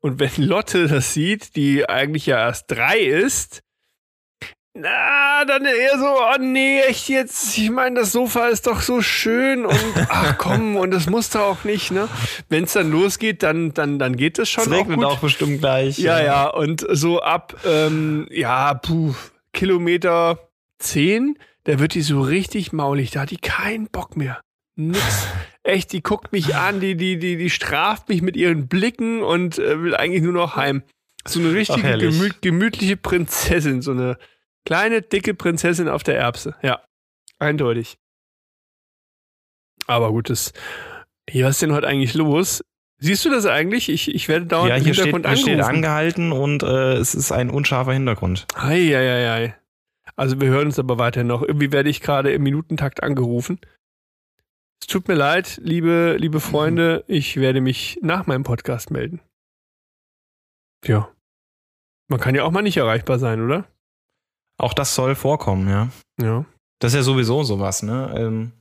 und 0.00 0.18
wenn 0.20 0.30
Lotte 0.36 0.86
das 0.88 1.12
sieht, 1.14 1.56
die 1.56 1.88
eigentlich 1.88 2.26
ja 2.26 2.38
erst 2.38 2.66
drei 2.70 2.98
ist, 2.98 3.62
na, 4.78 5.42
dann 5.46 5.64
eher 5.64 5.98
so, 5.98 6.04
oh 6.04 6.36
nee, 6.38 6.80
echt 6.82 7.08
jetzt, 7.08 7.56
ich 7.56 7.70
meine, 7.70 8.00
das 8.00 8.12
Sofa 8.12 8.48
ist 8.48 8.66
doch 8.66 8.82
so 8.82 9.00
schön 9.00 9.64
und 9.64 9.78
ach 10.10 10.36
komm, 10.36 10.76
und 10.76 10.90
das 10.90 11.08
muss 11.08 11.30
doch 11.30 11.40
auch 11.40 11.64
nicht, 11.64 11.92
ne? 11.92 12.08
Wenn 12.50 12.64
es 12.64 12.74
dann 12.74 12.90
losgeht, 12.90 13.42
dann, 13.42 13.72
dann, 13.72 13.98
dann 13.98 14.16
geht 14.16 14.38
es 14.38 14.50
schon 14.50 14.64
es 14.64 14.68
auch 14.68 14.74
regnet 14.74 14.96
gut. 14.98 15.04
auch 15.06 15.18
bestimmt 15.20 15.60
gleich. 15.60 15.96
Ja, 15.98 16.22
ja, 16.22 16.46
und 16.48 16.86
so 16.90 17.22
ab, 17.22 17.54
ähm, 17.64 18.28
ja, 18.30 18.74
puh, 18.74 19.14
Kilometer 19.54 20.50
10, 20.78 21.38
da 21.64 21.78
wird 21.78 21.94
die 21.94 22.02
so 22.02 22.20
richtig 22.20 22.74
maulig, 22.74 23.10
da 23.12 23.20
hat 23.20 23.30
die 23.30 23.38
keinen 23.38 23.86
Bock 23.88 24.14
mehr. 24.14 24.42
Nix. 24.76 25.26
Echt, 25.62 25.92
die 25.92 26.02
guckt 26.02 26.32
mich 26.32 26.54
an, 26.54 26.80
die, 26.80 26.96
die, 26.96 27.18
die, 27.18 27.36
die 27.36 27.50
straft 27.50 28.08
mich 28.08 28.22
mit 28.22 28.36
ihren 28.36 28.68
Blicken 28.68 29.22
und 29.22 29.58
äh, 29.58 29.82
will 29.82 29.96
eigentlich 29.96 30.22
nur 30.22 30.32
noch 30.32 30.54
heim. 30.54 30.82
So 31.26 31.40
eine 31.40 31.52
richtige 31.52 31.82
herrlich. 31.82 32.16
gemü 32.16 32.30
gemütliche 32.40 32.96
Prinzessin, 32.96 33.82
so 33.82 33.90
eine 33.90 34.16
kleine, 34.64 35.02
dicke 35.02 35.34
Prinzessin 35.34 35.88
auf 35.88 36.04
der 36.04 36.18
Erbse. 36.18 36.54
Ja, 36.62 36.82
eindeutig. 37.38 37.98
Aber 39.86 40.10
gut, 40.12 40.30
das, 40.30 40.52
hier, 41.28 41.46
was 41.46 41.56
ist 41.56 41.62
denn 41.62 41.72
heute 41.72 41.88
eigentlich 41.88 42.14
los? 42.14 42.62
Siehst 42.98 43.24
du 43.24 43.30
das 43.30 43.44
eigentlich? 43.46 43.88
Ich, 43.88 44.14
ich 44.14 44.28
werde 44.28 44.46
dauernd 44.46 44.70
Ja, 44.70 44.76
hier 44.76 44.94
steht, 44.94 45.06
Hintergrund 45.06 45.36
hier 45.36 45.42
steht 45.42 45.60
angehalten 45.60 46.32
und 46.32 46.62
äh, 46.62 46.94
es 46.94 47.14
ist 47.14 47.32
ein 47.32 47.50
unscharfer 47.50 47.92
Hintergrund. 47.92 48.46
Eieiei. 48.54 49.54
Also 50.14 50.40
wir 50.40 50.48
hören 50.48 50.66
uns 50.66 50.78
aber 50.78 50.98
weiterhin 50.98 51.26
noch. 51.26 51.42
Irgendwie 51.42 51.72
werde 51.72 51.90
ich 51.90 52.00
gerade 52.00 52.32
im 52.32 52.42
Minutentakt 52.42 53.02
angerufen. 53.02 53.58
Es 54.86 54.92
tut 54.92 55.08
mir 55.08 55.14
leid, 55.14 55.58
liebe, 55.64 56.14
liebe 56.16 56.38
Freunde. 56.38 57.02
Ich 57.08 57.38
werde 57.38 57.60
mich 57.60 57.98
nach 58.02 58.28
meinem 58.28 58.44
Podcast 58.44 58.92
melden. 58.92 59.20
Ja. 60.84 61.12
Man 62.06 62.20
kann 62.20 62.36
ja 62.36 62.44
auch 62.44 62.52
mal 62.52 62.62
nicht 62.62 62.76
erreichbar 62.76 63.18
sein, 63.18 63.42
oder? 63.42 63.66
Auch 64.58 64.74
das 64.74 64.94
soll 64.94 65.16
vorkommen, 65.16 65.68
ja. 65.68 65.88
Ja. 66.22 66.44
Das 66.78 66.92
ist 66.92 66.98
ja 66.98 67.02
sowieso 67.02 67.42
sowas, 67.42 67.82
ne? 67.82 68.14
Ähm, 68.16 68.52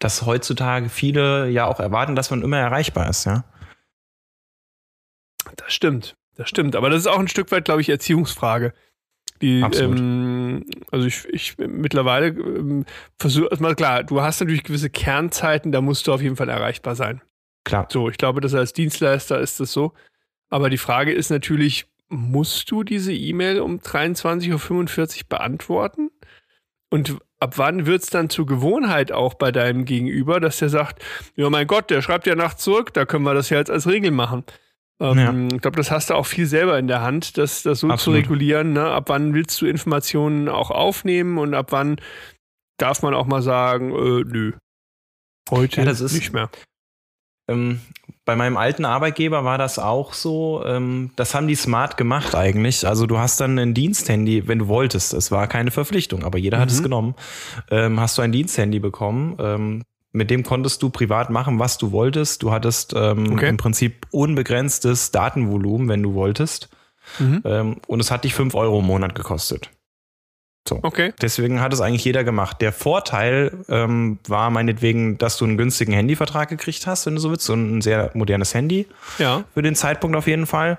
dass 0.00 0.26
heutzutage 0.26 0.88
viele 0.88 1.48
ja 1.48 1.66
auch 1.66 1.78
erwarten, 1.78 2.16
dass 2.16 2.30
man 2.30 2.42
immer 2.42 2.58
erreichbar 2.58 3.08
ist, 3.08 3.24
ja. 3.24 3.44
Das 5.54 5.72
stimmt, 5.72 6.16
das 6.34 6.48
stimmt. 6.48 6.74
Aber 6.74 6.90
das 6.90 6.98
ist 6.98 7.06
auch 7.06 7.20
ein 7.20 7.28
Stück 7.28 7.52
weit, 7.52 7.66
glaube 7.66 7.82
ich, 7.82 7.88
Erziehungsfrage. 7.88 8.74
Die, 9.42 9.60
ähm, 9.60 10.64
also 10.90 11.06
ich, 11.06 11.26
ich 11.30 11.58
mittlerweile 11.58 12.28
ähm, 12.28 12.84
versuche, 13.18 13.50
also 13.50 13.74
klar, 13.74 14.04
du 14.04 14.20
hast 14.22 14.40
natürlich 14.40 14.62
gewisse 14.62 14.90
Kernzeiten, 14.90 15.72
da 15.72 15.80
musst 15.80 16.06
du 16.06 16.12
auf 16.12 16.22
jeden 16.22 16.36
Fall 16.36 16.48
erreichbar 16.48 16.94
sein. 16.94 17.20
Klar. 17.64 17.88
So, 17.90 18.08
ich 18.08 18.18
glaube, 18.18 18.40
dass 18.40 18.54
als 18.54 18.72
Dienstleister 18.72 19.40
ist 19.40 19.58
das 19.60 19.72
so. 19.72 19.92
Aber 20.50 20.70
die 20.70 20.78
Frage 20.78 21.12
ist 21.12 21.30
natürlich, 21.30 21.86
musst 22.08 22.70
du 22.70 22.84
diese 22.84 23.12
E-Mail 23.12 23.60
um 23.60 23.78
23.45 23.78 25.22
Uhr 25.22 25.28
beantworten? 25.28 26.10
Und 26.90 27.18
ab 27.40 27.58
wann 27.58 27.86
wird 27.86 28.02
es 28.02 28.10
dann 28.10 28.30
zur 28.30 28.46
Gewohnheit 28.46 29.10
auch 29.10 29.34
bei 29.34 29.50
deinem 29.50 29.84
Gegenüber, 29.84 30.38
dass 30.38 30.58
der 30.58 30.68
sagt, 30.68 31.02
ja 31.34 31.50
mein 31.50 31.66
Gott, 31.66 31.90
der 31.90 32.02
schreibt 32.02 32.26
ja 32.26 32.36
nachts 32.36 32.62
zurück, 32.62 32.94
da 32.94 33.04
können 33.04 33.24
wir 33.24 33.34
das 33.34 33.50
ja 33.50 33.58
jetzt 33.58 33.70
als 33.70 33.88
Regel 33.88 34.12
machen. 34.12 34.44
Ähm, 35.00 35.18
ja. 35.18 35.56
Ich 35.56 35.62
glaube, 35.62 35.76
das 35.76 35.90
hast 35.90 36.10
du 36.10 36.14
auch 36.14 36.26
viel 36.26 36.46
selber 36.46 36.78
in 36.78 36.86
der 36.86 37.02
Hand, 37.02 37.36
das, 37.36 37.62
das 37.62 37.80
so 37.80 37.88
Absolut. 37.88 38.00
zu 38.00 38.10
regulieren. 38.22 38.72
Ne? 38.72 38.86
Ab 38.86 39.04
wann 39.08 39.34
willst 39.34 39.60
du 39.60 39.66
Informationen 39.66 40.48
auch 40.48 40.70
aufnehmen 40.70 41.38
und 41.38 41.54
ab 41.54 41.72
wann 41.72 41.96
darf 42.78 43.02
man 43.02 43.14
auch 43.14 43.26
mal 43.26 43.42
sagen, 43.42 43.90
äh, 43.90 44.24
nö, 44.24 44.52
heute 45.50 45.82
ja, 45.82 45.92
nicht 45.92 46.32
mehr. 46.32 46.50
Ähm, 47.48 47.80
bei 48.24 48.36
meinem 48.36 48.56
alten 48.56 48.86
Arbeitgeber 48.86 49.44
war 49.44 49.58
das 49.58 49.78
auch 49.78 50.14
so. 50.14 50.64
Ähm, 50.64 51.10
das 51.16 51.34
haben 51.34 51.46
die 51.46 51.54
smart 51.54 51.96
gemacht 51.96 52.34
eigentlich. 52.34 52.86
Also 52.86 53.06
du 53.06 53.18
hast 53.18 53.40
dann 53.40 53.58
ein 53.58 53.74
Diensthandy, 53.74 54.48
wenn 54.48 54.60
du 54.60 54.68
wolltest. 54.68 55.12
Es 55.12 55.30
war 55.30 55.46
keine 55.46 55.70
Verpflichtung, 55.70 56.24
aber 56.24 56.38
jeder 56.38 56.58
mhm. 56.58 56.62
hat 56.62 56.70
es 56.70 56.78
mhm. 56.78 56.84
genommen. 56.84 57.14
Ähm, 57.70 58.00
hast 58.00 58.16
du 58.16 58.22
ein 58.22 58.32
Diensthandy 58.32 58.78
bekommen. 58.78 59.84
Mit 60.14 60.30
dem 60.30 60.44
konntest 60.44 60.80
du 60.80 60.90
privat 60.90 61.28
machen, 61.28 61.58
was 61.58 61.76
du 61.76 61.90
wolltest. 61.90 62.44
Du 62.44 62.52
hattest 62.52 62.94
ähm, 62.96 63.32
okay. 63.32 63.48
im 63.48 63.56
Prinzip 63.56 64.06
unbegrenztes 64.12 65.10
Datenvolumen, 65.10 65.88
wenn 65.88 66.04
du 66.04 66.14
wolltest. 66.14 66.68
Mhm. 67.18 67.42
Ähm, 67.44 67.76
und 67.88 67.98
es 67.98 68.12
hat 68.12 68.22
dich 68.22 68.32
fünf 68.32 68.54
Euro 68.54 68.78
im 68.78 68.86
Monat 68.86 69.16
gekostet. 69.16 69.70
So. 70.68 70.78
Okay. 70.82 71.12
Deswegen 71.20 71.60
hat 71.60 71.72
es 71.72 71.80
eigentlich 71.80 72.04
jeder 72.04 72.22
gemacht. 72.22 72.60
Der 72.60 72.72
Vorteil 72.72 73.64
ähm, 73.68 74.20
war 74.28 74.50
meinetwegen, 74.50 75.18
dass 75.18 75.36
du 75.36 75.46
einen 75.46 75.58
günstigen 75.58 75.92
Handyvertrag 75.92 76.48
gekriegt 76.48 76.86
hast, 76.86 77.06
wenn 77.06 77.16
du 77.16 77.20
so 77.20 77.30
willst, 77.30 77.44
so 77.44 77.54
ein 77.54 77.82
sehr 77.82 78.12
modernes 78.14 78.54
Handy. 78.54 78.86
Ja. 79.18 79.42
Für 79.52 79.62
den 79.62 79.74
Zeitpunkt 79.74 80.16
auf 80.16 80.28
jeden 80.28 80.46
Fall. 80.46 80.78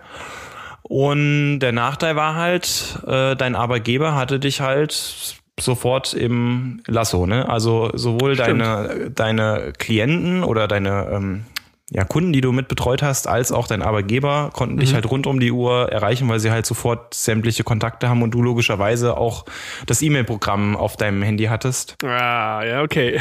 Und 0.82 1.60
der 1.60 1.74
Nachteil 1.74 2.16
war 2.16 2.36
halt, 2.36 3.00
äh, 3.06 3.36
dein 3.36 3.56
Arbeitgeber 3.56 4.16
hatte 4.16 4.40
dich 4.40 4.62
halt 4.62 5.36
sofort 5.60 6.14
im 6.14 6.82
Lasso, 6.88 7.26
ne? 7.26 7.48
Also 7.50 7.92
sowohl 7.94 8.36
deine, 8.36 9.12
deine 9.14 9.74
Klienten 9.78 10.44
oder 10.44 10.68
deine 10.68 11.10
ähm, 11.12 11.46
ja, 11.92 12.04
Kunden, 12.04 12.34
die 12.34 12.42
du 12.42 12.52
mit 12.52 12.68
betreut 12.68 13.04
hast, 13.04 13.28
als 13.28 13.52
auch 13.52 13.68
dein 13.68 13.84
Arbeitgeber 13.84 14.50
konnten 14.54 14.76
mhm. 14.76 14.80
dich 14.80 14.94
halt 14.96 15.10
rund 15.10 15.28
um 15.28 15.40
die 15.40 15.52
Uhr 15.52 15.92
erreichen, 15.92 16.28
weil 16.28 16.40
sie 16.40 16.50
halt 16.50 16.66
sofort 16.66 17.14
sämtliche 17.14 17.64
Kontakte 17.64 18.10
haben 18.10 18.24
und 18.24 18.32
du 18.32 18.42
logischerweise 18.42 19.18
auch 19.18 19.46
das 19.86 20.02
E-Mail-Programm 20.02 20.76
auf 20.76 20.98
deinem 20.98 21.22
Handy 21.22 21.46
hattest. 21.46 21.96
Ah, 22.04 22.64
ja, 22.66 22.82
okay. 22.82 23.20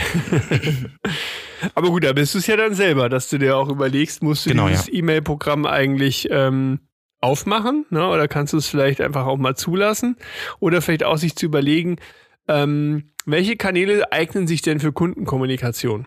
Aber 1.75 1.88
gut, 1.90 2.05
da 2.05 2.14
bist 2.14 2.35
du 2.35 2.38
es 2.38 2.47
ja 2.47 2.57
dann 2.57 2.75
selber, 2.75 3.09
dass 3.09 3.29
du 3.29 3.38
dir 3.38 3.57
auch 3.57 3.68
überlegst, 3.68 4.23
musst 4.23 4.47
du 4.47 4.51
genau, 4.51 4.68
dieses 4.68 4.87
ja. 4.87 4.94
E-Mail-Programm 4.94 5.66
eigentlich 5.66 6.29
ähm, 6.31 6.81
aufmachen, 7.20 7.87
ne? 7.90 8.07
Oder 8.09 8.29
kannst 8.29 8.55
du 8.55 8.59
es 8.59 8.66
vielleicht 8.66 9.01
einfach 9.01 9.27
auch 9.27 9.38
mal 9.38 9.57
zulassen? 9.57 10.16
Oder 10.59 10.83
vielleicht 10.83 11.05
auch 11.05 11.16
sich 11.16 11.37
zu 11.37 11.47
überlegen, 11.47 11.97
ähm, 12.48 13.11
welche 13.26 13.57
Kanäle 13.57 14.12
eignen 14.12 14.46
sich 14.46 14.62
denn 14.62 14.80
für 14.80 14.92
Kundenkommunikation? 14.92 16.07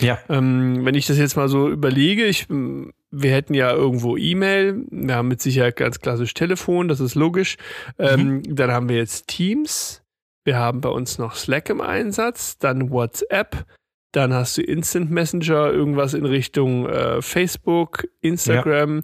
Ja. 0.00 0.18
Ähm, 0.28 0.84
wenn 0.84 0.94
ich 0.94 1.06
das 1.06 1.18
jetzt 1.18 1.36
mal 1.36 1.48
so 1.48 1.68
überlege, 1.68 2.24
ich, 2.26 2.46
wir 2.48 3.32
hätten 3.32 3.54
ja 3.54 3.72
irgendwo 3.72 4.16
E-Mail, 4.16 4.84
wir 4.90 5.16
haben 5.16 5.28
mit 5.28 5.42
Sicherheit 5.42 5.76
ganz 5.76 6.00
klassisch 6.00 6.34
Telefon, 6.34 6.88
das 6.88 7.00
ist 7.00 7.14
logisch. 7.14 7.56
Ähm, 7.98 8.36
mhm. 8.36 8.56
Dann 8.56 8.70
haben 8.70 8.88
wir 8.88 8.96
jetzt 8.96 9.26
Teams, 9.26 10.02
wir 10.44 10.56
haben 10.56 10.80
bei 10.80 10.88
uns 10.88 11.18
noch 11.18 11.34
Slack 11.34 11.68
im 11.68 11.80
Einsatz, 11.80 12.58
dann 12.58 12.90
WhatsApp, 12.90 13.64
dann 14.12 14.32
hast 14.32 14.56
du 14.56 14.62
Instant 14.62 15.10
Messenger, 15.10 15.72
irgendwas 15.72 16.14
in 16.14 16.24
Richtung 16.24 16.86
äh, 16.88 17.20
Facebook, 17.20 18.06
Instagram. 18.20 18.96
Ja. 18.96 19.02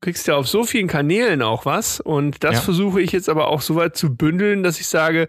Kriegst 0.00 0.26
ja 0.26 0.36
auf 0.36 0.48
so 0.48 0.64
vielen 0.64 0.88
Kanälen 0.88 1.42
auch 1.42 1.64
was 1.64 2.00
und 2.00 2.42
das 2.42 2.54
ja. 2.54 2.60
versuche 2.60 3.00
ich 3.00 3.12
jetzt 3.12 3.28
aber 3.28 3.48
auch 3.48 3.60
so 3.60 3.76
weit 3.76 3.96
zu 3.96 4.16
bündeln, 4.16 4.62
dass 4.62 4.80
ich 4.80 4.88
sage, 4.88 5.28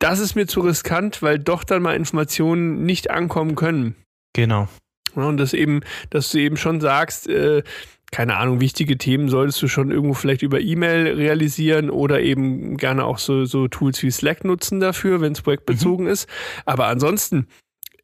das 0.00 0.18
ist 0.18 0.34
mir 0.34 0.46
zu 0.46 0.60
riskant, 0.60 1.22
weil 1.22 1.38
doch 1.38 1.62
dann 1.62 1.82
mal 1.82 1.94
Informationen 1.94 2.84
nicht 2.84 3.10
ankommen 3.10 3.54
können. 3.54 3.94
Genau. 4.32 4.68
Und 5.14 5.36
das 5.36 5.52
eben, 5.52 5.80
dass 6.08 6.30
du 6.30 6.38
eben 6.38 6.56
schon 6.56 6.80
sagst, 6.80 7.28
äh, 7.28 7.62
keine 8.10 8.36
Ahnung, 8.36 8.60
wichtige 8.60 8.98
Themen 8.98 9.28
solltest 9.28 9.62
du 9.62 9.68
schon 9.68 9.90
irgendwo 9.90 10.14
vielleicht 10.14 10.42
über 10.42 10.60
E-Mail 10.60 11.14
realisieren 11.14 11.90
oder 11.90 12.20
eben 12.20 12.76
gerne 12.76 13.04
auch 13.04 13.18
so, 13.18 13.44
so 13.44 13.68
Tools 13.68 14.02
wie 14.02 14.10
Slack 14.10 14.44
nutzen 14.44 14.80
dafür, 14.80 15.20
wenn 15.20 15.32
es 15.32 15.42
projektbezogen 15.42 16.06
mhm. 16.06 16.12
ist. 16.12 16.28
Aber 16.64 16.86
ansonsten, 16.86 17.46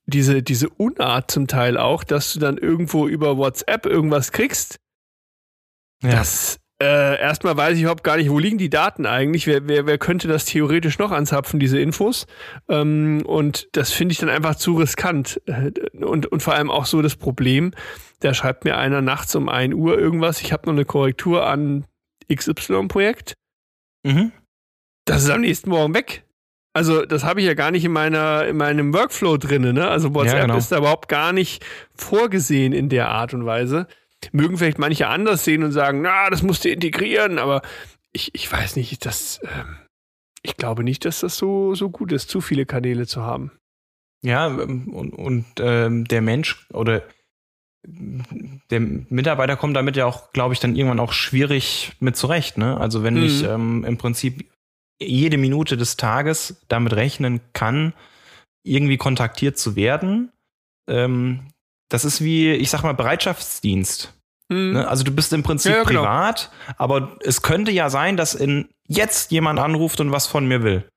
diese, 0.04 0.42
diese 0.42 0.68
Unart 0.68 1.30
zum 1.30 1.48
Teil 1.48 1.76
auch, 1.76 2.04
dass 2.04 2.32
du 2.32 2.38
dann 2.38 2.58
irgendwo 2.58 3.08
über 3.08 3.36
WhatsApp 3.36 3.86
irgendwas 3.86 4.30
kriegst, 4.30 4.78
ja. 6.02 6.10
das 6.10 6.60
äh, 6.82 7.18
erstmal 7.18 7.56
weiß 7.56 7.76
ich 7.76 7.82
überhaupt 7.82 8.04
gar 8.04 8.18
nicht, 8.18 8.30
wo 8.30 8.38
liegen 8.38 8.58
die 8.58 8.68
Daten 8.68 9.06
eigentlich? 9.06 9.46
Wer, 9.46 9.66
wer, 9.66 9.86
wer 9.86 9.96
könnte 9.96 10.28
das 10.28 10.44
theoretisch 10.44 10.98
noch 10.98 11.10
anzapfen, 11.10 11.58
diese 11.58 11.78
Infos? 11.78 12.26
Ähm, 12.68 13.22
und 13.24 13.68
das 13.72 13.92
finde 13.92 14.12
ich 14.12 14.18
dann 14.18 14.28
einfach 14.28 14.56
zu 14.56 14.76
riskant. 14.76 15.40
Äh, 15.46 15.72
und, 16.04 16.26
und 16.26 16.42
vor 16.42 16.54
allem 16.54 16.70
auch 16.70 16.84
so 16.84 17.00
das 17.00 17.16
Problem, 17.16 17.72
da 18.20 18.34
schreibt 18.34 18.64
mir 18.64 18.76
einer 18.76 19.00
nachts 19.00 19.34
um 19.34 19.48
1 19.48 19.74
Uhr 19.74 19.98
irgendwas, 19.98 20.42
ich 20.42 20.52
habe 20.52 20.66
noch 20.66 20.74
eine 20.74 20.84
Korrektur 20.84 21.46
an 21.46 21.86
XY-Projekt. 22.30 23.34
Mhm. 24.04 24.32
Das 25.06 25.22
ist 25.22 25.30
am 25.30 25.40
nächsten 25.40 25.70
Morgen 25.70 25.94
weg. 25.94 26.24
Also, 26.74 27.06
das 27.06 27.24
habe 27.24 27.40
ich 27.40 27.46
ja 27.46 27.54
gar 27.54 27.70
nicht 27.70 27.86
in 27.86 27.92
meiner, 27.92 28.44
in 28.44 28.58
meinem 28.58 28.92
Workflow 28.92 29.38
drin, 29.38 29.62
ne? 29.72 29.88
Also 29.88 30.14
WhatsApp 30.14 30.34
ja, 30.34 30.42
genau. 30.42 30.58
ist 30.58 30.70
da 30.70 30.76
überhaupt 30.76 31.08
gar 31.08 31.32
nicht 31.32 31.64
vorgesehen 31.94 32.74
in 32.74 32.90
der 32.90 33.08
Art 33.08 33.32
und 33.32 33.46
Weise. 33.46 33.86
Mögen 34.32 34.58
vielleicht 34.58 34.78
manche 34.78 35.08
anders 35.08 35.44
sehen 35.44 35.62
und 35.62 35.72
sagen, 35.72 36.02
na, 36.02 36.30
das 36.30 36.42
musst 36.42 36.64
du 36.64 36.70
integrieren, 36.70 37.38
aber 37.38 37.62
ich, 38.12 38.34
ich 38.34 38.50
weiß 38.50 38.76
nicht, 38.76 39.04
das, 39.04 39.38
äh, 39.38 39.64
ich 40.42 40.56
glaube 40.56 40.84
nicht, 40.84 41.04
dass 41.04 41.20
das 41.20 41.36
so, 41.36 41.74
so 41.74 41.90
gut 41.90 42.12
ist, 42.12 42.28
zu 42.28 42.40
viele 42.40 42.66
Kanäle 42.66 43.06
zu 43.06 43.22
haben. 43.22 43.52
Ja, 44.22 44.46
ähm, 44.46 44.92
und, 44.94 45.10
und 45.10 45.46
ähm, 45.58 46.06
der 46.06 46.22
Mensch 46.22 46.66
oder 46.72 47.02
der 47.88 48.80
Mitarbeiter 48.80 49.56
kommt 49.56 49.76
damit 49.76 49.96
ja 49.96 50.06
auch, 50.06 50.32
glaube 50.32 50.54
ich, 50.54 50.60
dann 50.60 50.74
irgendwann 50.74 50.98
auch 50.98 51.12
schwierig 51.12 51.92
mit 52.00 52.16
zurecht. 52.16 52.58
Ne? 52.58 52.76
Also 52.78 53.04
wenn 53.04 53.14
mhm. 53.14 53.22
ich 53.22 53.44
ähm, 53.44 53.84
im 53.84 53.96
Prinzip 53.96 54.50
jede 55.00 55.38
Minute 55.38 55.76
des 55.76 55.96
Tages 55.96 56.64
damit 56.68 56.94
rechnen 56.94 57.40
kann, 57.52 57.92
irgendwie 58.64 58.96
kontaktiert 58.96 59.58
zu 59.58 59.76
werden, 59.76 60.32
ähm, 60.88 61.48
das 61.88 62.04
ist 62.04 62.22
wie, 62.22 62.52
ich 62.52 62.70
sag 62.70 62.82
mal, 62.82 62.94
Bereitschaftsdienst. 62.94 64.12
Mhm. 64.48 64.76
Also 64.76 65.04
du 65.04 65.12
bist 65.12 65.32
im 65.32 65.42
Prinzip 65.42 65.72
ja, 65.72 65.78
ja, 65.78 65.84
genau. 65.84 66.02
privat, 66.02 66.50
aber 66.78 67.16
es 67.20 67.42
könnte 67.42 67.70
ja 67.70 67.90
sein, 67.90 68.16
dass 68.16 68.34
in 68.34 68.68
jetzt 68.86 69.32
jemand 69.32 69.58
anruft 69.58 70.00
und 70.00 70.12
was 70.12 70.26
von 70.26 70.46
mir 70.46 70.62
will. 70.62 70.88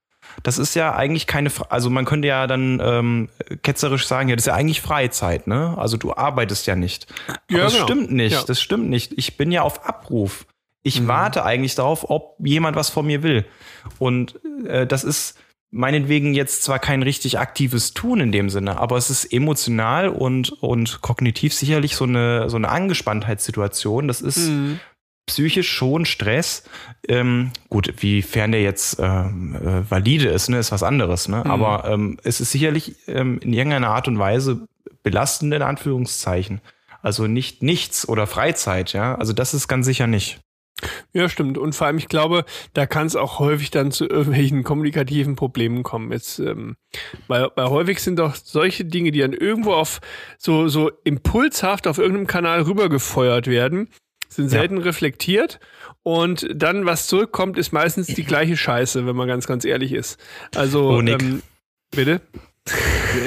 Das 0.44 0.58
ist 0.58 0.76
ja 0.76 0.96
eigentlich 0.96 1.26
keine, 1.26 1.52
also 1.70 1.90
man 1.90 2.06
könnte 2.06 2.28
ja 2.28 2.46
dann 2.46 2.80
ähm, 2.84 3.30
ketzerisch 3.64 4.08
sagen, 4.08 4.30
ja, 4.30 4.36
das 4.36 4.44
ist 4.44 4.48
ja 4.48 4.54
eigentlich 4.54 4.82
Freizeit, 4.82 5.48
ne? 5.48 5.76
Also 5.78 5.98
du 5.98 6.14
arbeitest 6.14 6.68
ja 6.68 6.76
nicht. 6.76 7.08
Aber 7.28 7.58
ja, 7.58 7.64
das 7.64 7.74
genau. 7.74 7.86
stimmt 7.86 8.12
nicht, 8.12 8.48
das 8.48 8.62
stimmt 8.62 8.90
nicht. 8.90 9.14
Ich 9.18 9.38
bin 9.38 9.52
ja 9.52 9.64
auf 9.64 9.86
Abruf. 9.86 10.46
Ich 10.84 11.02
mhm. 11.02 11.08
warte 11.08 11.44
eigentlich 11.44 11.76
darauf, 11.76 12.10
ob 12.10 12.36
jemand 12.40 12.76
was 12.76 12.90
von 12.90 13.06
mir 13.06 13.24
will. 13.24 13.46
Und 13.98 14.40
äh, 14.66 14.86
das 14.88 15.04
ist, 15.04 15.38
meinetwegen 15.72 16.34
jetzt 16.34 16.64
zwar 16.64 16.80
kein 16.80 17.04
richtig 17.04 17.40
aktives 17.40 17.94
Tun 17.94 18.20
in 18.20 18.32
dem 18.32 18.50
Sinne, 18.50 18.80
aber 18.80 18.98
es 18.98 19.10
ist 19.10 19.26
emotional 19.26 20.10
und, 20.10 20.52
und 20.62 21.02
kognitiv 21.02 21.54
sicherlich 21.54 21.96
so 21.96 22.06
eine, 22.06 22.50
so 22.50 22.58
eine 22.58 22.70
Angespanntheitssituation. 22.70 24.08
Das 24.08 24.22
ist 24.22 24.50
mhm. 24.50 24.80
psychisch 25.28 25.70
schon 25.70 26.06
Stress. 26.06 26.64
Ähm, 27.08 27.52
gut, 27.70 28.02
wiefern 28.02 28.52
der 28.52 28.64
jetzt 28.64 28.98
ähm, 29.00 29.56
äh, 29.56 29.90
valide 29.90 30.30
ist, 30.30 30.50
ne, 30.50 30.58
ist 30.58 30.72
was 30.72 30.84
anderes. 30.84 31.28
Ne? 31.28 31.44
Mhm. 31.46 31.52
Aber 31.52 31.86
ähm, 31.86 32.18
es 32.24 32.42
ist 32.42 32.52
sicherlich 32.52 32.96
ähm, 33.08 33.40
in 33.44 33.54
irgendeiner 33.54 33.90
Art 33.90 34.08
und 34.08 34.18
Weise 34.18 34.68
belastend 35.04 35.54
in 35.54 35.62
Anführungszeichen. 35.62 36.62
Also 37.02 37.28
nicht 37.28 37.64
nichts 37.64 38.10
oder 38.10 38.28
Freizeit, 38.28 38.92
ja. 38.94 39.16
Also 39.16 39.34
das 39.34 39.54
ist 39.54 39.68
ganz 39.68 39.86
sicher 39.86 40.08
nicht. 40.08 40.40
Ja, 41.14 41.30
stimmt. 41.30 41.58
Und 41.58 41.74
vor 41.74 41.88
allem, 41.88 41.98
ich 41.98 42.08
glaube, 42.08 42.46
da 42.74 42.86
kann 42.86 43.08
es 43.08 43.16
auch 43.16 43.40
häufig 43.40 43.72
dann 43.72 43.92
zu 43.92 44.08
irgendwelchen 44.08 44.64
kommunikativen 44.64 45.36
Problemen 45.36 45.84
kommen. 45.84 46.12
Jetzt, 46.12 46.40
ähm, 46.40 46.78
weil, 47.28 47.50
weil 47.56 47.70
häufig 47.70 48.00
sind 48.00 48.20
doch 48.20 48.36
solche 48.36 48.86
Dinge, 48.86 49.12
die 49.12 49.20
dann 49.20 49.34
irgendwo 49.34 49.74
auf 49.74 50.00
so, 50.38 50.68
so 50.68 50.92
impulshaft 51.04 51.88
auf 51.88 51.98
irgendeinem 51.98 52.28
Kanal 52.28 52.62
rübergefeuert 52.62 53.48
werden, 53.48 53.90
sind 54.30 54.50
selten 54.50 54.78
ja. 54.78 54.84
reflektiert. 54.84 55.60
Und 56.04 56.48
dann, 56.54 56.86
was 56.86 57.08
zurückkommt, 57.08 57.58
ist 57.58 57.72
meistens 57.72 58.08
die 58.08 58.24
gleiche 58.24 58.56
Scheiße, 58.56 59.06
wenn 59.06 59.16
man 59.16 59.28
ganz, 59.28 59.48
ganz 59.48 59.66
ehrlich 59.66 59.92
ist. 59.92 60.20
Also, 60.56 60.90
oh, 60.90 61.02
Nick. 61.02 61.22
Ähm, 61.22 61.42
bitte? 61.92 62.22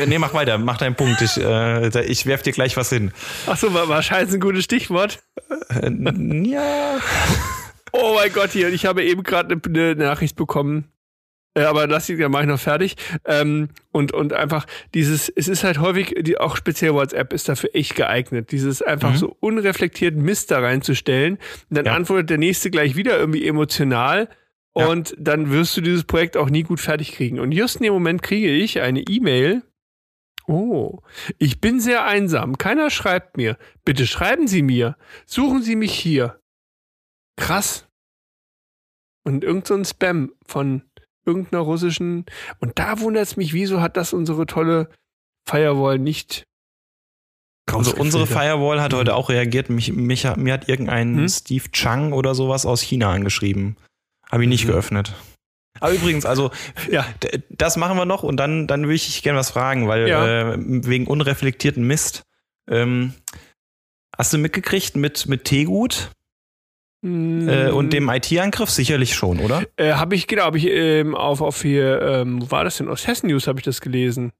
Nee, 0.07 0.19
mach 0.19 0.35
weiter, 0.35 0.59
mach 0.59 0.79
deinen 0.79 0.95
Punkt. 0.95 1.21
Ich, 1.23 1.37
äh, 1.39 2.05
ich 2.05 2.27
werf 2.27 2.43
dir 2.43 2.53
gleich 2.53 2.77
was 2.77 2.89
hin. 2.91 3.13
Ach 3.47 3.57
so, 3.57 3.73
war, 3.75 3.89
war 3.89 4.03
Scheiß 4.03 4.33
ein 4.33 4.41
gutes 4.41 4.65
Stichwort? 4.65 5.23
Äh, 5.69 5.91
ja. 6.49 6.99
Oh 7.95 8.15
mein 8.15 8.33
Gott, 8.33 8.53
hier, 8.53 8.71
ich 8.73 8.87
habe 8.87 9.05
eben 9.05 9.23
gerade 9.23 9.55
eine, 9.67 9.95
Nachricht 9.97 10.35
bekommen. 10.35 10.87
Äh, 11.55 11.65
aber 11.65 11.87
lass 11.87 12.09
ich, 12.09 12.19
dann 12.19 12.33
mache 12.33 12.45
ich 12.45 12.49
noch 12.49 12.59
fertig. 12.59 12.97
Ähm, 13.27 13.69
und, 13.91 14.13
und 14.13 14.33
einfach 14.33 14.67
dieses, 14.95 15.29
es 15.29 15.47
ist 15.47 15.63
halt 15.63 15.79
häufig, 15.79 16.15
die, 16.21 16.39
auch 16.39 16.57
speziell 16.57 16.95
WhatsApp 16.95 17.35
ist 17.35 17.51
dafür 17.51 17.69
echt 17.75 17.95
geeignet, 17.95 18.51
dieses 18.51 18.81
einfach 18.81 19.11
Mhm. 19.11 19.17
so 19.17 19.37
unreflektiert 19.41 20.17
Mist 20.17 20.51
da 20.51 20.61
reinzustellen. 20.61 21.35
Und 21.69 21.77
dann 21.77 21.85
Ja. 21.85 21.93
antwortet 21.95 22.31
der 22.31 22.39
nächste 22.39 22.71
gleich 22.71 22.97
wieder 22.97 23.19
irgendwie 23.19 23.47
emotional. 23.47 24.31
Ja. 24.77 24.87
Und 24.89 25.15
dann 25.19 25.51
wirst 25.51 25.77
du 25.77 25.81
dieses 25.83 26.05
Projekt 26.05 26.37
auch 26.37 26.49
nie 26.49 26.63
gut 26.63 26.81
fertig 26.81 27.13
kriegen. 27.13 27.39
Und 27.41 27.53
just 27.53 27.77
in 27.77 27.83
dem 27.83 27.93
Moment 27.93 28.23
kriege 28.23 28.49
ich 28.51 28.81
eine 28.81 29.01
E-Mail. 29.01 29.63
Oh, 30.49 31.01
ich 31.39 31.61
bin 31.61 31.79
sehr 31.81 32.05
einsam. 32.05 32.59
Keiner 32.59 32.91
schreibt 32.91 33.37
mir. 33.37 33.59
Bitte 33.85 34.07
schreiben 34.07 34.49
Sie 34.49 34.63
mir. 34.63 34.97
Suchen 35.27 35.63
Sie 35.63 35.77
mich 35.77 35.93
hier. 35.95 36.41
Krass. 37.37 37.87
Und 39.25 39.45
irgend 39.45 39.67
so 39.69 39.75
ein 39.75 39.85
Spam 39.85 40.33
von 40.47 40.83
irgendeiner 41.25 41.63
russischen. 41.63 42.25
Und 42.59 42.79
da 42.79 42.99
wundert 43.01 43.23
es 43.25 43.37
mich, 43.37 43.53
wieso 43.53 43.81
hat 43.81 43.97
das 43.97 44.13
unsere 44.13 44.47
tolle 44.47 44.89
Firewall 45.49 45.99
nicht 45.99 46.45
Also 47.71 47.95
unsere? 47.95 48.27
Firewall 48.27 48.81
hat 48.81 48.93
Mhm. 48.93 48.97
heute 48.97 49.15
auch 49.15 49.29
reagiert. 49.29 49.71
Mich, 49.71 49.93
mich, 49.93 50.25
mir 50.37 50.53
hat 50.55 50.69
irgendein 50.69 51.17
Hm? 51.17 51.29
Steve 51.29 51.71
Chang 51.71 52.13
oder 52.13 52.35
sowas 52.35 52.67
aus 52.67 52.81
China 52.81 53.13
angeschrieben. 53.13 53.77
Habe 54.33 54.43
ich 54.45 54.49
nicht 54.49 54.65
Mhm. 54.65 54.71
geöffnet. 54.73 55.15
Aber 55.81 55.93
übrigens, 55.93 56.27
also 56.27 56.51
Ja. 56.91 57.07
das 57.51 57.77
machen 57.77 57.97
wir 57.97 58.05
noch 58.07 58.23
und 58.25 58.37
dann, 58.39 58.67
dann 58.67 58.89
will 58.89 58.95
ich 58.95 59.23
gerne 59.23 59.39
was 59.39 59.51
fragen, 59.51 59.87
weil 59.89 60.09
Ja. 60.09 60.53
äh, 60.55 60.57
wegen 60.59 61.07
unreflektierten 61.07 61.87
Mist. 61.87 62.23
Ähm, 62.71 63.15
hast 64.17 64.33
du 64.33 64.39
mitgekriegt 64.39 64.97
mit, 64.97 65.27
mit 65.27 65.45
Tegut 65.45 66.11
äh, 67.05 67.71
und 67.71 67.93
dem 67.93 68.09
IT-Angriff? 68.09 68.71
Sicherlich 68.71 69.15
schon, 69.15 69.41
oder? 69.41 69.65
Äh, 69.77 69.93
habe 69.95 70.15
ich, 70.15 70.27
genau, 70.29 70.45
habe 70.45 70.59
ich 70.59 70.67
ähm, 70.69 71.15
auf, 71.17 71.41
auf 71.41 71.63
hier, 71.63 72.01
ähm, 72.01 72.41
wo 72.43 72.51
war 72.51 72.65
das 72.65 72.77
denn? 72.79 72.89
Aus 72.89 73.07
Hessen 73.07 73.29
News 73.29 73.47
habe 73.47 73.59
ich 73.59 73.65
das 73.65 73.81
gelesen. 73.81 74.33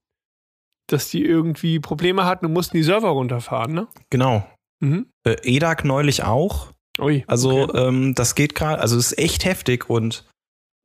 Dass 0.87 1.09
die 1.09 1.23
irgendwie 1.25 1.79
Probleme 1.79 2.25
hatten 2.25 2.45
und 2.45 2.53
mussten 2.53 2.75
die 2.77 2.83
Server 2.83 3.09
runterfahren, 3.09 3.73
ne? 3.73 3.87
Genau. 4.09 4.45
Mhm. 4.81 5.07
Äh, 5.25 5.35
EDAG 5.43 5.83
neulich 5.85 6.23
auch. 6.23 6.73
Ui. 6.99 7.23
Also 7.27 7.63
okay. 7.63 7.77
ähm, 7.87 8.15
das 8.15 8.35
geht 8.35 8.55
gerade, 8.55 8.81
also 8.81 8.97
es 8.97 9.11
ist 9.13 9.17
echt 9.17 9.45
heftig 9.45 9.89
und 9.89 10.25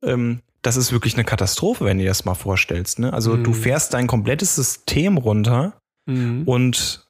ähm, 0.03 0.41
das 0.61 0.75
ist 0.75 0.91
wirklich 0.91 1.13
eine 1.13 1.23
Katastrophe, 1.23 1.85
wenn 1.85 1.97
du 1.97 2.03
dir 2.03 2.09
das 2.09 2.25
mal 2.25 2.33
vorstellst. 2.35 2.99
Ne? 2.99 3.13
Also 3.13 3.37
du 3.37 3.51
Mhm. 3.51 3.55
fährst 3.55 3.93
dein 3.93 4.07
komplettes 4.07 4.55
System 4.55 5.17
runter 5.17 5.79
Mhm. 6.07 6.43
und 6.45 7.05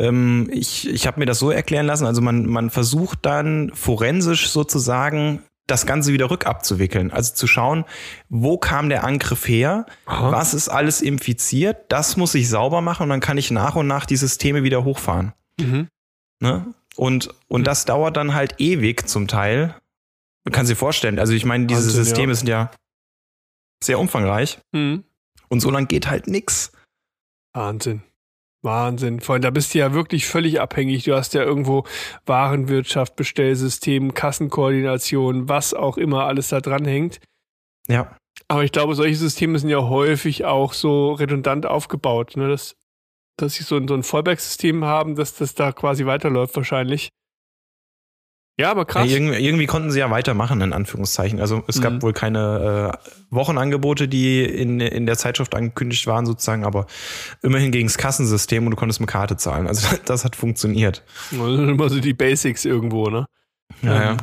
ähm, 0.00 0.48
ich, 0.52 0.88
ich 0.88 1.06
habe 1.06 1.20
mir 1.20 1.26
das 1.26 1.38
so 1.38 1.50
erklären 1.50 1.86
lassen, 1.86 2.06
also 2.06 2.20
man, 2.20 2.46
man 2.46 2.70
versucht 2.70 3.20
dann 3.22 3.70
forensisch 3.74 4.48
sozusagen 4.50 5.42
das 5.66 5.86
Ganze 5.86 6.12
wieder 6.12 6.30
rückabzuwickeln. 6.30 7.10
Also 7.10 7.34
zu 7.34 7.46
schauen, 7.46 7.84
wo 8.28 8.58
kam 8.58 8.88
der 8.90 9.04
Angriff 9.04 9.48
her, 9.48 9.86
Aha. 10.04 10.30
was 10.32 10.52
ist 10.52 10.68
alles 10.68 11.00
infiziert, 11.00 11.86
das 11.88 12.16
muss 12.16 12.34
ich 12.34 12.48
sauber 12.48 12.80
machen 12.80 13.04
und 13.04 13.08
dann 13.10 13.20
kann 13.20 13.38
ich 13.38 13.50
nach 13.50 13.74
und 13.76 13.86
nach 13.86 14.04
die 14.06 14.16
Systeme 14.16 14.62
wieder 14.62 14.84
hochfahren. 14.84 15.32
Mhm. 15.60 15.88
Ne? 16.40 16.66
Und, 16.96 17.28
und 17.48 17.62
Mhm. 17.62 17.64
das 17.64 17.84
dauert 17.84 18.16
dann 18.16 18.34
halt 18.34 18.54
ewig 18.60 19.08
zum 19.08 19.26
Teil. 19.28 19.74
Du 20.44 20.52
kannst 20.52 20.70
dir 20.70 20.76
vorstellen, 20.76 21.18
also 21.18 21.32
ich 21.32 21.44
meine, 21.44 21.66
diese 21.66 21.80
Wahnsinn, 21.86 22.04
Systeme 22.04 22.32
ja. 22.32 22.34
sind 22.36 22.48
ja 22.48 22.70
sehr 23.82 23.98
umfangreich 23.98 24.58
Mhm. 24.72 25.04
und 25.48 25.60
so 25.60 25.70
lang 25.70 25.88
geht 25.88 26.08
halt 26.08 26.26
nix. 26.26 26.72
Wahnsinn. 27.54 28.02
Wahnsinn. 28.62 29.20
Vor 29.20 29.34
allem, 29.34 29.42
da 29.42 29.50
bist 29.50 29.74
du 29.74 29.78
ja 29.78 29.92
wirklich 29.92 30.26
völlig 30.26 30.58
abhängig. 30.60 31.04
Du 31.04 31.14
hast 31.14 31.34
ja 31.34 31.42
irgendwo 31.42 31.84
Warenwirtschaft, 32.24 33.14
Bestellsystem, 33.14 34.14
Kassenkoordination, 34.14 35.48
was 35.48 35.74
auch 35.74 35.98
immer 35.98 36.24
alles 36.26 36.48
da 36.48 36.60
dran 36.60 36.84
hängt. 36.86 37.20
Ja. 37.88 38.16
Aber 38.48 38.64
ich 38.64 38.72
glaube, 38.72 38.94
solche 38.94 39.16
Systeme 39.16 39.58
sind 39.58 39.68
ja 39.68 39.82
häufig 39.82 40.44
auch 40.46 40.72
so 40.72 41.12
redundant 41.12 41.66
aufgebaut, 41.66 42.36
ne? 42.36 42.48
dass, 42.48 42.74
dass 43.36 43.54
sie 43.54 43.64
so, 43.64 43.76
ein- 43.76 43.88
so 43.88 43.94
ein 43.94 44.02
Fallback-System 44.02 44.84
haben, 44.84 45.14
dass 45.16 45.34
das 45.34 45.54
da 45.54 45.72
quasi 45.72 46.06
weiterläuft 46.06 46.54
wahrscheinlich. 46.56 47.08
Ja, 48.56 48.70
aber 48.70 48.84
krass. 48.84 49.08
Ja, 49.10 49.16
irgendwie, 49.16 49.44
irgendwie 49.44 49.66
konnten 49.66 49.90
sie 49.90 49.98
ja 49.98 50.08
weitermachen, 50.12 50.60
in 50.60 50.72
Anführungszeichen. 50.72 51.40
Also 51.40 51.64
es 51.66 51.78
Mhm. 51.78 51.82
gab 51.82 52.02
wohl 52.02 52.12
keine 52.12 52.92
äh, 53.02 53.10
Wochenangebote, 53.30 54.06
die 54.06 54.44
in, 54.44 54.78
in 54.78 55.06
der 55.06 55.18
Zeitschrift 55.18 55.56
angekündigt 55.56 56.06
waren, 56.06 56.24
sozusagen, 56.24 56.64
aber 56.64 56.86
immerhin 57.42 57.72
gegen 57.72 57.88
das 57.88 57.98
Kassensystem 57.98 58.64
und 58.64 58.70
du 58.70 58.76
konntest 58.76 59.00
mit 59.00 59.10
Karte 59.10 59.36
zahlen. 59.36 59.66
Also 59.66 59.96
das 60.04 60.24
hat 60.24 60.36
funktioniert. 60.36 61.02
Das 61.32 61.38
sind 61.40 61.68
immer 61.68 61.88
so 61.88 61.98
die 61.98 62.14
Basics 62.14 62.64
irgendwo, 62.64 63.10
ne? 63.10 63.26
Ja, 63.82 64.02
ja. 64.02 64.16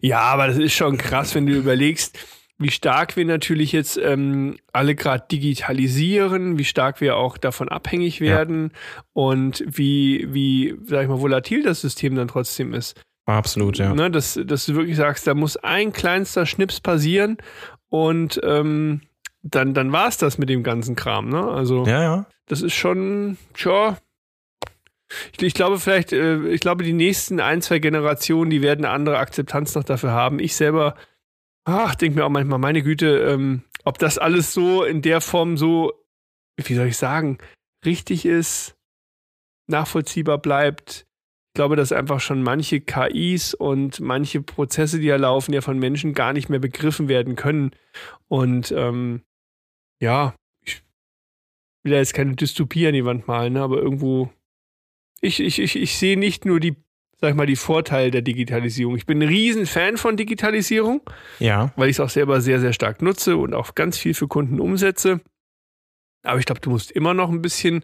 Ja, 0.00 0.20
aber 0.20 0.46
das 0.46 0.58
ist 0.58 0.74
schon 0.74 0.96
krass, 0.96 1.34
wenn 1.34 1.46
du 1.46 1.54
überlegst, 1.54 2.16
wie 2.58 2.70
stark 2.70 3.16
wir 3.16 3.24
natürlich 3.24 3.72
jetzt 3.72 3.96
ähm, 3.96 4.56
alle 4.72 4.94
gerade 4.94 5.24
digitalisieren, 5.30 6.58
wie 6.58 6.64
stark 6.64 7.00
wir 7.00 7.16
auch 7.16 7.36
davon 7.36 7.68
abhängig 7.68 8.20
werden 8.20 8.72
und 9.12 9.64
wie, 9.66 10.28
wie, 10.32 10.76
sag 10.84 11.02
ich 11.02 11.08
mal, 11.08 11.20
volatil 11.20 11.62
das 11.62 11.80
System 11.80 12.14
dann 12.14 12.28
trotzdem 12.28 12.72
ist. 12.72 13.00
Absolut, 13.26 13.78
ja. 13.78 13.94
Ne, 13.94 14.10
dass, 14.10 14.38
dass 14.44 14.66
du 14.66 14.74
wirklich 14.74 14.96
sagst, 14.96 15.26
da 15.26 15.34
muss 15.34 15.56
ein 15.56 15.92
kleinster 15.92 16.46
Schnips 16.46 16.80
passieren 16.80 17.38
und 17.88 18.40
ähm, 18.42 19.02
dann, 19.42 19.74
dann 19.74 19.92
war 19.92 20.08
es 20.08 20.16
das 20.18 20.38
mit 20.38 20.48
dem 20.48 20.62
ganzen 20.62 20.96
Kram. 20.96 21.28
Ne? 21.28 21.42
Also 21.42 21.84
Ja, 21.86 22.02
ja. 22.02 22.26
das 22.46 22.62
ist 22.62 22.74
schon, 22.74 23.38
tja. 23.54 23.98
Ich, 25.32 25.42
ich 25.42 25.54
glaube 25.54 25.78
vielleicht, 25.78 26.12
äh, 26.12 26.48
ich 26.48 26.60
glaube, 26.60 26.84
die 26.84 26.92
nächsten 26.92 27.38
ein, 27.40 27.60
zwei 27.60 27.78
Generationen, 27.78 28.50
die 28.50 28.62
werden 28.62 28.84
eine 28.84 28.94
andere 28.94 29.18
Akzeptanz 29.18 29.74
noch 29.74 29.84
dafür 29.84 30.12
haben. 30.12 30.38
Ich 30.38 30.56
selber, 30.56 30.94
ach, 31.64 31.94
denke 31.94 32.18
mir 32.18 32.24
auch 32.24 32.30
manchmal, 32.30 32.58
meine 32.58 32.82
Güte, 32.82 33.18
ähm, 33.18 33.62
ob 33.84 33.98
das 33.98 34.18
alles 34.18 34.52
so 34.52 34.84
in 34.84 35.02
der 35.02 35.20
Form 35.20 35.56
so, 35.56 35.92
wie 36.56 36.74
soll 36.74 36.88
ich 36.88 36.96
sagen, 36.96 37.38
richtig 37.84 38.26
ist, 38.26 38.76
nachvollziehbar 39.68 40.38
bleibt. 40.38 41.06
Ich 41.50 41.54
glaube, 41.54 41.76
dass 41.76 41.92
einfach 41.92 42.20
schon 42.20 42.42
manche 42.42 42.80
KIs 42.80 43.54
und 43.54 44.00
manche 44.00 44.40
Prozesse, 44.40 45.00
die 45.00 45.06
ja 45.06 45.16
laufen, 45.16 45.52
ja 45.52 45.60
von 45.60 45.78
Menschen 45.78 46.14
gar 46.14 46.32
nicht 46.32 46.48
mehr 46.48 46.60
begriffen 46.60 47.08
werden 47.08 47.36
können. 47.36 47.72
Und 48.28 48.72
ähm, 48.72 49.22
ja, 50.00 50.34
ich 50.64 50.82
will 51.84 51.92
ja 51.92 51.98
jetzt 51.98 52.14
keine 52.14 52.36
Dystopie 52.36 52.86
an 52.86 52.94
die 52.94 53.04
Wand 53.04 53.26
malen, 53.28 53.52
ne, 53.52 53.62
aber 53.62 53.78
irgendwo, 53.78 54.32
ich, 55.20 55.40
ich, 55.40 55.58
ich, 55.58 55.76
ich 55.76 55.98
sehe 55.98 56.18
nicht 56.18 56.46
nur 56.46 56.58
die, 56.58 56.76
sag 57.22 57.30
ich 57.30 57.36
mal, 57.36 57.46
die 57.46 57.54
Vorteile 57.56 58.10
der 58.10 58.20
Digitalisierung. 58.22 58.96
Ich 58.96 59.06
bin 59.06 59.22
ein 59.22 59.28
riesen 59.28 59.64
Fan 59.64 59.96
von 59.96 60.16
Digitalisierung, 60.16 61.00
Ja. 61.38 61.72
weil 61.76 61.88
ich 61.88 61.96
es 61.96 62.00
auch 62.00 62.10
selber 62.10 62.40
sehr, 62.40 62.58
sehr 62.60 62.72
stark 62.72 63.00
nutze 63.00 63.36
und 63.36 63.54
auch 63.54 63.76
ganz 63.76 63.96
viel 63.96 64.12
für 64.12 64.26
Kunden 64.26 64.58
umsetze. 64.58 65.20
Aber 66.24 66.40
ich 66.40 66.46
glaube, 66.46 66.60
du 66.60 66.70
musst 66.70 66.90
immer 66.90 67.14
noch 67.14 67.30
ein 67.30 67.40
bisschen 67.40 67.82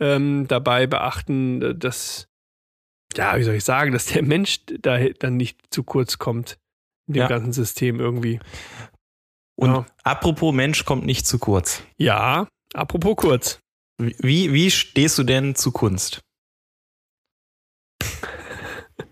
ähm, 0.00 0.46
dabei 0.48 0.86
beachten, 0.86 1.78
dass, 1.78 2.28
ja, 3.14 3.36
wie 3.38 3.42
soll 3.42 3.56
ich 3.56 3.64
sagen, 3.64 3.92
dass 3.92 4.06
der 4.06 4.22
Mensch 4.22 4.60
da 4.80 4.98
dann 4.98 5.36
nicht 5.36 5.60
zu 5.70 5.82
kurz 5.84 6.16
kommt 6.18 6.58
in 7.08 7.14
dem 7.14 7.20
Ja. 7.22 7.28
ganzen 7.28 7.52
System 7.52 8.00
irgendwie. 8.00 8.40
Und 9.56 9.70
Ja. 9.70 9.86
apropos 10.02 10.54
Mensch 10.54 10.84
kommt 10.86 11.04
nicht 11.04 11.26
zu 11.26 11.38
kurz. 11.38 11.82
Ja, 11.98 12.48
apropos 12.72 13.16
kurz. 13.16 13.60
Wie, 14.00 14.52
wie 14.52 14.70
stehst 14.70 15.18
du 15.18 15.24
denn 15.24 15.54
zu 15.56 15.72
Kunst? 15.72 16.20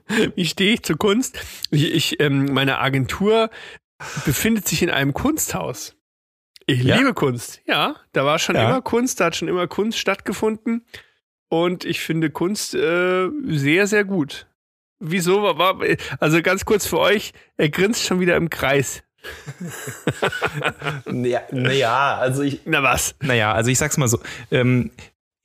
Wie 0.34 0.44
stehe 0.46 0.74
ich 0.74 0.82
zur 0.82 0.96
Kunst? 0.98 1.38
Ich, 1.70 1.92
ich, 1.94 2.20
ähm, 2.20 2.46
meine 2.52 2.78
Agentur 2.78 3.50
befindet 4.24 4.68
sich 4.68 4.82
in 4.82 4.90
einem 4.90 5.12
Kunsthaus. 5.14 5.94
Ich 6.66 6.82
Ja? 6.82 6.96
liebe 6.96 7.14
Kunst. 7.14 7.60
Ja, 7.66 7.96
da 8.12 8.24
war 8.24 8.38
schon 8.38 8.56
Ja. 8.56 8.68
immer 8.68 8.82
Kunst, 8.82 9.20
da 9.20 9.26
hat 9.26 9.36
schon 9.36 9.48
immer 9.48 9.66
Kunst 9.68 9.98
stattgefunden. 9.98 10.84
Und 11.48 11.84
ich 11.84 12.00
finde 12.00 12.30
Kunst 12.30 12.74
äh, 12.74 13.28
sehr, 13.46 13.86
sehr 13.86 14.04
gut. 14.04 14.46
Wieso? 14.98 15.42
War, 15.42 15.78
also 16.20 16.42
ganz 16.42 16.64
kurz 16.64 16.86
für 16.86 16.98
euch, 16.98 17.32
er 17.56 17.68
grinst 17.68 18.02
schon 18.04 18.18
wieder 18.20 18.36
im 18.36 18.50
Kreis. 18.50 19.02
Naja, 21.06 21.42
naja, 21.50 22.16
also 22.16 22.42
ich, 22.42 22.60
Na 22.64 22.82
was? 22.82 23.14
naja, 23.20 23.52
also 23.52 23.70
ich 23.70 23.78
sag's 23.78 23.96
mal 23.96 24.08
so. 24.08 24.20
Ähm, 24.50 24.90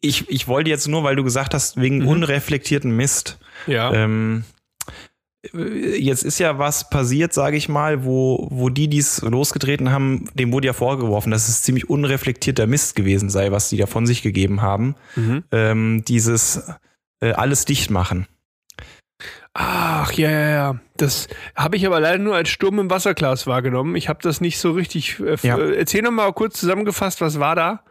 ich, 0.01 0.29
ich 0.29 0.47
wollte 0.47 0.69
jetzt 0.69 0.87
nur, 0.87 1.03
weil 1.03 1.15
du 1.15 1.23
gesagt 1.23 1.53
hast, 1.53 1.77
wegen 1.79 1.99
Mhm. 1.99 2.07
unreflektierten 2.07 2.91
Mist. 2.95 3.37
Ja. 3.67 3.93
Ähm, 3.93 4.43
äh, 5.53 5.95
jetzt 5.97 6.23
ist 6.23 6.39
ja 6.39 6.57
was 6.57 6.89
passiert, 6.89 7.33
sage 7.33 7.57
ich 7.57 7.69
mal, 7.69 8.03
wo, 8.03 8.47
wo 8.51 8.69
die, 8.69 8.87
die 8.87 8.97
es 8.99 9.21
losgetreten 9.21 9.91
haben, 9.91 10.27
dem 10.33 10.51
wurde 10.51 10.67
ja 10.67 10.73
vorgeworfen, 10.73 11.31
dass 11.31 11.47
es 11.49 11.61
ziemlich 11.63 11.89
unreflektierter 11.89 12.67
Mist 12.67 12.95
gewesen 12.95 13.29
sei, 13.29 13.51
was 13.51 13.69
die 13.69 13.77
da 13.77 13.85
von 13.85 14.05
sich 14.05 14.21
gegeben 14.21 14.61
haben. 14.61 14.95
Mhm. 15.15 15.43
Ähm, 15.51 16.03
dieses 16.07 16.63
äh, 17.21 17.33
alles 17.33 17.65
dicht 17.65 17.91
machen. 17.91 18.27
Ach, 19.53 20.11
ja, 20.13 20.31
ja, 20.31 20.49
ja. 20.49 20.79
Das 20.97 21.27
habe 21.55 21.75
ich 21.75 21.85
aber 21.85 21.99
leider 21.99 22.17
nur 22.17 22.35
als 22.35 22.49
Sturm 22.49 22.79
im 22.79 22.89
Wasserglas 22.89 23.47
wahrgenommen. 23.47 23.95
Ich 23.95 24.07
habe 24.07 24.19
das 24.23 24.39
nicht 24.39 24.57
so 24.59 24.71
richtig. 24.71 25.19
Äh, 25.19 25.35
Ja. 25.43 25.57
äh, 25.57 25.75
Erzähl 25.75 26.01
noch 26.01 26.11
mal 26.11 26.31
kurz 26.33 26.59
zusammengefasst, 26.59 27.19
was 27.21 27.39
war 27.39 27.55
da? 27.55 27.83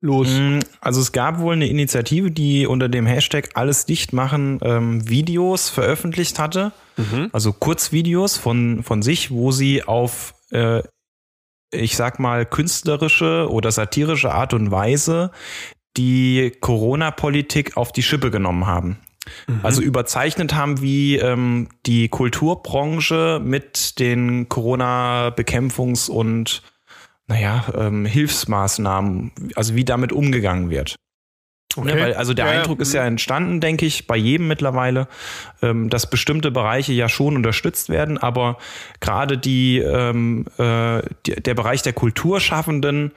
Los? 0.00 0.28
Mm, 0.28 0.60
Also 0.80 1.00
es 1.00 1.12
gab 1.12 1.38
wohl 1.38 1.54
eine 1.54 1.68
Initiative, 1.68 2.30
die 2.30 2.66
unter 2.66 2.88
dem 2.88 3.06
Hashtag 3.06 3.50
alles 3.54 3.86
dicht 3.86 4.12
machen 4.12 4.58
ähm, 4.62 5.08
Videos 5.08 5.68
veröffentlicht 5.68 6.38
hatte. 6.38 6.72
Mhm. 6.96 7.30
Also 7.32 7.52
Kurzvideos 7.52 8.36
von, 8.36 8.82
von 8.82 9.02
sich, 9.02 9.30
wo 9.30 9.52
sie 9.52 9.82
auf, 9.82 10.34
äh, 10.50 10.82
ich 11.72 11.96
sag 11.96 12.18
mal, 12.18 12.46
künstlerische 12.46 13.48
oder 13.50 13.70
satirische 13.70 14.32
Art 14.32 14.54
und 14.54 14.70
Weise 14.70 15.30
die 15.96 16.52
Corona-Politik 16.60 17.76
auf 17.76 17.92
die 17.92 18.02
Schippe 18.02 18.30
genommen 18.30 18.66
haben. 18.66 18.98
Mhm. 19.46 19.60
Also 19.62 19.82
überzeichnet 19.82 20.54
haben, 20.54 20.80
wie 20.80 21.16
ähm, 21.16 21.68
die 21.86 22.08
Kulturbranche 22.08 23.40
mit 23.42 23.98
den 23.98 24.48
Corona-Bekämpfungs- 24.48 26.10
und 26.10 26.62
naja, 27.28 27.64
ähm, 27.76 28.04
Hilfsmaßnahmen, 28.06 29.32
also 29.54 29.74
wie 29.74 29.84
damit 29.84 30.12
umgegangen 30.12 30.70
wird. 30.70 30.96
Okay. 31.78 31.94
Ne, 31.94 32.00
weil, 32.00 32.14
also 32.14 32.32
der 32.32 32.46
Ja, 32.46 32.52
ja. 32.54 32.58
Eindruck 32.60 32.80
ist 32.80 32.94
ja 32.94 33.04
entstanden, 33.04 33.60
denke 33.60 33.84
ich, 33.84 34.06
bei 34.06 34.16
jedem 34.16 34.48
mittlerweile, 34.48 35.08
ähm, 35.60 35.90
dass 35.90 36.08
bestimmte 36.08 36.50
Bereiche 36.50 36.94
ja 36.94 37.08
schon 37.08 37.36
unterstützt 37.36 37.90
werden, 37.90 38.16
aber 38.16 38.56
gerade 39.00 39.36
die, 39.36 39.78
ähm, 39.78 40.46
äh, 40.56 41.02
der 41.26 41.54
Bereich 41.54 41.82
der 41.82 41.92
Kulturschaffenden, 41.92 43.12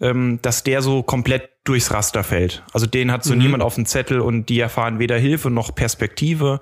ähm, 0.00 0.38
dass 0.42 0.62
der 0.62 0.80
so 0.80 1.02
komplett 1.02 1.48
durchs 1.64 1.90
Raster 1.92 2.22
fällt. 2.22 2.62
Also 2.72 2.86
den 2.86 3.10
hat 3.10 3.24
so 3.24 3.32
Mhm. 3.34 3.40
niemand 3.40 3.62
auf 3.64 3.74
dem 3.74 3.86
Zettel 3.86 4.20
und 4.20 4.48
die 4.48 4.60
erfahren 4.60 4.98
weder 5.00 5.16
Hilfe 5.18 5.50
noch 5.50 5.74
Perspektive. 5.74 6.60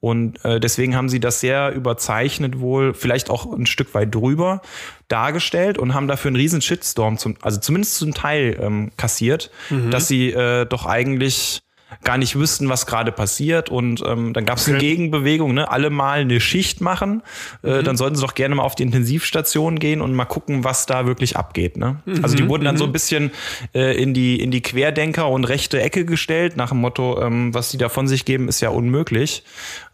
Und 0.00 0.42
äh, 0.44 0.58
deswegen 0.60 0.96
haben 0.96 1.10
sie 1.10 1.20
das 1.20 1.40
sehr 1.40 1.72
überzeichnet 1.72 2.58
wohl, 2.58 2.94
vielleicht 2.94 3.28
auch 3.28 3.52
ein 3.52 3.66
Stück 3.66 3.94
weit 3.94 4.14
drüber 4.14 4.62
dargestellt 5.08 5.76
und 5.76 5.92
haben 5.92 6.08
dafür 6.08 6.30
einen 6.30 6.36
riesen 6.36 6.62
Shitstorm, 6.62 7.18
zum, 7.18 7.36
also 7.42 7.60
zumindest 7.60 7.96
zum 7.96 8.14
Teil 8.14 8.58
ähm, 8.60 8.92
kassiert, 8.96 9.50
Mhm. 9.68 9.90
dass 9.90 10.08
sie 10.08 10.30
äh, 10.30 10.64
doch 10.64 10.86
eigentlich 10.86 11.62
gar 12.04 12.18
nicht 12.18 12.36
wüssten, 12.36 12.68
was 12.68 12.86
gerade 12.86 13.12
passiert. 13.12 13.68
Und 13.68 14.02
ähm, 14.06 14.32
dann 14.32 14.44
gab 14.44 14.58
es 14.58 14.66
eine 14.68 14.76
Okay. 14.76 14.90
Gegenbewegung, 14.90 15.54
ne? 15.54 15.70
alle 15.70 15.90
mal 15.90 16.20
eine 16.20 16.40
Schicht 16.40 16.80
machen. 16.80 17.22
Äh, 17.62 17.82
dann 17.82 17.96
sollten 17.96 18.16
sie 18.16 18.22
doch 18.22 18.34
gerne 18.34 18.54
mal 18.54 18.62
auf 18.62 18.74
die 18.74 18.82
Intensivstation 18.84 19.78
gehen 19.78 20.00
und 20.00 20.14
mal 20.14 20.24
gucken, 20.24 20.64
was 20.64 20.86
da 20.86 21.06
wirklich 21.06 21.36
abgeht. 21.36 21.76
Ne? 21.76 21.96
Also 22.22 22.36
die 22.36 22.48
wurden 22.48 22.64
dann 22.64 22.76
so 22.76 22.84
ein 22.84 22.92
bisschen 22.92 23.30
äh, 23.74 24.00
in, 24.00 24.14
die, 24.14 24.40
in 24.40 24.50
die 24.50 24.62
Querdenker 24.62 25.28
und 25.28 25.44
rechte 25.44 25.80
Ecke 25.80 26.04
gestellt, 26.04 26.56
nach 26.56 26.68
dem 26.70 26.78
Motto, 26.78 27.20
ähm, 27.20 27.52
was 27.54 27.70
die 27.70 27.78
da 27.78 27.88
von 27.88 28.06
sich 28.08 28.24
geben, 28.24 28.48
ist 28.48 28.60
ja 28.60 28.68
unmöglich. 28.70 29.42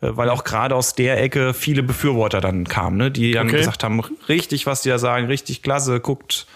Äh, 0.01 0.09
weil 0.11 0.29
auch 0.29 0.45
gerade 0.45 0.75
aus 0.75 0.95
der 0.95 1.21
Ecke 1.23 1.55
viele 1.55 1.83
Befürworter 1.83 2.41
dann 2.41 2.65
kamen, 2.69 2.97
ne? 2.97 3.11
die 3.11 3.33
dann 3.33 3.47
Okay. 3.49 3.59
gesagt 3.59 3.83
haben, 3.85 4.03
richtig, 4.29 4.67
was 4.67 4.83
die 4.83 4.89
da 4.91 4.99
sagen, 4.99 5.27
richtig 5.27 5.63
klasse, 5.63 6.01
guckt, 6.01 6.47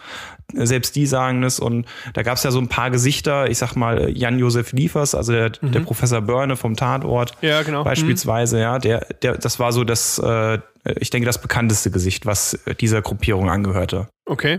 selbst 0.55 0.97
die 0.97 1.07
sagen 1.07 1.43
es 1.43 1.61
und 1.61 1.87
da 2.15 2.23
gab 2.23 2.37
es 2.37 2.43
ja 2.43 2.51
so 2.51 2.61
ein 2.61 2.69
paar 2.69 2.91
Gesichter, 2.91 3.49
ich 3.49 3.59
sag 3.59 3.75
mal 3.77 4.17
Jan-Josef 4.17 4.73
Liefers, 4.73 5.15
also 5.15 5.33
der, 5.33 5.51
der 5.51 5.81
Professor 5.81 6.21
Börne 6.21 6.57
vom 6.57 6.77
Tatort 6.77 7.37
Ja, 7.41 7.63
genau. 7.63 7.85
beispielsweise, 7.85 8.61
ja, 8.61 8.79
der, 8.79 9.07
der, 9.23 9.37
das 9.37 9.59
war 9.59 9.73
so 9.73 9.85
das, 9.85 10.19
äh, 10.19 10.59
ich 10.99 11.11
denke, 11.11 11.27
das 11.27 11.41
bekannteste 11.41 11.91
Gesicht, 11.91 12.27
was 12.27 12.59
dieser 12.81 13.03
Gruppierung 13.03 13.51
angehörte. 13.51 14.09
Okay. 14.27 14.59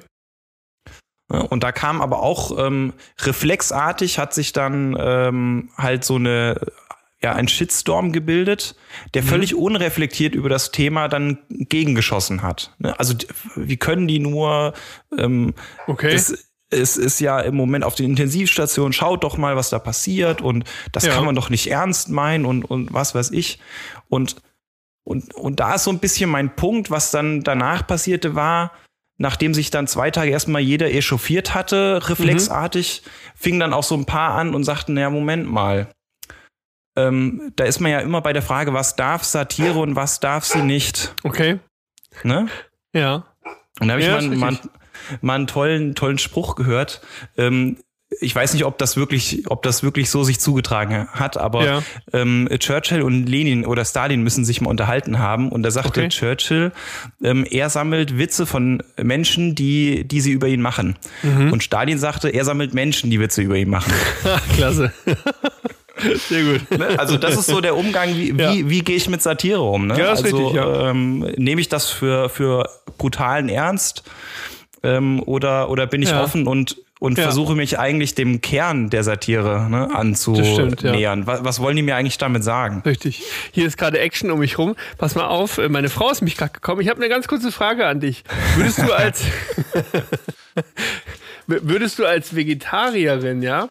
Und 1.32 1.64
da 1.64 1.72
kam 1.72 2.02
aber 2.02 2.22
auch 2.22 2.58
ähm, 2.60 2.94
reflexartig 3.22 4.20
hat 4.20 4.34
sich 4.34 4.52
dann 4.52 4.98
ähm, 5.00 5.70
halt 5.78 6.04
so 6.04 6.16
eine 6.16 6.60
ja 7.24 7.34
ein 7.34 7.48
Shitstorm 7.48 8.12
gebildet, 8.12 8.76
der 9.14 9.22
völlig 9.24 9.56
unreflektiert 9.56 10.34
über 10.36 10.50
das 10.50 10.72
Thema 10.72 11.08
dann 11.08 11.38
gegengeschossen 11.50 12.42
hat. 12.42 12.74
Ne? 12.80 12.98
Also 13.00 13.14
wie 13.56 13.78
können 13.78 14.08
die 14.08 14.20
nur 14.20 14.74
ähm, 15.18 15.54
Okay. 15.88 16.14
es, 16.14 16.48
es 16.72 16.98
ist 16.98 17.20
ja 17.20 17.40
im 17.42 17.56
Moment 17.56 17.84
auf 17.84 17.96
den 17.96 18.10
Intensivstationen, 18.12 18.94
schaut 18.94 19.24
doch 19.24 19.38
mal, 19.38 19.56
was 19.56 19.70
da 19.70 19.78
passiert 19.78 20.42
und 20.42 20.64
das 20.92 21.06
Ja. 21.06 21.14
kann 21.14 21.26
man 21.26 21.36
doch 21.36 21.50
nicht 21.50 21.70
ernst 21.70 22.10
meinen 22.10 22.46
und, 22.46 22.64
und 22.64 22.92
was 22.94 23.14
weiß 23.14 23.32
ich. 23.32 23.60
Und, 24.10 24.38
und, 25.04 25.34
und 25.36 25.60
da 25.60 25.76
ist 25.76 25.84
so 25.84 25.92
ein 25.92 26.00
bisschen 26.00 26.30
mein 26.30 26.56
Punkt, 26.56 26.90
was 26.90 27.12
dann 27.12 27.42
danach 27.42 27.86
passierte, 27.86 28.36
war, 28.36 28.72
nachdem 29.18 29.54
sich 29.54 29.70
dann 29.70 29.86
zwei 29.86 30.10
Tage 30.10 30.32
erstmal 30.32 30.62
jeder 30.62 30.92
echauffiert 30.92 31.54
hatte, 31.54 32.02
reflexartig, 32.10 33.04
fing 33.36 33.60
dann 33.60 33.74
auch 33.74 33.84
so 33.84 33.96
ein 33.96 34.06
paar 34.06 34.34
an 34.36 34.56
und 34.56 34.64
sagten, 34.64 34.98
ja, 34.98 35.10
Moment 35.12 35.52
mal. 35.52 35.88
Ähm, 36.96 37.52
da 37.56 37.64
ist 37.64 37.80
man 37.80 37.92
ja 37.92 38.00
immer 38.00 38.22
bei 38.22 38.34
der 38.34 38.42
Frage, 38.42 38.74
was 38.74 38.96
darf 38.96 39.24
Satire 39.24 39.80
und 39.80 39.96
was 39.96 40.20
darf 40.20 40.46
sie 40.46 40.62
nicht. 40.62 41.16
Okay. 41.24 41.60
Ne? 42.24 42.48
Ja. 42.94 43.26
Und 43.80 43.88
da 43.88 43.94
habe 43.94 44.02
ich 44.02 44.08
Ja, 44.08 44.22
mal, 44.22 44.36
mal, 44.36 44.60
mal 45.22 45.36
einen 45.36 45.48
tollen, 45.48 45.96
tollen 45.96 46.18
Spruch 46.18 46.56
gehört. 46.56 47.02
Ähm, 47.38 47.78
ich 48.20 48.36
weiß 48.36 48.54
nicht, 48.54 48.66
ob 48.66 48.78
das 48.78 48.98
wirklich, 48.98 49.50
ob 49.50 49.64
das 49.64 49.84
wirklich 49.84 50.10
so 50.10 50.26
sich 50.26 50.42
zugetragen 50.42 51.08
hat, 51.14 51.38
aber 51.38 51.64
Ja. 51.66 51.84
ähm, 52.12 52.50
Churchill 52.60 53.04
und 53.04 53.26
Lenin 53.26 53.66
oder 53.66 53.86
Stalin 53.86 54.22
müssen 54.22 54.44
sich 54.44 54.60
mal 54.60 54.70
unterhalten 54.70 55.18
haben. 55.18 55.50
Und 55.50 55.64
da 55.64 55.72
sagte 55.72 56.02
Okay. 56.02 56.10
Churchill, 56.10 56.74
ähm, 57.24 57.46
er 57.50 57.70
sammelt 57.70 58.18
Witze 58.18 58.46
von 58.46 58.84
Menschen, 59.02 59.56
die, 59.56 60.06
die 60.06 60.20
sie 60.20 60.32
über 60.34 60.50
ihn 60.50 60.62
machen. 60.62 60.98
Mhm. 61.24 61.54
Und 61.54 61.64
Stalin 61.64 61.98
sagte, 61.98 62.28
er 62.28 62.44
sammelt 62.44 62.74
Menschen, 62.74 63.10
die 63.10 63.22
Witze 63.22 63.42
über 63.44 63.56
ihn 63.56 63.70
machen. 63.70 63.94
Klasse. 64.56 64.92
Sehr 65.98 66.44
gut. 66.44 66.80
Ne? 66.80 67.00
Also 67.00 67.18
das 67.18 67.38
ist 67.38 67.48
so 67.48 67.62
der 67.62 67.76
Umgang, 67.76 68.16
wie, 68.16 68.32
Ja. 68.32 68.54
wie, 68.54 68.70
wie 68.70 68.82
gehe 68.82 68.96
ich 68.96 69.10
mit 69.10 69.22
Satire 69.22 69.62
um? 69.62 69.88
Ne? 69.88 69.98
Ja, 70.00 70.12
das 70.12 70.24
also 70.24 70.38
richtig, 70.38 70.56
ja. 70.56 70.90
ähm, 70.90 71.20
nehme 71.38 71.62
ich 71.62 71.70
das 71.70 71.90
für, 71.90 72.30
für 72.30 72.70
brutalen 72.98 73.50
Ernst 73.50 74.04
ähm, 74.84 75.22
oder, 75.26 75.70
oder 75.70 75.88
bin 75.88 76.02
ich 76.02 76.10
Ja. 76.10 76.24
offen 76.24 76.48
und, 76.48 76.78
und 77.00 77.18
Ja. 77.18 77.26
versuche 77.26 77.56
mich 77.56 77.78
eigentlich 77.78 78.16
dem 78.16 78.42
Kern 78.42 78.90
der 78.90 79.04
Satire 79.04 79.68
ne, 79.70 79.88
stimmt, 79.90 79.94
ja. 79.94 80.00
anzunähern? 80.00 81.28
was, 81.28 81.44
was 81.44 81.60
wollen 81.60 81.76
die 81.76 81.84
mir 81.84 81.96
eigentlich 81.96 82.18
damit 82.18 82.44
sagen? 82.44 82.82
Richtig. 82.86 83.22
Hier 83.52 83.68
ist 83.68 83.78
gerade 83.78 84.00
Action 84.00 84.32
um 84.32 84.40
mich 84.40 84.58
rum. 84.58 84.76
Pass 84.98 85.16
mal 85.16 85.28
auf, 85.28 85.58
äh, 85.58 85.70
meine 85.70 85.90
Frau 85.90 86.10
ist 86.10 86.22
mich 86.22 86.38
gerade 86.38 86.54
gekommen. 86.54 86.82
Ich 86.82 86.90
habe 86.90 87.00
eine 87.00 87.10
ganz 87.10 87.28
kurze 87.28 87.52
Frage 87.52 87.86
an 87.86 88.00
dich. 88.00 88.24
Würdest 88.56 88.80
du 88.80 88.92
als 88.94 89.24
würdest 91.48 92.00
du 92.00 92.06
als 92.06 92.36
Vegetarierin, 92.36 93.42
ja, 93.42 93.68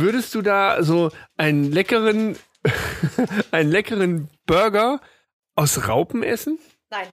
würdest 0.00 0.34
du 0.34 0.42
da 0.42 0.82
so 0.82 1.10
einen 1.36 1.70
leckeren 1.72 2.36
einen 3.50 3.70
leckeren 3.70 4.28
Burger 4.46 5.00
aus 5.56 5.88
Raupen 5.88 6.22
essen? 6.22 6.58
Nein. 6.90 7.08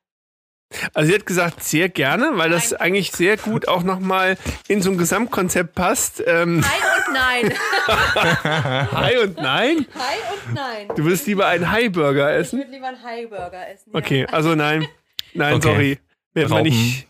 Also 0.93 1.09
sie 1.09 1.15
hat 1.15 1.25
gesagt, 1.25 1.63
sehr 1.63 1.89
gerne, 1.89 2.31
weil 2.35 2.51
das 2.51 2.71
Nein. 2.71 2.81
eigentlich 2.81 3.11
sehr 3.11 3.37
gut 3.37 3.67
auch 3.67 3.81
nochmal 3.81 4.37
in 4.67 4.83
so 4.83 4.91
ein 4.91 4.99
Gesamtkonzept 4.99 5.73
passt. 5.73 6.21
Ähm, 6.27 6.59
Nein 6.59 6.69
und 7.07 7.13
nein. 7.13 7.53
Hi 8.91 9.17
und 9.17 9.37
nein. 9.37 9.87
Hi 9.95 10.17
und 10.45 10.53
nein. 10.53 10.87
Du 10.95 11.03
würdest 11.05 11.25
lieber 11.25 11.47
einen 11.47 11.71
Hi-Burger 11.71 12.31
Ich 12.35 12.41
essen? 12.47 12.59
würde 12.59 12.71
lieber 12.71 12.87
einen 12.89 13.01
Hi-Burger 13.03 13.67
essen. 13.69 13.89
Okay, 13.95 14.27
also 14.27 14.53
nein. 14.53 14.87
Nein, 15.33 15.55
Okay. 15.55 15.67
sorry. 15.67 15.99
Werden 16.35 16.49
wir 16.49 16.55
Raupen 16.57 16.63
nicht. 16.71 17.07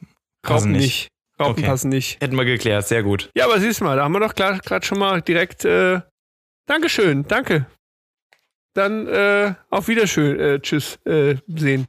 Raupen 0.48 0.72
nicht. 0.72 1.08
Raupen 1.40 1.54
Okay. 1.54 1.66
passen 1.66 1.90
nicht. 1.90 2.22
Hätten 2.22 2.36
wir 2.36 2.46
geklärt, 2.46 2.88
sehr 2.88 3.04
gut. 3.04 3.30
Ja, 3.36 3.46
aber 3.46 3.60
siehst 3.60 3.82
mal, 3.82 3.96
da 3.96 4.04
haben 4.04 4.14
wir 4.14 4.20
doch 4.20 4.36
gerade 4.36 4.86
schon 4.86 5.00
mal 5.00 5.22
direkt. 5.22 5.66
Äh, 5.66 6.02
Dankeschön, 6.66 7.26
danke. 7.28 7.66
Dann 8.76 9.08
äh, 9.08 9.56
auf 9.72 9.88
Wiederschön, 9.88 10.40
äh, 10.40 10.60
tschüss, 10.60 11.00
äh, 11.06 11.38
sehen. 11.48 11.88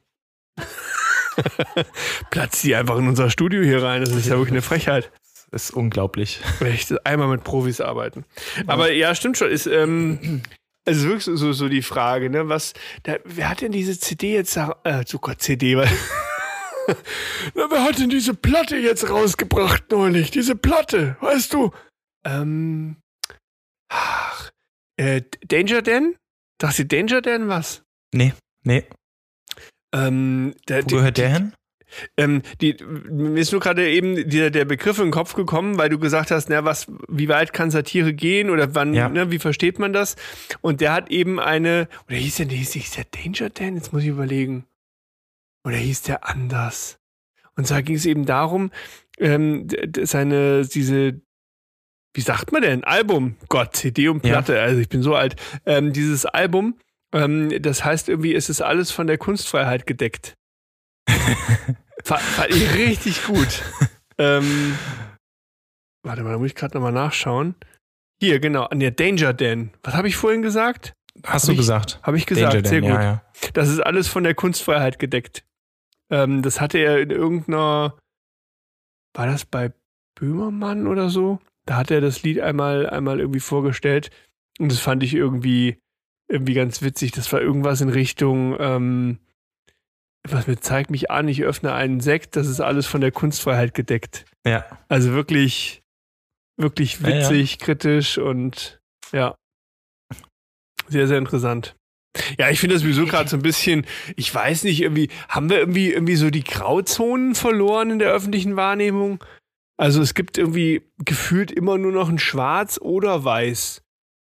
Platz 2.31 2.61
die 2.63 2.75
einfach 2.75 2.97
in 2.97 3.07
unser 3.07 3.29
Studio 3.29 3.61
hier 3.61 3.83
rein. 3.83 4.01
Das 4.01 4.09
ist 4.09 4.25
ja 4.25 4.37
wirklich 4.37 4.53
eine 4.53 4.63
Frechheit. 4.63 5.11
Das 5.51 5.65
ist 5.65 5.71
unglaublich. 5.71 6.41
Echt 6.61 7.05
einmal 7.05 7.27
mit 7.27 7.43
Profis 7.43 7.79
arbeiten. 7.79 8.25
Aber 8.67 8.91
ja, 8.91 9.13
stimmt 9.13 9.37
schon. 9.37 9.51
Ist, 9.51 9.67
ähm, 9.67 10.41
es 10.85 10.97
ist 10.97 11.03
wirklich 11.03 11.25
so, 11.25 11.53
so, 11.53 11.69
die 11.69 11.83
Frage, 11.83 12.29
ne? 12.29 12.49
Was, 12.49 12.73
da, 13.03 13.17
wer 13.23 13.49
hat 13.49 13.61
denn 13.61 13.71
diese 13.71 13.99
CD 13.99 14.33
jetzt, 14.33 14.57
äh, 14.57 15.03
so 15.05 15.19
Gott, 15.19 15.41
CD, 15.41 15.77
weil. 15.77 15.89
Na, 17.55 17.67
wer 17.69 17.83
hat 17.83 17.99
denn 17.99 18.09
diese 18.09 18.33
Platte 18.33 18.77
jetzt 18.77 19.09
rausgebracht 19.09 19.85
neulich? 19.91 20.31
Diese 20.31 20.55
Platte, 20.55 21.17
weißt 21.21 21.53
du? 21.53 21.71
Ähm, 22.25 22.97
ach, 23.89 24.51
äh, 24.97 25.21
Danger 25.47 25.81
Dan? 25.81 26.15
Dachte 26.57 26.75
sie 26.77 26.87
Danger 26.87 27.21
Dan 27.21 27.47
was? 27.47 27.83
Nee, 28.13 28.33
nee. 28.63 28.85
Ähm, 29.93 30.53
der, 30.67 30.83
Wo 30.85 30.87
gehört 30.97 31.17
der 31.17 31.29
hin? 31.33 31.53
ähm, 32.15 32.41
die, 32.61 32.77
mir 33.09 33.41
ist 33.41 33.51
nur 33.51 33.59
gerade 33.59 33.89
eben 33.89 34.29
der, 34.29 34.49
der 34.49 34.63
Begriff 34.63 34.97
in 34.99 35.05
den 35.07 35.11
Kopf 35.11 35.33
gekommen, 35.33 35.77
weil 35.77 35.89
du 35.89 35.99
gesagt 35.99 36.31
hast, 36.31 36.49
na, 36.49 36.63
was, 36.63 36.87
wie 37.09 37.27
weit 37.27 37.51
kann 37.51 37.69
Satire 37.71 38.13
gehen 38.13 38.49
oder 38.49 38.73
wann, 38.75 38.93
Ja. 38.93 39.09
ne, 39.09 39.31
wie 39.31 39.39
versteht 39.39 39.79
man 39.79 39.91
das? 39.91 40.15
Und 40.61 40.79
der 40.79 40.93
hat 40.93 41.09
eben 41.11 41.39
eine, 41.39 41.89
oder 42.07 42.15
hieß 42.15 42.35
der, 42.37 42.47
hieß, 42.47 42.73
hieß 42.73 42.91
der 42.91 43.05
Danger 43.11 43.49
Dan? 43.49 43.75
Jetzt 43.75 43.91
muss 43.91 44.03
ich 44.03 44.07
überlegen. 44.09 44.65
Oder 45.65 45.77
hieß 45.77 46.03
der 46.03 46.27
anders? 46.27 46.97
Und 47.55 47.67
zwar 47.67 47.83
ging 47.83 47.95
es 47.95 48.05
eben 48.05 48.25
darum, 48.25 48.71
ähm, 49.19 49.67
seine, 50.03 50.65
diese, 50.65 51.21
wie 52.15 52.21
sagt 52.21 52.51
man 52.51 52.61
denn? 52.63 52.83
Album. 52.83 53.35
Gott, 53.49 53.75
CD 53.75 54.07
und 54.07 54.25
Ja. 54.25 54.31
Platte, 54.41 54.59
also 54.59 54.79
ich 54.79 54.89
bin 54.89 55.03
so 55.03 55.15
alt. 55.15 55.35
Ähm, 55.65 55.93
dieses 55.93 56.25
Album, 56.25 56.77
ähm, 57.13 57.61
das 57.61 57.83
heißt 57.85 58.09
irgendwie, 58.09 58.33
es 58.33 58.49
ist 58.49 58.61
alles 58.61 58.91
von 58.91 59.05
der 59.07 59.17
Kunstfreiheit 59.17 59.85
gedeckt. 59.85 60.35
Fa- 62.03 62.17
Fand 62.17 62.49
ich 62.51 62.73
richtig 62.73 63.23
gut. 63.25 63.61
ähm, 64.17 64.77
warte 66.03 66.23
mal, 66.23 66.31
da 66.31 66.37
muss 66.39 66.47
ich 66.47 66.55
gerade 66.55 66.75
nochmal 66.75 66.93
nachschauen. 66.93 67.55
Hier, 68.19 68.39
genau, 68.39 68.63
an 68.65 68.79
der 68.79 68.91
Danger 68.91 69.33
Den. 69.33 69.71
Was 69.83 69.93
habe 69.93 70.07
ich 70.07 70.15
vorhin 70.15 70.41
gesagt? 70.41 70.93
Hast 71.25 71.43
Hab 71.43 71.47
du 71.47 71.51
ich- 71.53 71.57
gesagt? 71.59 71.99
Habe 72.03 72.17
ich 72.17 72.25
gesagt, 72.25 72.53
Danger 72.53 72.67
sehr 72.67 72.81
Dan, 72.81 72.89
gut. 72.89 72.99
Ja, 72.99 73.03
ja. 73.03 73.23
Das 73.53 73.69
ist 73.69 73.79
alles 73.81 74.07
von 74.07 74.23
der 74.23 74.33
Kunstfreiheit 74.35 74.97
gedeckt. 74.99 75.43
Ähm, 76.11 76.41
das 76.41 76.61
hatte 76.61 76.77
er 76.77 76.99
in 76.99 77.09
irgendeiner, 77.09 77.97
war 79.13 79.25
das 79.25 79.45
bei 79.45 79.71
Böhmermann 80.15 80.87
oder 80.87 81.09
so? 81.09 81.39
Da 81.65 81.77
hat 81.77 81.89
er 81.91 82.01
das 82.01 82.21
Lied 82.23 82.39
einmal, 82.41 82.89
einmal 82.89 83.19
irgendwie 83.19 83.39
vorgestellt 83.39 84.11
und 84.59 84.71
das 84.71 84.79
fand 84.79 85.03
ich 85.03 85.13
irgendwie, 85.13 85.79
irgendwie 86.27 86.53
ganz 86.53 86.81
witzig. 86.81 87.11
Das 87.11 87.31
war 87.31 87.41
irgendwas 87.41 87.81
in 87.81 87.89
Richtung, 87.89 88.55
ähm, 88.59 89.19
was 90.27 90.47
mir 90.47 90.59
zeigt 90.59 90.91
mich 90.91 91.09
an, 91.09 91.27
ich 91.27 91.43
öffne 91.43 91.73
einen 91.73 91.99
Sekt, 91.99 92.35
das 92.35 92.47
ist 92.47 92.59
alles 92.59 92.85
von 92.85 93.01
der 93.01 93.11
Kunstfreiheit 93.11 93.73
gedeckt. 93.73 94.25
ja. 94.45 94.65
Also 94.89 95.13
wirklich, 95.13 95.81
wirklich 96.57 96.99
Ja, 96.99 97.09
ja. 97.09 97.15
witzig, 97.29 97.59
kritisch 97.59 98.17
und 98.17 98.79
ja. 99.11 99.35
Sehr, 100.87 101.07
sehr 101.07 101.17
interessant. 101.17 101.75
Ja, 102.37 102.49
ich 102.49 102.59
finde 102.59 102.75
das 102.75 102.81
sowieso 102.83 103.05
gerade 103.05 103.29
so 103.29 103.37
ein 103.37 103.41
bisschen, 103.41 103.85
ich 104.17 104.33
weiß 104.33 104.63
nicht, 104.63 104.81
irgendwie, 104.81 105.09
haben 105.29 105.49
wir 105.49 105.59
irgendwie, 105.59 105.91
irgendwie 105.91 106.15
so 106.17 106.29
die 106.29 106.43
Grauzonen 106.43 107.35
verloren 107.35 107.89
in 107.91 107.99
der 107.99 108.11
öffentlichen 108.11 108.55
Wahrnehmung? 108.57 109.23
Also 109.77 110.01
es 110.01 110.13
gibt 110.13 110.37
irgendwie 110.37 110.81
gefühlt 110.99 111.51
immer 111.51 111.77
nur 111.77 111.91
noch 111.91 112.09
ein 112.09 112.19
Schwarz 112.19 112.77
oder 112.81 113.23
Weiß. 113.23 113.81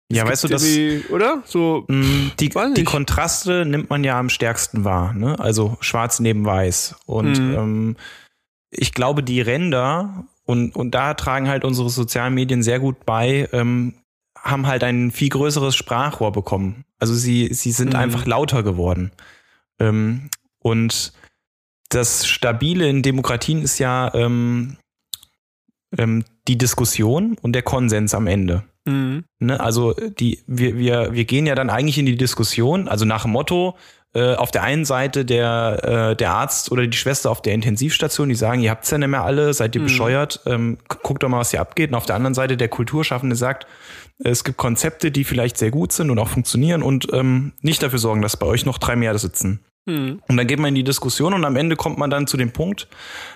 Es 0.09 0.17
Ja, 0.17 0.27
weißt 0.27 0.43
du, 0.43 0.47
das, 0.49 0.63
Oder? 1.09 1.41
So, 1.45 1.85
mh, 1.87 2.31
die, 2.39 2.53
Weiß 2.53 2.73
die 2.73 2.81
nicht. 2.81 2.85
Kontraste 2.85 3.65
nimmt 3.65 3.89
man 3.89 4.03
ja 4.03 4.19
am 4.19 4.29
stärksten 4.29 4.83
wahr, 4.83 5.13
ne? 5.13 5.39
Also 5.39 5.77
schwarz 5.81 6.19
neben 6.19 6.45
weiß. 6.45 6.95
Und 7.05 7.39
Mhm. 7.39 7.53
ähm, 7.53 7.95
ich 8.69 8.93
glaube, 8.93 9.23
die 9.23 9.41
Ränder, 9.41 10.25
und, 10.45 10.75
und 10.75 10.91
da 10.91 11.13
tragen 11.13 11.47
halt 11.47 11.63
unsere 11.65 11.89
sozialen 11.89 12.33
Medien 12.33 12.61
sehr 12.61 12.79
gut 12.79 13.05
bei, 13.05 13.49
ähm, 13.53 13.93
haben 14.37 14.67
halt 14.67 14.83
ein 14.83 15.11
viel 15.11 15.29
größeres 15.29 15.75
Sprachrohr 15.75 16.31
bekommen. 16.31 16.85
Also 17.01 17.13
sie, 17.15 17.49
sie 17.53 17.71
sind 17.71 17.89
Mhm. 17.93 17.99
einfach 17.99 18.25
lauter 18.25 18.63
geworden. 18.63 19.11
Ähm, 19.79 20.29
und 20.59 21.11
das 21.89 22.27
Stabile 22.27 22.87
in 22.87 23.01
Demokratien 23.01 23.61
ist 23.61 23.79
ja 23.79 24.13
ähm, 24.13 24.77
ähm, 25.97 26.23
die 26.47 26.57
Diskussion 26.57 27.37
und 27.41 27.53
der 27.53 27.63
Konsens 27.63 28.13
am 28.13 28.27
Ende. 28.27 28.63
mhm. 28.85 29.25
Ne, 29.39 29.59
also 29.59 29.93
die, 29.93 30.39
wir, 30.47 30.77
wir, 30.77 31.13
wir 31.13 31.25
gehen 31.25 31.45
ja 31.47 31.55
dann 31.55 31.69
eigentlich 31.69 31.97
in 31.97 32.05
die 32.05 32.15
Diskussion, 32.17 32.87
also 32.87 33.05
nach 33.05 33.23
dem 33.23 33.31
Motto, 33.31 33.75
äh, 34.13 34.35
auf 34.35 34.51
der 34.51 34.63
einen 34.63 34.85
Seite 34.85 35.23
der, 35.25 36.11
äh, 36.11 36.15
der 36.15 36.31
Arzt 36.31 36.71
oder 36.71 36.85
die 36.85 36.97
Schwester 36.97 37.29
auf 37.31 37.41
der 37.41 37.53
Intensivstation, 37.53 38.29
die 38.29 38.35
sagen, 38.35 38.61
ihr 38.61 38.69
habt's 38.69 38.91
ja 38.91 38.97
nicht 38.97 39.07
mehr 39.07 39.23
alle, 39.23 39.53
seid 39.53 39.73
ihr 39.75 39.81
Mhm. 39.81 39.85
bescheuert, 39.85 40.41
ähm, 40.45 40.77
gu- 40.87 40.97
guckt 41.03 41.23
doch 41.23 41.29
mal, 41.29 41.39
was 41.39 41.51
hier 41.51 41.61
abgeht. 41.61 41.89
Und 41.91 41.95
auf 41.95 42.05
der 42.05 42.15
anderen 42.15 42.33
Seite 42.33 42.57
der 42.57 42.67
Kulturschaffende 42.69 43.35
sagt, 43.35 43.67
es 44.19 44.43
gibt 44.43 44.57
Konzepte, 44.57 45.11
die 45.11 45.23
vielleicht 45.23 45.57
sehr 45.57 45.71
gut 45.71 45.91
sind 45.91 46.09
und 46.09 46.19
auch 46.19 46.29
funktionieren 46.29 46.83
und 46.83 47.07
ähm, 47.13 47.53
nicht 47.61 47.81
dafür 47.83 47.99
sorgen, 47.99 48.21
dass 48.21 48.37
bei 48.37 48.45
euch 48.45 48.65
noch 48.65 48.77
drei 48.77 48.95
mehr 48.95 49.17
sitzen. 49.17 49.61
Mhm. 49.85 50.21
Und 50.27 50.37
dann 50.37 50.45
geht 50.45 50.59
man 50.59 50.69
in 50.69 50.75
die 50.75 50.83
Diskussion 50.83 51.33
und 51.33 51.43
am 51.43 51.55
Ende 51.55 51.75
kommt 51.75 51.97
man 51.97 52.11
dann 52.11 52.27
zu 52.27 52.37
dem 52.37 52.51
Punkt, 52.51 52.87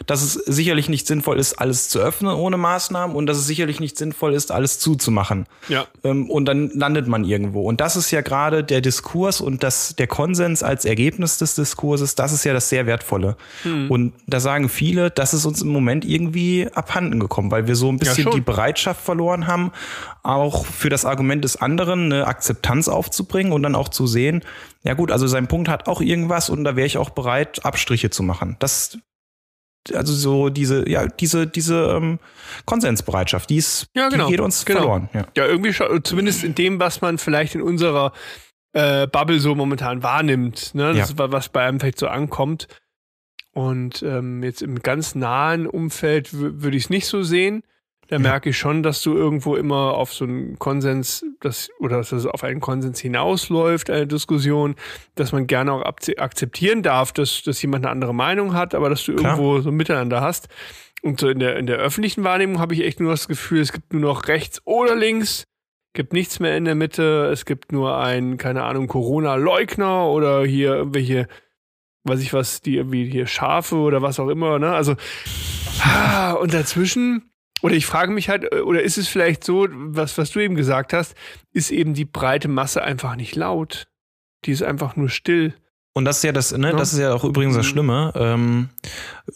dass 0.06 0.22
es 0.22 0.34
sicherlich 0.34 0.90
nicht 0.90 1.08
sinnvoll 1.08 1.40
ist, 1.40 1.54
alles 1.54 1.90
zu 1.90 2.00
öffnen 2.00 2.36
ohne 2.36 2.58
Maßnahmen 2.58 3.16
und 3.16 3.26
dass 3.26 3.38
es 3.38 3.48
sicherlich 3.48 3.80
nicht 3.80 3.98
sinnvoll 3.98 4.36
ist, 4.36 4.52
alles 4.52 4.78
zuzumachen. 4.78 5.48
Ja. 5.70 5.88
Ähm, 6.04 6.30
und 6.30 6.46
dann 6.46 6.70
landet 6.70 7.08
man 7.08 7.24
irgendwo. 7.24 7.64
Und 7.64 7.82
das 7.82 7.96
ist 7.96 8.12
ja 8.12 8.22
gerade 8.22 8.64
der 8.64 8.82
Diskurs 8.82 9.42
und 9.42 9.64
das, 9.64 9.96
der 9.96 10.06
Konsens 10.06 10.62
als 10.62 10.86
Ergebnis 10.86 11.40
des 11.40 11.56
Diskurses, 11.56 12.14
das 12.14 12.32
ist 12.32 12.44
ja 12.46 12.54
das 12.54 12.70
sehr 12.70 12.86
Wertvolle. 12.86 13.38
Hm. 13.64 13.90
Und 13.90 14.14
da 14.28 14.40
sagen 14.40 14.70
viele, 14.70 15.10
das 15.10 15.34
ist 15.34 15.46
uns 15.46 15.64
im 15.64 15.70
Moment 15.70 16.06
irgendwie 16.06 16.68
abhanden 16.76 17.20
gekommen, 17.20 17.50
weil 17.50 17.68
wir 17.68 17.76
so 17.76 17.90
ein 17.90 17.98
bisschen 17.98 18.26
schon. 18.26 18.34
die 18.34 18.42
Bereitschaft 18.42 19.02
verloren 19.02 19.48
haben, 19.48 19.72
auch 20.26 20.66
für 20.66 20.90
das 20.90 21.06
Argument 21.06 21.44
des 21.44 21.58
anderen 21.58 22.12
eine 22.12 22.28
Akzeptanz 22.28 22.88
aufzubringen 22.88 23.54
und 23.54 23.64
dann 23.64 23.76
auch 23.76 23.90
zu 23.90 24.08
sehen, 24.08 24.44
ja 24.84 24.94
gut, 24.94 25.12
also 25.12 25.28
sein 25.28 25.48
Punkt 25.48 25.70
hat 25.70 25.88
auch 25.88 26.02
irgendwas 26.02 26.50
und 26.50 26.64
da 26.64 26.76
wäre 26.76 26.88
ich 26.88 26.98
auch 26.98 27.12
bereit, 27.12 27.64
Abstriche 27.66 28.10
zu 28.10 28.24
machen. 28.24 28.56
Das, 28.60 28.98
also 29.94 30.14
so 30.14 30.50
diese, 30.50 30.90
ja, 30.90 31.06
diese, 31.08 31.46
diese 31.46 31.92
ähm, 31.96 32.20
Konsensbereitschaft, 32.66 33.50
die 33.50 33.58
ist, 33.58 33.88
Ja, 33.96 34.10
genau. 34.10 34.26
die 34.26 34.32
geht 34.32 34.40
uns 34.42 34.66
Genau. 34.66 34.80
verloren. 34.80 35.10
Ja. 35.14 35.28
Ja, 35.38 35.46
irgendwie 35.46 35.74
schon, 35.74 36.04
zumindest 36.04 36.44
in 36.44 36.56
dem, 36.56 36.80
was 36.80 37.02
man 37.02 37.18
vielleicht 37.18 37.54
in 37.56 37.62
unserer 37.62 38.12
äh, 38.74 39.08
Bubble 39.08 39.40
so 39.40 39.54
momentan 39.56 40.02
wahrnimmt. 40.04 40.74
Ne? 40.74 40.88
Das 40.90 40.98
Ja. 40.98 41.04
ist, 41.04 41.18
was 41.18 41.50
bei 41.50 41.66
einem 41.66 41.80
vielleicht 41.80 42.00
so 42.00 42.08
ankommt. 42.08 42.68
Und 43.54 44.04
ähm, 44.04 44.44
jetzt 44.44 44.62
im 44.62 44.80
ganz 44.80 45.16
nahen 45.16 45.66
Umfeld 45.68 46.30
wü- 46.30 46.62
würde 46.64 46.76
ich 46.76 46.86
es 46.86 46.90
nicht 46.90 47.08
so 47.08 47.24
sehen. 47.24 47.64
Da 48.08 48.20
merke 48.20 48.52
ich 48.52 48.58
schon, 48.58 48.84
dass 48.84 49.02
du 49.02 49.16
irgendwo 49.16 49.56
immer 49.56 49.96
auf 49.96 50.14
so 50.14 50.26
einen 50.26 50.60
Konsens, 50.60 51.26
das, 51.40 51.70
oder 51.80 51.98
dass 51.98 52.12
es 52.12 52.26
auf 52.28 52.44
einen 52.44 52.60
Konsens 52.60 53.00
hinausläuft, 53.00 53.90
eine 53.90 54.06
Diskussion, 54.06 54.76
dass 55.16 55.32
man 55.32 55.48
gerne 55.48 55.74
auch 55.74 55.84
akze- 55.84 56.18
akzeptieren 56.20 56.84
darf, 56.84 57.12
dass, 57.14 57.42
dass 57.42 57.62
jemand 57.62 57.84
eine 57.86 57.92
andere 57.92 58.14
Meinung 58.14 58.54
hat, 58.54 58.76
aber 58.76 58.90
dass 58.90 59.04
du 59.06 59.16
Klar. 59.16 59.32
irgendwo 59.34 59.60
so 59.62 59.70
ein 59.70 59.76
Miteinander 59.76 60.22
hast. 60.22 60.50
Und 61.02 61.20
so 61.20 61.30
in 61.30 61.40
der, 61.40 61.58
in 61.58 61.66
der 61.68 61.78
öffentlichen 61.78 62.24
Wahrnehmung 62.24 62.60
habe 62.60 62.74
ich 62.76 62.84
echt 62.84 63.00
nur 63.00 63.12
das 63.12 63.28
Gefühl, 63.28 63.62
es 63.62 63.72
gibt 63.74 63.92
nur 63.94 64.02
noch 64.02 64.28
rechts 64.28 64.62
oder 64.66 64.96
links, 64.96 65.46
gibt 65.94 66.14
nichts 66.14 66.40
mehr 66.40 66.58
in 66.58 66.66
der 66.66 66.76
Mitte, 66.76 67.30
es 67.32 67.46
gibt 67.46 67.72
nur 67.72 67.98
ein, 67.98 68.38
keine 68.38 68.64
Ahnung, 68.64 68.88
Corona-Leugner 68.88 70.08
oder 70.10 70.44
hier 70.46 70.76
irgendwelche, 70.76 71.28
weiß 72.04 72.22
ich 72.22 72.34
was, 72.34 72.62
die 72.62 72.76
irgendwie 72.78 73.10
hier 73.10 73.26
Schafe 73.28 73.78
oder 73.78 74.02
was 74.02 74.20
auch 74.20 74.30
immer, 74.30 74.60
ne? 74.60 74.74
Also, 74.74 74.96
ah, 75.84 76.34
und 76.34 76.54
dazwischen, 76.54 77.32
oder 77.62 77.74
ich 77.76 77.86
frage 77.86 78.12
mich 78.12 78.30
halt, 78.30 78.52
äh, 78.52 78.60
oder 78.62 78.82
ist 78.84 78.98
es 78.98 79.08
vielleicht 79.08 79.44
so, 79.44 79.68
was, 79.72 80.18
was 80.18 80.32
du 80.32 80.40
eben 80.40 80.56
gesagt 80.56 80.94
hast, 80.94 81.16
ist 81.52 81.72
eben 81.72 81.94
die 81.94 82.06
breite 82.06 82.48
Masse 82.48 82.84
einfach 82.84 83.16
nicht 83.16 83.36
laut? 83.36 83.88
Die 84.46 84.52
ist 84.52 84.64
einfach 84.64 84.96
nur 84.96 85.10
still. 85.10 85.54
Und 85.94 86.06
das 86.06 86.18
ist 86.18 86.24
ja 86.24 86.32
das, 86.34 86.52
ne, 86.52 86.72
Ja. 86.72 86.76
das 86.76 86.94
ist 86.94 87.00
ja 87.00 87.14
auch 87.14 87.24
übrigens 87.24 87.56
das 87.56 87.66
Mhm. 87.66 87.70
Schlimme. 87.70 88.14
Ähm, 88.16 88.70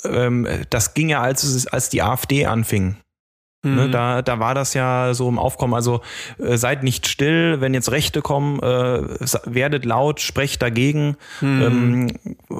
ähm, 0.04 0.48
das 0.70 0.94
ging 0.94 1.10
ja, 1.10 1.22
als 1.22 1.66
als 1.68 1.90
die 1.90 2.02
AfD 2.02 2.46
anfing. 2.46 2.98
Ne, 3.62 3.88
Mhm. 3.88 3.92
da, 3.92 4.22
da 4.22 4.40
war 4.40 4.56
das 4.56 4.74
ja 4.74 5.14
so 5.14 5.28
im 5.28 5.38
Aufkommen. 5.38 5.74
Also 5.74 6.00
äh, 6.38 6.56
seid 6.56 6.82
nicht 6.84 7.08
still, 7.10 7.60
wenn 7.60 7.74
jetzt 7.74 7.92
Rechte 7.92 8.22
kommen, 8.22 8.60
äh, 8.62 9.02
werdet 9.46 9.84
laut, 9.84 10.22
sprecht 10.22 10.62
dagegen. 10.62 11.18
Mhm. 11.42 11.62
Ähm, 11.62 12.08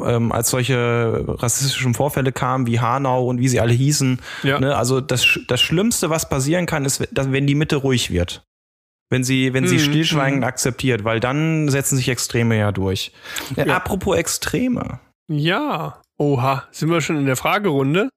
ähm, 0.06 0.32
als 0.34 0.50
solche 0.50 1.24
rassistischen 1.26 1.94
Vorfälle 1.94 2.34
kamen, 2.34 2.68
wie 2.68 2.82
Hanau 2.82 3.26
und 3.28 3.40
wie 3.40 3.48
sie 3.48 3.62
alle 3.62 3.72
hießen. 3.72 4.20
ja. 4.44 4.60
Ne, 4.60 4.76
also 4.76 5.00
das, 5.00 5.40
das 5.48 5.62
Schlimmste, 5.62 6.10
was 6.10 6.28
passieren 6.28 6.66
kann, 6.66 6.84
ist, 6.84 7.08
dass, 7.14 7.32
wenn 7.32 7.48
die 7.48 7.56
Mitte 7.56 7.78
ruhig 7.78 8.12
wird. 8.12 8.44
Wenn 9.10 9.24
sie, 9.24 9.54
wenn 9.54 9.68
sie 9.68 9.76
Mhm, 9.78 9.80
stillschweigend 9.80 10.42
mhm. 10.42 10.48
akzeptiert, 10.48 11.06
weil 11.06 11.22
dann 11.22 11.70
setzen 11.70 11.96
sich 11.96 12.10
Extreme 12.10 12.58
ja 12.58 12.72
durch. 12.74 13.14
Ja. 13.56 13.66
Apropos 13.78 14.18
Extreme. 14.18 15.00
ja. 15.30 16.02
Oha, 16.22 16.66
sind 16.72 16.90
wir 16.92 17.00
schon 17.00 17.16
in 17.18 17.26
der 17.26 17.38
Fragerunde? 17.38 18.10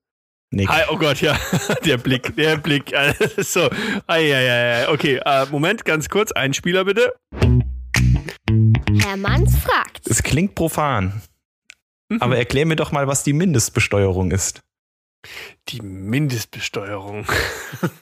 Nick. 0.52 0.68
Hi, 0.68 0.82
oh 0.90 0.98
Gott, 0.98 1.22
ja. 1.22 1.38
Der 1.84 1.96
Blick, 1.96 2.36
der 2.36 2.58
Blick. 2.58 2.92
So. 3.38 3.70
Ei, 4.06 4.34
ei, 4.34 4.50
ei, 4.50 4.82
ei. 4.82 4.88
Okay, 4.88 5.18
äh, 5.24 5.46
Moment, 5.50 5.86
ganz 5.86 6.10
kurz. 6.10 6.30
Einspieler 6.32 6.84
bitte. 6.84 7.14
Herr 9.00 9.16
Manns 9.16 9.56
fragt. 9.58 10.06
Es 10.06 10.22
klingt 10.22 10.54
profan. 10.54 11.22
Mhm. 12.10 12.20
Aber 12.20 12.36
erklär 12.36 12.66
mir 12.66 12.76
doch 12.76 12.92
mal, 12.92 13.06
was 13.06 13.24
die 13.24 13.32
Mindestbesteuerung 13.32 14.30
ist. 14.30 14.60
Die 15.68 15.80
Mindestbesteuerung. 15.80 17.26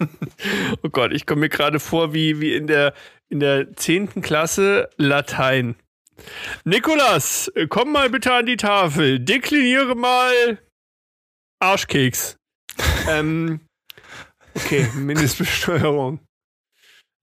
oh 0.82 0.88
Gott, 0.88 1.12
ich 1.12 1.26
komme 1.26 1.42
mir 1.42 1.50
gerade 1.50 1.78
vor 1.78 2.12
wie, 2.12 2.40
wie 2.40 2.54
in 2.56 2.66
der 2.66 2.94
in 3.28 3.38
der 3.38 3.76
10. 3.76 4.22
Klasse 4.22 4.90
Latein. 4.96 5.76
Nikolas, 6.64 7.52
komm 7.68 7.92
mal 7.92 8.10
bitte 8.10 8.34
an 8.34 8.46
die 8.46 8.56
Tafel. 8.56 9.20
Dekliniere 9.20 9.94
mal 9.94 10.58
Arschkeks. 11.60 12.39
ähm, 13.08 13.60
okay, 14.54 14.88
Mindestbesteuerung. 14.94 16.20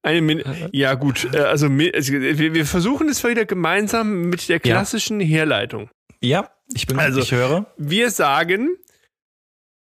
Eine 0.03 0.21
Min 0.21 0.43
ja, 0.71 0.93
gut. 0.93 1.25
äh, 1.33 1.37
Also, 1.39 1.67
also 1.67 2.11
wir, 2.13 2.53
wir 2.53 2.65
versuchen 2.65 3.09
es 3.09 3.23
wieder 3.23 3.45
gemeinsam 3.45 4.29
mit 4.29 4.47
der 4.49 4.59
klassischen 4.59 5.19
Herleitung. 5.19 5.89
Ja, 6.21 6.51
ich 6.73 6.87
bin, 6.87 6.99
Also- 6.99 7.19
ich 7.21 7.31
höre. 7.31 7.73
Wir 7.77 8.09
sagen, 8.11 8.77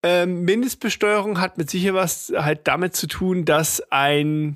ähm, 0.03 0.43
Mindestbesteuerung 0.43 1.39
hat 1.41 1.57
mit 1.57 1.69
sicher 1.69 1.93
was 1.93 2.31
halt 2.35 2.67
damit 2.67 2.95
zu 2.95 3.07
tun, 3.07 3.45
dass 3.45 3.81
ein, 3.91 4.55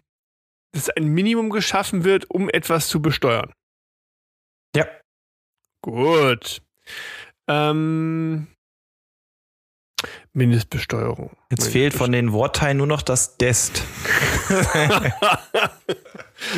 dass 0.73 0.89
ein 0.89 1.07
Minimum 1.07 1.49
geschaffen 1.49 2.03
wird, 2.03 2.29
um 2.29 2.49
etwas 2.49 2.87
zu 2.87 3.01
besteuern. 3.01 3.51
Ja. 4.75 4.85
Gut. 5.83 6.61
Ähm, 7.49 8.47
Mindestbesteuerung. 10.33 11.31
Jetzt 11.49 11.67
fehlt 11.67 11.93
von 11.93 12.11
den 12.11 12.31
Wortteilen 12.31 12.77
nur 12.77 12.87
noch 12.87 13.01
das 13.01 13.37
Dest. 13.37 13.83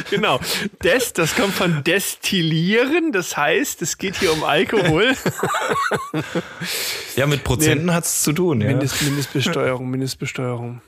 genau. 0.10 0.39
Des, 0.84 1.14
das 1.14 1.36
kommt 1.36 1.54
von 1.54 1.84
destillieren, 1.84 3.12
das 3.12 3.38
heißt, 3.38 3.82
es 3.82 3.98
geht 3.98 4.18
hier 4.18 4.34
um 4.34 4.44
Alkohol. 4.44 5.16
Ja, 7.16 7.28
mit 7.28 7.44
Prozenten 7.44 7.94
hat's 7.94 8.24
zu 8.24 8.34
tun. 8.34 8.62
Ja. 8.62 8.68
Mindest, 8.68 9.02
Mindestbesteuerung, 9.04 9.89
Mindestbesteuerung. 9.89 10.82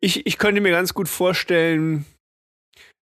ich, 0.00 0.26
ich 0.26 0.38
könnte 0.38 0.60
mir 0.60 0.70
ganz 0.70 0.92
gut 0.92 1.08
vorstellen, 1.08 2.04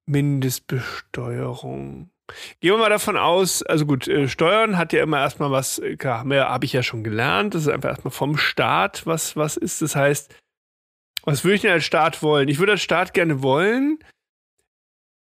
Mindestbesteuerung. 0.06 2.11
Gehen 2.60 2.72
wir 2.74 2.78
mal 2.78 2.90
davon 2.90 3.18
aus, 3.18 3.64
also 3.64 3.86
gut, 3.86 4.08
äh, 4.08 4.28
Steuern 4.28 4.78
hat 4.78 4.94
ja 4.94 5.04
immer 5.04 5.20
erstmal 5.20 5.52
was, 5.52 5.80
äh, 5.80 5.96
klar, 5.96 6.20
habe 6.20 6.48
hab 6.50 6.64
ich 6.64 6.74
ja 6.74 6.84
schon 6.84 7.04
gelernt, 7.04 7.54
das 7.56 7.64
ist 7.64 7.68
einfach 7.70 7.90
erstmal 7.90 8.12
vom 8.12 8.38
Staat, 8.38 9.06
was, 9.06 9.36
was 9.36 9.58
ist. 9.58 9.82
Das 9.82 9.96
heißt, 9.96 10.34
was 11.24 11.44
würde 11.44 11.56
ich 11.56 11.62
denn 11.62 11.72
als 11.72 11.86
Staat 11.86 12.24
wollen? 12.24 12.48
Ich 12.48 12.60
würde 12.60 12.74
als 12.74 12.82
Staat 12.82 13.14
gerne 13.14 13.42
wollen, 13.42 14.00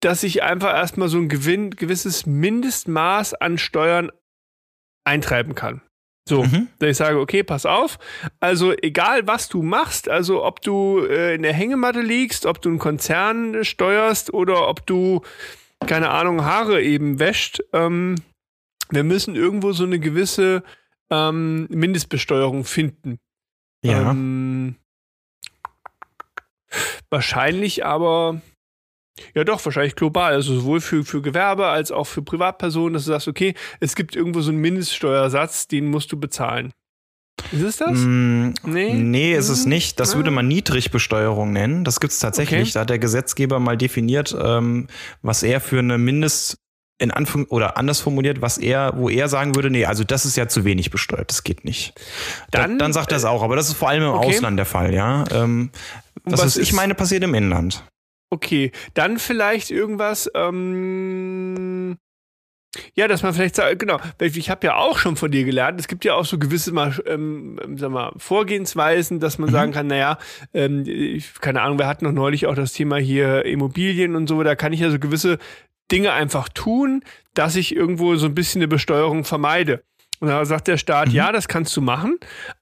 dass 0.01 0.23
ich 0.23 0.43
einfach 0.43 0.75
erstmal 0.75 1.09
so 1.09 1.19
ein 1.19 1.29
Gewinn, 1.29 1.71
gewisses 1.71 2.27
Mindestmaß 2.27 3.35
an 3.35 3.59
Steuern 3.59 4.11
eintreiben 5.05 5.55
kann. 5.55 5.83
So, 6.29 6.45
Mhm. 6.45 6.69
dass 6.79 6.91
ich 6.91 6.97
sage, 6.97 7.19
okay, 7.19 7.43
pass 7.43 7.67
auf. 7.67 7.99
Also 8.39 8.73
egal, 8.73 9.27
was 9.27 9.49
du 9.49 9.63
machst, 9.63 10.09
also 10.09 10.45
ob 10.45 10.61
du 10.61 11.05
äh, 11.05 11.35
in 11.35 11.43
der 11.43 11.53
Hängematte 11.53 12.01
liegst, 12.01 12.47
ob 12.47 12.63
du 12.63 12.69
einen 12.69 12.79
Konzern 12.79 13.65
steuerst 13.65 14.33
oder 14.33 14.69
ob 14.69 14.87
du, 14.87 15.23
keine 15.87 16.11
Ahnung, 16.11 16.45
Haare 16.45 16.83
eben 16.83 17.19
wäscht, 17.19 17.63
ähm, 17.73 18.17
wir 18.91 19.05
müssen 19.05 19.35
irgendwo 19.35 19.73
so 19.73 19.85
eine 19.85 19.99
gewisse 19.99 20.63
ähm, 21.11 21.67
Mindestbesteuerung 21.71 22.65
finden. 22.65 23.19
Ja. 23.85 24.11
Ähm, 24.11 24.77
wahrscheinlich 27.11 27.85
aber, 27.85 28.41
ja 29.35 29.45
doch, 29.45 29.65
wahrscheinlich 29.65 29.97
global. 29.97 30.33
Also 30.33 30.55
sowohl 30.55 30.81
für, 30.81 31.05
für 31.05 31.23
Gewerbe 31.23 31.67
als 31.69 31.91
auch 31.91 32.07
für 32.07 32.23
Privatpersonen, 32.23 32.95
dass 32.95 33.05
du 33.05 33.11
sagst, 33.11 33.29
okay, 33.29 33.55
es 33.81 33.95
gibt 33.95 34.15
irgendwo 34.15 34.41
so 34.41 34.51
einen 34.51 34.61
Mindeststeuersatz, 34.61 35.69
den 35.69 35.91
musst 35.91 36.13
du 36.13 36.21
bezahlen. 36.21 36.73
Ist 37.51 37.63
es 37.63 37.77
das? 37.77 37.99
Mm, 37.99 38.51
Nee? 38.65 38.95
Nee, 38.95 39.35
ist 39.35 39.49
es 39.49 39.65
Hm? 39.65 39.71
nicht. 39.71 40.01
Das 40.01 40.13
Ah. 40.15 40.17
würde 40.17 40.31
man 40.31 40.49
Niedrigbesteuerung 40.49 41.53
nennen. 41.53 41.85
Das 41.85 42.01
gibt 42.01 42.13
es 42.13 42.19
tatsächlich. 42.19 42.61
Okay. 42.63 42.71
Da 42.75 42.81
hat 42.81 42.91
der 42.91 42.99
Gesetzgeber 42.99 43.59
mal 43.59 43.77
definiert, 43.77 44.35
ähm, 44.41 44.87
was 45.23 45.43
er 45.43 45.61
für 45.61 45.79
eine 45.81 45.99
Mindest 45.99 46.57
in 46.99 47.11
Anfang 47.11 47.47
oder 47.47 47.77
anders 47.79 48.01
formuliert, 48.01 48.43
was 48.43 48.59
er, 48.59 48.93
wo 48.97 49.09
er 49.09 49.29
sagen 49.29 49.57
würde, 49.57 49.71
nee, 49.71 49.87
also 49.87 50.05
das 50.05 50.25
ist 50.25 50.37
ja 50.37 50.47
zu 50.47 50.65
wenig 50.65 50.91
besteuert, 50.91 51.31
das 51.31 51.43
geht 51.43 51.65
nicht. 51.65 51.95
Dann, 52.53 52.63
Dann, 52.73 52.79
dann 52.79 52.93
sagt 52.93 53.11
er 53.11 53.17
es 53.17 53.25
auch, 53.25 53.43
aber 53.43 53.57
das 53.57 53.69
ist 53.69 53.75
vor 53.75 53.89
allem 53.89 54.05
im 54.05 54.11
okay. 54.11 54.29
Ausland 54.29 54.57
der 54.57 54.67
Fall, 54.67 54.95
ja. 54.95 55.25
Ähm, 55.33 55.71
das, 56.25 56.35
was 56.35 56.41
was 56.45 56.57
ich 56.59 56.73
meine, 56.73 56.95
passiert 56.95 57.25
im 57.25 57.35
Inland. 57.35 57.83
Okay, 58.31 58.71
dann 58.95 59.19
vielleicht 59.19 59.71
irgendwas, 59.73 60.31
ähm, 60.35 61.97
ja, 62.95 63.09
dass 63.09 63.23
man 63.23 63.35
vielleicht 63.35 63.57
sagt, 63.57 63.79
genau, 63.79 64.01
ich 64.21 64.51
habe 64.51 64.67
ja 64.67 64.77
auch 64.77 64.99
schon 64.99 65.17
von 65.17 65.31
dir 65.31 65.45
gelernt, 65.45 65.79
es 65.79 65.89
gibt 65.89 66.05
ja 66.05 66.15
auch 66.15 66.25
so 66.25 66.39
gewisse 66.39 66.73
mal, 66.73 66.95
ähm, 67.07 67.59
sag 67.77 67.91
mal, 67.91 68.13
Vorgehensweisen, 68.17 69.21
dass 69.21 69.39
man 69.39 69.51
Mhm. 69.51 69.53
sagen 69.53 69.73
kann, 69.73 69.87
naja, 69.89 70.19
ähm, 70.55 70.85
ich, 70.87 71.35
keine 71.41 71.61
Ahnung, 71.63 71.79
wir 71.79 71.87
hatten 71.87 72.05
noch 72.05 72.13
neulich 72.13 72.47
auch 72.47 72.55
das 72.55 72.73
Thema 72.73 72.97
hier 72.97 73.45
Immobilien 73.45 74.17
und 74.17 74.27
so, 74.27 74.43
da 74.43 74.55
kann 74.55 74.73
ich 74.73 74.81
ja 74.81 74.91
so 74.91 74.99
gewisse 74.99 75.39
Dinge 75.91 76.13
einfach 76.13 76.49
tun, 76.49 77.03
dass 77.35 77.57
ich 77.57 77.77
irgendwo 77.77 78.17
so 78.17 78.27
ein 78.27 78.35
bisschen 78.35 78.61
eine 78.61 78.69
Besteuerung 78.69 79.25
vermeide. 79.25 79.83
Und 80.23 80.29
da 80.29 80.45
sagt 80.45 80.69
der 80.69 80.77
Staat, 80.77 81.09
Mhm. 81.09 81.15
ja, 81.15 81.33
das 81.33 81.49
kannst 81.49 81.77
du 81.77 81.81
machen, 81.81 82.17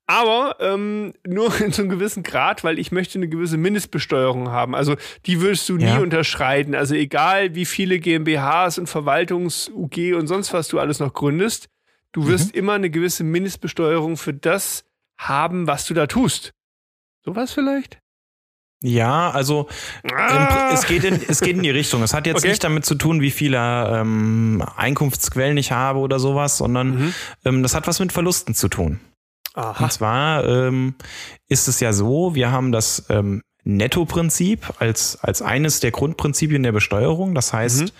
aber 0.07 0.57
ähm, 0.61 1.13
nur 1.27 1.49
in 1.61 1.73
so 1.73 1.83
einem 1.83 1.91
gewissen 1.91 2.23
Grad, 2.23 2.65
weil 2.65 2.79
ich 2.79 2.91
möchte 2.91 3.19
eine 3.19 3.29
gewisse 3.29 3.59
Mindestbesteuerung 3.59 4.49
haben. 4.49 4.75
Also 4.75 4.97
die 5.27 5.43
würdest 5.43 5.69
du 5.69 5.77
nie 5.77 5.85
Ja. 5.85 5.99
unterschreiten. 5.99 6.75
Also 6.75 6.95
egal, 6.95 7.55
wie 7.55 7.67
viele 7.67 7.99
GmbHs 7.99 8.79
und 8.79 8.87
Verwaltungs-UG 8.89 10.15
und 10.15 10.27
sonst 10.27 10.55
was 10.55 10.69
du 10.69 10.79
alles 10.79 11.01
noch 11.01 11.13
gründest, 11.13 11.69
du 12.13 12.27
wirst 12.29 12.55
immer 12.55 12.73
eine 12.73 12.89
gewisse 12.89 13.25
Mindestbesteuerung 13.25 14.17
für 14.17 14.33
das 14.33 14.87
haben, 15.19 15.67
was 15.67 15.85
du 15.85 15.93
da 15.93 16.07
tust. 16.07 16.55
Sowas 17.27 17.53
vielleicht? 17.53 17.99
Ja, 18.83 19.31
also 19.31 19.69
Pr- 20.05 20.73
Es 20.73 20.87
geht, 20.87 21.05
in, 21.05 21.21
es 21.29 21.41
geht 21.41 21.57
in 21.57 21.63
die 21.63 21.71
Richtung. 21.71 22.03
Es 22.03 22.15
hat 22.15 22.27
jetzt 22.27 22.39
Okay. 22.39 22.49
nicht 22.49 22.65
damit 22.65 22.87
zu 22.87 22.95
tun, 22.95 23.21
wie 23.21 23.31
viele 23.31 23.59
ähm, 23.59 24.65
Einkunftsquellen 24.77 25.57
ich 25.59 25.71
habe 25.73 25.99
oder 25.99 26.19
sowas, 26.19 26.57
sondern 26.57 26.91
Mhm. 26.91 27.15
ähm, 27.45 27.63
das 27.63 27.75
hat 27.75 27.87
was 27.87 27.99
mit 28.01 28.13
Verlusten 28.13 28.55
zu 28.55 28.69
tun. 28.69 29.01
Aha. 29.55 29.85
Und 29.85 29.93
zwar 29.93 30.45
ähm, 30.47 30.95
ist 31.49 31.69
es 31.69 31.81
ja 31.81 31.93
so, 31.93 32.35
wir 32.35 32.51
haben 32.53 32.73
das 32.73 33.05
ähm, 33.11 33.43
Nettoprinzip 33.65 34.73
als, 34.79 35.19
als 35.23 35.43
eines 35.43 35.81
der 35.81 35.91
Grundprinzipien 35.91 36.63
der 36.63 36.73
Besteuerung. 36.73 37.35
Das 37.35 37.53
heißt, 37.53 37.83
Mhm. 37.83 37.91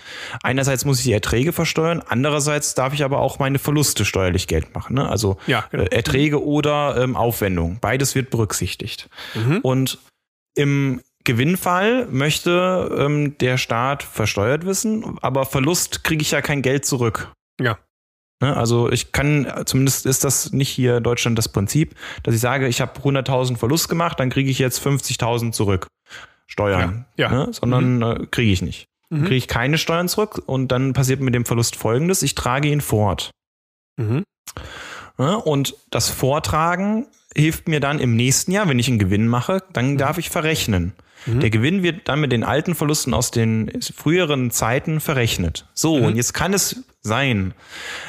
einerseits 0.43 0.87
muss 0.87 0.99
ich 1.01 1.05
die 1.05 1.13
Erträge 1.13 1.53
versteuern, 1.53 2.03
andererseits 2.09 2.75
darf 2.75 2.95
ich 2.95 3.05
aber 3.05 3.19
auch 3.21 3.39
meine 3.39 3.59
Verluste 3.59 4.07
steuerlich 4.07 4.47
Geld 4.47 4.75
machen. 4.75 4.95
Ne? 4.95 5.07
Also 5.09 5.37
Ja, 5.47 5.67
genau. 5.71 5.83
äh, 5.85 5.95
Erträge 5.95 6.43
oder 6.43 6.97
ähm, 7.03 7.17
Aufwendung. 7.17 7.77
Beides 7.83 8.15
wird 8.15 8.31
berücksichtigt. 8.31 9.11
Mhm. 9.35 9.59
Und 9.59 9.99
im 10.55 11.01
Gewinnfall 11.25 12.07
möchte 12.07 12.97
ähm, 12.99 13.37
der 13.39 13.59
Staat 13.59 14.03
versteuert 14.03 14.65
wissen, 14.65 15.19
aber 15.21 15.45
Verlust 15.45 16.03
kriege 16.03 16.23
ich 16.23 16.31
ja 16.31 16.41
kein 16.41 16.63
Geld 16.63 16.87
zurück. 16.87 17.31
Ja. 17.61 17.79
Ne, 18.43 18.57
Also 18.57 18.91
ich 18.91 19.13
kann, 19.13 19.47
zumindest 19.67 20.07
ist 20.07 20.25
das 20.25 20.53
nicht 20.53 20.71
hier 20.71 20.97
in 20.97 21.03
Deutschland 21.03 21.37
das 21.37 21.49
Prinzip, 21.49 21.95
dass 22.23 22.35
ich 22.35 22.41
sage, 22.41 22.69
ich 22.69 22.81
habe 22.81 22.99
100.000 23.01 23.59
Verlust 23.59 23.89
gemacht, 23.89 24.19
dann 24.19 24.31
kriege 24.31 24.51
ich 24.51 24.59
jetzt 24.59 24.85
50.000 24.85 25.53
zurück. 25.53 25.87
Steuern. 26.47 27.05
Ja, 27.17 27.31
ja. 27.31 27.47
Ne? 27.47 27.53
Sondern 27.53 28.03
äh, 28.03 28.27
kriege 28.31 28.51
ich 28.51 28.63
nicht. 28.63 28.87
Mhm. 29.11 29.23
Kriege 29.25 29.37
ich 29.37 29.47
keine 29.47 29.77
Steuern 29.79 30.09
zurück 30.09 30.43
und 30.47 30.69
dann 30.69 30.95
passiert 30.95 31.21
mit 31.21 31.35
dem 31.35 31.45
Verlust 31.45 31.77
folgendes, 31.77 32.23
ich 32.23 32.35
trage 32.35 32.69
ihn 32.69 32.81
fort. 32.81 33.31
Mhm. 33.99 34.25
Ja, 35.19 35.35
Und 35.35 35.75
das 35.91 36.09
Vortragen 36.09 37.07
hilft 37.37 37.69
mir 37.69 37.81
dann 37.81 37.99
im 38.01 38.17
nächsten 38.17 38.53
Jahr, 38.53 38.69
wenn 38.69 38.79
ich 38.79 38.89
einen 38.89 38.99
Gewinn 38.99 39.29
mache, 39.29 39.63
dann 39.73 39.97
darf 39.97 40.19
ich 40.19 40.31
verrechnen. 40.31 40.93
Mhm. 41.27 41.41
Der 41.41 41.51
Gewinn 41.51 41.83
wird 41.83 42.09
dann 42.09 42.21
mit 42.21 42.33
den 42.33 42.45
alten 42.45 42.75
Verlusten 42.75 43.15
aus 43.15 43.31
den 43.31 43.71
früheren 43.95 44.51
Zeiten 44.51 45.01
verrechnet. 45.01 45.69
So, 45.75 45.99
Mhm. 45.99 46.05
und 46.07 46.17
jetzt 46.17 46.33
kann 46.35 46.55
es 46.55 46.83
sein, 47.03 47.55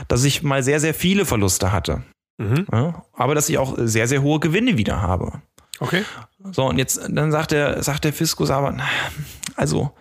dass 0.07 0.23
ich 0.23 0.43
mal 0.43 0.63
sehr, 0.63 0.79
sehr 0.79 0.93
viele 0.93 1.25
Verluste 1.25 1.71
hatte. 1.71 2.03
Mhm. 2.37 2.65
Ja, 2.71 3.05
aber 3.13 3.35
dass 3.35 3.49
ich 3.49 3.57
auch 3.57 3.75
sehr, 3.77 4.07
sehr 4.07 4.21
hohe 4.21 4.39
Gewinne 4.39 4.77
wieder 4.77 5.01
habe. 5.01 5.41
Okay. 5.81 6.03
So, 6.51 6.65
und 6.65 6.77
jetzt, 6.77 7.01
dann 7.09 7.31
sagt 7.31 7.51
der, 7.51 7.81
sagt 7.81 8.03
der 8.03 8.13
Fiskus 8.13 8.51
aber, 8.51 8.77
also, 9.55 9.91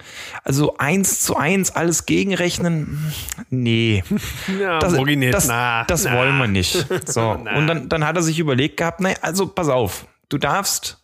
also 0.44 0.76
eins 0.76 1.20
zu 1.20 1.36
eins 1.36 1.70
alles 1.70 2.04
gegenrechnen, 2.04 3.12
nee. 3.48 4.04
Ja, 4.60 4.78
Das, 4.78 4.92
das, 4.92 5.48
Na, 5.48 5.84
das 5.84 6.04
na. 6.04 6.16
wollen 6.16 6.36
wir 6.36 6.48
nicht. 6.48 6.86
So. 7.06 7.34
Na. 7.44 7.56
Und 7.56 7.66
dann, 7.66 7.88
dann 7.88 8.06
hat 8.06 8.14
er 8.16 8.22
sich 8.22 8.38
überlegt 8.38 8.76
gehabt, 8.76 9.00
naja, 9.00 9.16
also 9.22 9.46
pass 9.46 9.68
auf, 9.70 10.06
du 10.28 10.36
darfst 10.36 11.02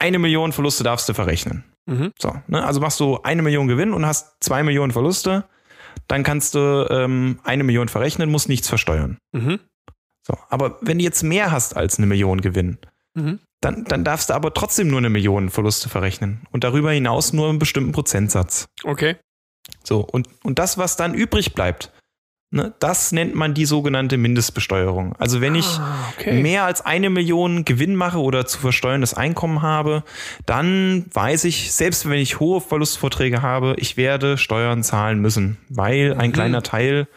eine 0.00 0.18
Million 0.18 0.52
Verluste 0.52 0.82
darfst 0.82 1.08
du 1.08 1.14
verrechnen. 1.14 1.62
Mhm. 1.86 2.12
So, 2.18 2.34
ne? 2.48 2.66
Also 2.66 2.80
machst 2.80 2.98
du 2.98 3.20
eine 3.22 3.42
Million 3.42 3.68
Gewinn 3.68 3.92
und 3.92 4.04
hast 4.06 4.34
zwei 4.40 4.64
Millionen 4.64 4.90
Verluste, 4.92 5.44
dann 6.08 6.24
kannst 6.24 6.56
du 6.56 6.86
ähm, 6.90 7.38
eine 7.44 7.62
Million 7.62 7.88
verrechnen, 7.88 8.28
musst 8.30 8.48
nichts 8.48 8.68
versteuern. 8.68 9.18
Mhm. 9.32 9.60
So. 10.26 10.36
Aber 10.48 10.78
wenn 10.80 10.98
du 10.98 11.04
jetzt 11.04 11.22
mehr 11.22 11.52
hast 11.52 11.76
als 11.76 11.98
eine 11.98 12.06
Million 12.08 12.40
Gewinn, 12.40 12.78
Mhm. 13.14 13.38
Dann, 13.66 13.84
dann 13.84 14.04
darfst 14.04 14.30
du 14.30 14.34
aber 14.34 14.54
trotzdem 14.54 14.88
nur 14.88 14.98
eine 14.98 15.10
Million 15.10 15.50
Verluste 15.50 15.88
verrechnen. 15.88 16.40
Und 16.52 16.64
darüber 16.64 16.92
hinaus 16.92 17.32
nur 17.32 17.48
einen 17.48 17.58
bestimmten 17.58 17.92
Prozentsatz. 17.92 18.66
Okay. 18.84 19.16
So, 19.82 20.00
und, 20.00 20.28
und 20.44 20.58
das, 20.58 20.78
was 20.78 20.96
dann 20.96 21.14
übrig 21.14 21.54
bleibt, 21.54 21.92
ne, 22.52 22.72
das 22.78 23.10
nennt 23.12 23.34
man 23.34 23.52
die 23.54 23.64
sogenannte 23.64 24.16
Mindestbesteuerung. 24.16 25.16
Also 25.16 25.40
wenn 25.40 25.54
ich 25.56 25.66
Ah, 25.66 26.12
okay. 26.16 26.40
mehr 26.40 26.64
als 26.64 26.80
eine 26.86 27.10
Million 27.10 27.64
Gewinn 27.64 27.96
mache 27.96 28.18
oder 28.20 28.46
zu 28.46 28.58
versteuerndes 28.60 29.14
Einkommen 29.14 29.62
habe, 29.62 30.04
dann 30.46 31.06
weiß 31.12 31.44
ich, 31.44 31.72
selbst 31.72 32.08
wenn 32.08 32.18
ich 32.20 32.38
hohe 32.38 32.60
Verlustvorträge 32.60 33.42
habe, 33.42 33.74
ich 33.78 33.96
werde 33.96 34.38
Steuern 34.38 34.84
zahlen 34.84 35.20
müssen, 35.20 35.58
weil 35.68 36.14
ein 36.14 36.30
Mhm. 36.30 36.34
kleiner 36.34 36.62
Teil 36.62 37.08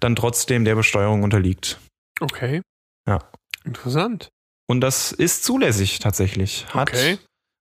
dann 0.00 0.16
trotzdem 0.16 0.64
der 0.64 0.74
Besteuerung 0.74 1.22
unterliegt. 1.22 1.78
Okay. 2.20 2.62
Ja. 3.06 3.18
Interessant. 3.64 4.28
Und 4.68 4.80
das 4.82 5.12
ist 5.12 5.44
zulässig 5.44 5.98
tatsächlich. 5.98 6.66
Hat, 6.72 6.90
Okay. 6.90 7.18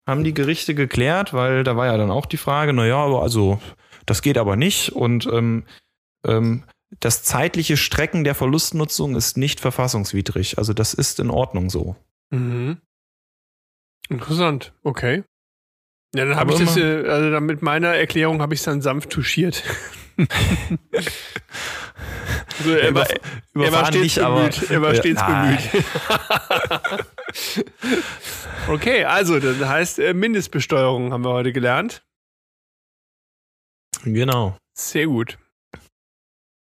Haben 0.07 0.23
die 0.23 0.33
Gerichte 0.33 0.73
geklärt, 0.73 1.33
weil 1.33 1.65
da 1.65 1.75
war 1.75 1.87
ja 1.87 1.97
dann 1.97 2.11
auch 2.11 2.25
die 2.25 2.37
Frage, 2.37 2.71
naja, 2.71 2.95
aber 2.95 3.23
also 3.23 3.59
das 4.05 4.21
geht 4.21 4.37
aber 4.37 4.55
nicht 4.55 4.93
und 4.93 5.27
ähm, 5.27 5.65
ähm, 6.25 6.63
das 7.01 7.23
zeitliche 7.23 7.75
Strecken 7.75 8.23
der 8.23 8.33
Verlustnutzung 8.33 9.15
ist 9.15 9.35
nicht 9.35 9.59
verfassungswidrig. 9.59 10.57
Also 10.57 10.71
das 10.71 10.93
ist 10.93 11.19
in 11.19 11.29
Ordnung 11.29 11.69
so. 11.69 11.97
Mhm. 12.29 12.77
Interessant. 14.07 14.73
Okay. 14.83 15.23
Ja, 16.15 16.23
dann 16.23 16.37
habe 16.37 16.53
ich 16.53 16.59
das, 16.59 16.77
also 16.77 17.31
dann 17.31 17.45
mit 17.45 17.61
meiner 17.61 17.89
Erklärung 17.89 18.41
habe 18.41 18.53
ich 18.53 18.61
es 18.61 18.65
dann 18.65 18.81
sanft 18.81 19.09
touchiert. 19.09 19.61
so, 22.63 22.73
er 22.73 22.93
war, 22.93 23.07
er 23.09 23.71
war 23.71 23.85
stets 23.87 24.03
nicht, 24.03 24.19
aber 24.19 24.49
bemüht. 24.49 24.71
Er 24.71 24.81
war 24.81 24.95
stets 24.95 25.21
nein. 25.21 25.57
bemüht. 25.71 25.85
okay, 28.67 29.03
also 29.05 29.39
das 29.39 29.67
heißt 29.67 29.99
äh, 29.99 30.13
Mindestbesteuerung 30.13 31.13
haben 31.13 31.23
wir 31.23 31.31
heute 31.31 31.53
gelernt. 31.53 32.03
Genau. 34.03 34.57
Sehr 34.73 35.07
gut. 35.07 35.37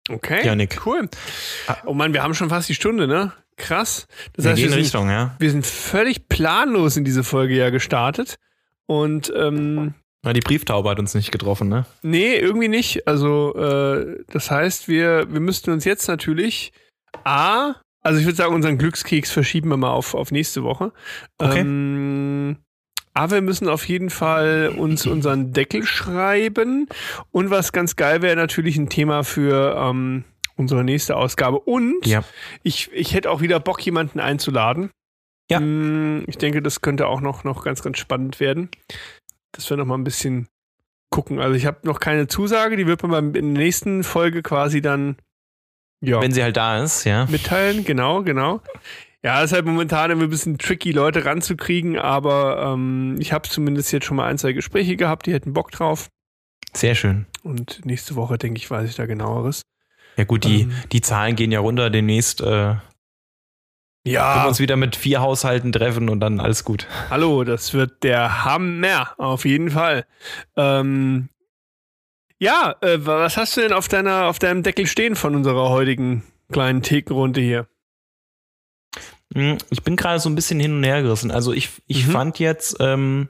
Okay. 0.09 0.45
Janik. 0.45 0.85
Cool. 0.85 1.09
Oh 1.87 1.95
Mann, 1.95 2.13
wir 2.13 2.23
haben 2.23 2.35
schon 2.35 2.51
fast 2.51 2.69
die 2.69 2.75
Stunde, 2.75 3.07
ne? 3.09 3.33
Krass. 3.57 4.07
Das 4.35 4.45
Wir 4.45 4.51
heißt, 4.51 4.59
wir 4.59 4.67
in 4.67 4.73
sind, 4.73 4.81
Richtung, 4.81 5.09
ja. 5.11 5.35
wir 5.39 5.51
sind 5.51 5.65
völlig 5.67 6.29
planlos 6.29 6.97
in 6.97 7.05
diese 7.05 7.25
Folge 7.25 7.55
ja 7.55 7.71
gestartet. 7.71 8.39
Und 8.87 9.33
ähm, 9.35 9.95
Na, 10.25 10.33
die 10.33 10.41
Brieftaube 10.41 10.89
hat 10.91 10.99
uns 10.99 11.15
nicht 11.15 11.31
getroffen, 11.31 11.69
ne? 11.69 11.85
nee, 12.03 12.35
irgendwie 12.37 12.69
nicht. 12.69 13.07
Also 13.07 13.55
äh, 13.57 14.25
das 14.33 14.51
heißt, 14.51 14.89
wir, 14.89 15.31
wir 15.33 15.41
müssten 15.41 15.71
uns 15.71 15.85
jetzt 15.85 16.09
natürlich 16.09 16.73
A, 17.25 17.75
also 18.03 18.19
ich 18.19 18.25
würde 18.27 18.37
sagen, 18.37 18.55
unseren 18.55 18.79
Glückskeks 18.79 19.31
verschieben 19.31 19.69
wir 19.69 19.77
mal 19.77 19.91
auf, 19.93 20.15
auf 20.15 20.31
nächste 20.33 20.63
Woche. 20.65 20.93
Okay. 21.39 21.61
Ähm, 21.61 22.57
aber 23.13 23.35
wir 23.35 23.43
müssen 23.43 23.69
auf 23.69 23.87
jeden 23.89 24.11
Fall 24.11 24.75
uns 24.77 25.07
unseren 25.07 25.53
Deckel 25.53 25.85
schreiben. 25.85 26.89
Und 27.31 27.51
was 27.51 27.73
ganz 27.73 27.95
geil 27.95 28.23
wäre, 28.23 28.35
natürlich 28.35 28.77
ein 28.77 28.89
Thema 28.89 29.23
für 29.23 29.77
ähm, 29.79 30.25
unsere 30.57 30.83
nächste 30.85 31.17
Ausgabe. 31.17 31.61
Und 31.61 32.05
Ja. 32.07 32.25
ich, 32.63 32.91
ich 32.93 33.15
hätte 33.15 33.31
auch 33.31 33.41
wieder 33.41 33.61
Bock, 33.61 33.85
jemanden 33.87 34.19
einzuladen. 34.21 34.91
Ja. 35.51 35.61
Mm, 35.61 36.25
Ich 36.27 36.39
denke, 36.39 36.61
das 36.63 36.81
könnte 36.81 37.07
auch 37.07 37.21
noch, 37.21 37.45
noch 37.45 37.63
ganz, 37.65 37.83
ganz 37.83 37.99
spannend 37.99 38.41
werden. 38.41 38.69
Dass 39.57 39.71
wir 39.71 39.77
noch 39.77 39.87
mal 39.87 39.97
ein 39.97 40.05
bisschen 40.05 40.49
gucken. 41.11 41.41
Also 41.41 41.55
ich 41.55 41.67
habe 41.67 41.79
noch 41.85 42.01
keine 42.01 42.27
Zusage, 42.27 42.77
die 42.77 42.87
wird 42.87 43.03
man 43.03 43.11
beim, 43.11 43.35
in 43.35 43.55
der 43.55 43.65
nächsten 43.65 44.03
Folge 44.05 44.43
quasi 44.43 44.81
dann 44.81 45.17
ja, 46.01 46.21
Wenn 46.21 46.33
sie 46.33 46.43
halt 46.43 46.57
da 46.57 46.83
ist, 46.83 47.05
ja. 47.05 47.27
mitteilen. 47.31 47.85
Genau, 47.85 48.23
genau. 48.23 48.61
Ja, 49.23 49.43
ist 49.43 49.55
halt 49.55 49.65
momentan 49.65 50.11
immer 50.11 50.25
ein 50.25 50.31
bisschen 50.31 50.59
tricky, 50.59 50.93
Leute 50.93 51.25
ranzukriegen, 51.25 51.99
aber 51.99 52.75
ähm, 52.75 53.17
ich 53.19 53.33
habe 53.33 53.49
zumindest 53.49 53.91
jetzt 53.91 54.05
schon 54.05 54.19
mal 54.19 54.27
ein, 54.27 54.37
zwei 54.37 54.53
Gespräche 54.53 54.97
gehabt, 54.97 55.25
die 55.25 55.33
hätten 55.33 55.55
Bock 55.55 55.71
drauf. 55.71 56.09
Sehr 56.75 56.95
schön. 56.95 57.25
Und 57.43 57.87
nächste 57.87 58.17
Woche, 58.17 58.37
denke 58.37 58.59
ich, 58.59 58.71
weiß 58.71 58.89
ich 58.91 58.97
da 58.97 59.07
genaueres. 59.07 59.63
Ja 60.17 60.25
gut, 60.25 60.45
die, 60.45 60.63
Ähm. 60.63 60.73
die 60.93 61.01
Zahlen 61.01 61.37
gehen 61.37 61.53
ja 61.53 61.61
runter. 61.61 61.89
Demnächst 61.89 62.43
äh, 62.43 62.75
werden 64.05 64.35
wir 64.35 64.43
Ja, 64.43 64.47
uns 64.49 64.61
wieder 64.61 64.77
mit 64.77 64.97
vier 64.97 65.21
Haushalten 65.21 65.73
treffen 65.73 66.09
und 66.09 66.21
dann 66.21 66.41
alles 66.41 66.65
gut. 66.65 66.87
hallo, 67.11 67.45
das 67.45 67.73
wird 67.75 68.03
der 68.03 68.45
Hammer, 68.45 69.15
auf 69.19 69.45
jeden 69.45 69.71
Fall. 69.71 70.05
Ähm, 70.57 71.29
ja, 72.39 72.75
äh, 72.83 72.99
was 73.07 73.37
hast 73.37 73.57
du 73.57 73.63
denn 73.63 73.73
auf 73.73 73.89
deiner, 73.89 74.27
auf 74.27 74.39
deinem 74.39 74.63
Deckel 74.63 74.87
stehen 74.87 75.17
von 75.17 75.35
unserer 75.35 75.71
heutigen 75.71 76.23
kleinen 76.53 76.83
Thekenrunde 76.83 77.41
hier? 77.41 77.67
Hm, 79.35 79.59
Ich 79.71 79.83
bin 79.83 79.97
gerade 79.97 80.21
so 80.21 80.29
ein 80.29 80.35
bisschen 80.35 80.61
hin 80.61 80.77
und 80.77 80.85
her 80.85 81.03
gerissen. 81.03 81.31
Also 81.31 81.53
ich, 81.53 81.71
ich 81.87 82.07
Mhm. 82.07 82.11
fand 82.11 82.39
jetzt, 82.39 82.77
ähm, 82.81 83.29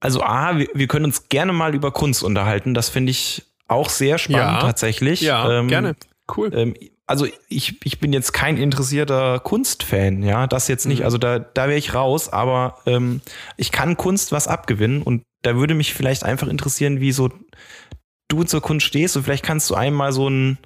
also 0.00 0.22
A, 0.22 0.56
wir, 0.56 0.68
wir 0.74 0.86
können 0.86 1.04
uns 1.04 1.28
gerne 1.28 1.52
mal 1.52 1.74
über 1.74 1.90
Kunst 1.92 2.22
unterhalten. 2.22 2.72
Das 2.74 2.88
finde 2.88 3.10
ich 3.10 3.44
auch 3.66 3.90
sehr 3.90 4.16
spannend 4.18 4.38
Ja. 4.38 4.60
tatsächlich. 4.60 5.20
Ja, 5.20 5.58
Ähm, 5.58 5.68
gerne. 5.68 5.96
Cool. 6.34 6.50
Ähm, 6.54 6.74
also 7.08 7.26
ich, 7.48 7.84
ich 7.84 8.00
bin 8.00 8.12
jetzt 8.12 8.32
kein 8.32 8.56
interessierter 8.58 9.40
Kunstfan, 9.40 10.22
ja, 10.22 10.46
das 10.46 10.68
jetzt 10.68 10.86
nicht. 10.86 11.00
Mhm. 11.00 11.04
Also 11.06 11.18
da, 11.18 11.38
da 11.38 11.66
wäre 11.66 11.78
ich 11.78 11.94
raus, 11.94 12.32
aber 12.32 12.78
ähm, 12.86 13.22
ich 13.56 13.72
kann 13.72 13.96
Kunst 13.96 14.30
was 14.30 14.46
abgewinnen 14.46 15.02
und 15.02 15.22
da 15.42 15.56
würde 15.56 15.74
mich 15.74 15.94
vielleicht 15.94 16.22
einfach 16.22 16.48
interessieren, 16.48 17.00
wie 17.00 17.12
so 17.12 17.30
du 18.28 18.44
zur 18.44 18.60
Kunst 18.60 18.86
stehst 18.86 19.16
und 19.16 19.22
vielleicht 19.22 19.44
kannst 19.44 19.70
du 19.70 19.74
einmal 19.74 20.12
so 20.12 20.28
ein 20.28 20.58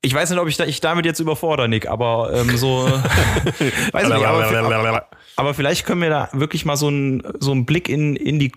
ich 0.00 0.14
weiß 0.14 0.30
nicht, 0.30 0.38
ob 0.38 0.46
ich, 0.46 0.56
da, 0.56 0.64
ich 0.64 0.80
damit 0.80 1.04
jetzt 1.06 1.18
überfordere, 1.18 1.68
Nick, 1.68 1.88
aber 1.88 2.30
ähm, 2.32 2.56
so. 2.56 2.86
weiß 3.92 4.08
nicht, 4.08 4.24
aber, 4.24 5.08
aber 5.34 5.54
vielleicht 5.54 5.84
können 5.84 6.00
wir 6.02 6.08
da 6.08 6.28
wirklich 6.32 6.64
mal 6.64 6.76
so 6.76 6.86
einen, 6.86 7.22
so 7.40 7.50
einen 7.50 7.66
Blick 7.66 7.88
in, 7.88 8.14
in, 8.14 8.38
die, 8.38 8.52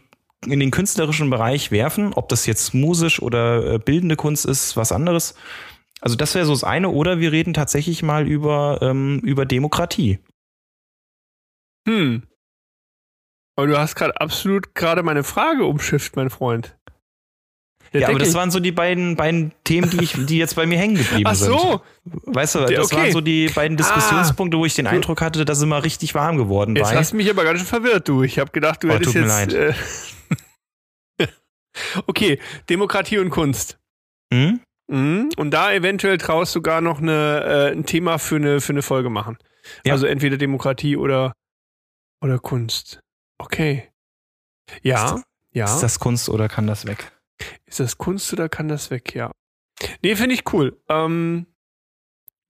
in 0.45 0.59
den 0.59 0.71
künstlerischen 0.71 1.29
Bereich 1.29 1.71
werfen. 1.71 2.13
Ob 2.13 2.29
das 2.29 2.45
jetzt 2.45 2.73
musisch 2.73 3.21
oder 3.21 3.75
äh, 3.75 3.79
bildende 3.79 4.15
Kunst 4.15 4.45
ist, 4.45 4.75
was 4.75 4.91
anderes. 4.91 5.35
Also 6.01 6.15
das 6.15 6.33
wäre 6.33 6.45
so 6.45 6.53
das 6.53 6.63
eine. 6.63 6.89
Oder 6.89 7.19
wir 7.19 7.31
reden 7.31 7.53
tatsächlich 7.53 8.03
mal 8.03 8.27
über, 8.27 8.79
ähm, 8.81 9.19
über 9.19 9.45
Demokratie. 9.45 10.19
Hm. 11.87 12.23
Aber 13.55 13.67
du 13.67 13.77
hast 13.77 13.95
gerade 13.95 14.19
absolut 14.19 14.73
gerade 14.75 15.03
meine 15.03 15.23
Frage 15.23 15.65
umschifft, 15.65 16.15
mein 16.15 16.29
Freund. 16.29 16.77
Ja, 17.93 18.07
aber 18.07 18.19
das 18.19 18.33
waren 18.33 18.51
so 18.51 18.59
die 18.61 18.71
beiden, 18.71 19.17
beiden 19.17 19.51
Themen, 19.65 19.89
die, 19.89 20.01
ich, 20.03 20.13
die 20.25 20.37
jetzt 20.37 20.55
bei 20.55 20.65
mir 20.65 20.77
hängen 20.77 20.95
geblieben 20.95 21.25
Ach 21.29 21.35
sind. 21.35 21.51
so, 21.51 21.81
Weißt 22.05 22.55
du, 22.55 22.59
das 22.59 22.85
okay. 22.85 22.95
Ah. 22.95 23.03
waren 23.03 23.11
so 23.11 23.21
die 23.21 23.49
beiden 23.49 23.75
Diskussionspunkte, 23.75 24.57
wo 24.57 24.65
ich 24.65 24.75
den 24.75 24.87
Eindruck 24.87 25.21
hatte, 25.21 25.43
dass 25.43 25.57
es 25.57 25.63
immer 25.63 25.83
richtig 25.83 26.15
warm 26.15 26.37
geworden 26.37 26.75
jetzt 26.75 26.93
hast 26.95 27.11
du 27.11 27.17
mich 27.17 27.29
aber 27.29 27.43
ganz 27.43 27.59
schön 27.59 27.67
verwirrt, 27.67 28.07
du. 28.07 28.23
Ich 28.23 28.39
habe 28.39 28.51
gedacht, 28.51 28.81
du 28.83 28.89
Oh, 28.89 28.93
hättest 28.93 29.15
jetzt. 29.15 29.53
Äh, 29.53 29.73
okay, 32.07 32.39
Demokratie 32.69 33.17
und 33.17 33.29
Kunst. 33.29 33.77
Hm? 34.33 34.61
Mhm. 34.87 35.29
Und 35.37 35.51
da 35.51 35.73
eventuell 35.73 36.17
traust 36.17 36.53
sogar 36.53 36.81
noch 36.81 37.01
eine, 37.01 37.43
äh, 37.43 37.71
ein 37.71 37.85
Thema 37.85 38.19
für 38.19 38.37
eine, 38.37 38.61
für 38.61 38.73
eine 38.73 38.81
Folge 38.81 39.09
machen. 39.09 39.37
Ja. 39.85 39.93
Also 39.93 40.05
entweder 40.05 40.37
Demokratie 40.37 40.97
oder, 40.97 41.33
oder 42.21 42.39
Kunst. 42.39 42.99
Okay. 43.37 43.89
Ja, 44.81 45.15
Ist 45.15 45.23
ja. 45.53 45.65
Ist 45.65 45.81
das 45.81 45.99
Kunst 45.99 46.29
oder 46.29 46.47
kann 46.47 46.67
das 46.67 46.85
weg? 46.85 47.11
Ist 47.65 47.79
das 47.79 47.97
Kunst 47.97 48.31
oder 48.33 48.49
kann 48.49 48.67
das 48.67 48.91
weg? 48.91 49.15
Ja. 49.15 49.31
Nee, 50.03 50.15
finde 50.15 50.35
ich 50.35 50.43
cool. 50.53 50.77
Ähm, 50.89 51.45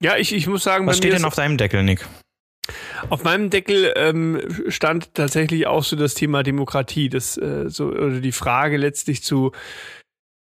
ja, 0.02 0.16
ich, 0.16 0.32
ich 0.34 0.46
muss 0.46 0.62
sagen, 0.64 0.86
Was 0.86 0.98
steht 0.98 1.12
denn 1.12 1.24
auf 1.24 1.34
deinem 1.34 1.56
Deckel, 1.56 1.82
Nick? 1.82 2.06
Auf 3.10 3.24
meinem 3.24 3.50
Deckel 3.50 3.92
ähm, 3.96 4.40
stand 4.68 5.14
tatsächlich 5.14 5.66
auch 5.66 5.82
so 5.82 5.96
das 5.96 6.14
Thema 6.14 6.42
Demokratie, 6.42 7.08
das 7.08 7.36
äh, 7.36 7.68
so 7.68 7.86
oder 7.88 8.20
die 8.20 8.32
Frage 8.32 8.76
letztlich 8.76 9.22
zu 9.22 9.52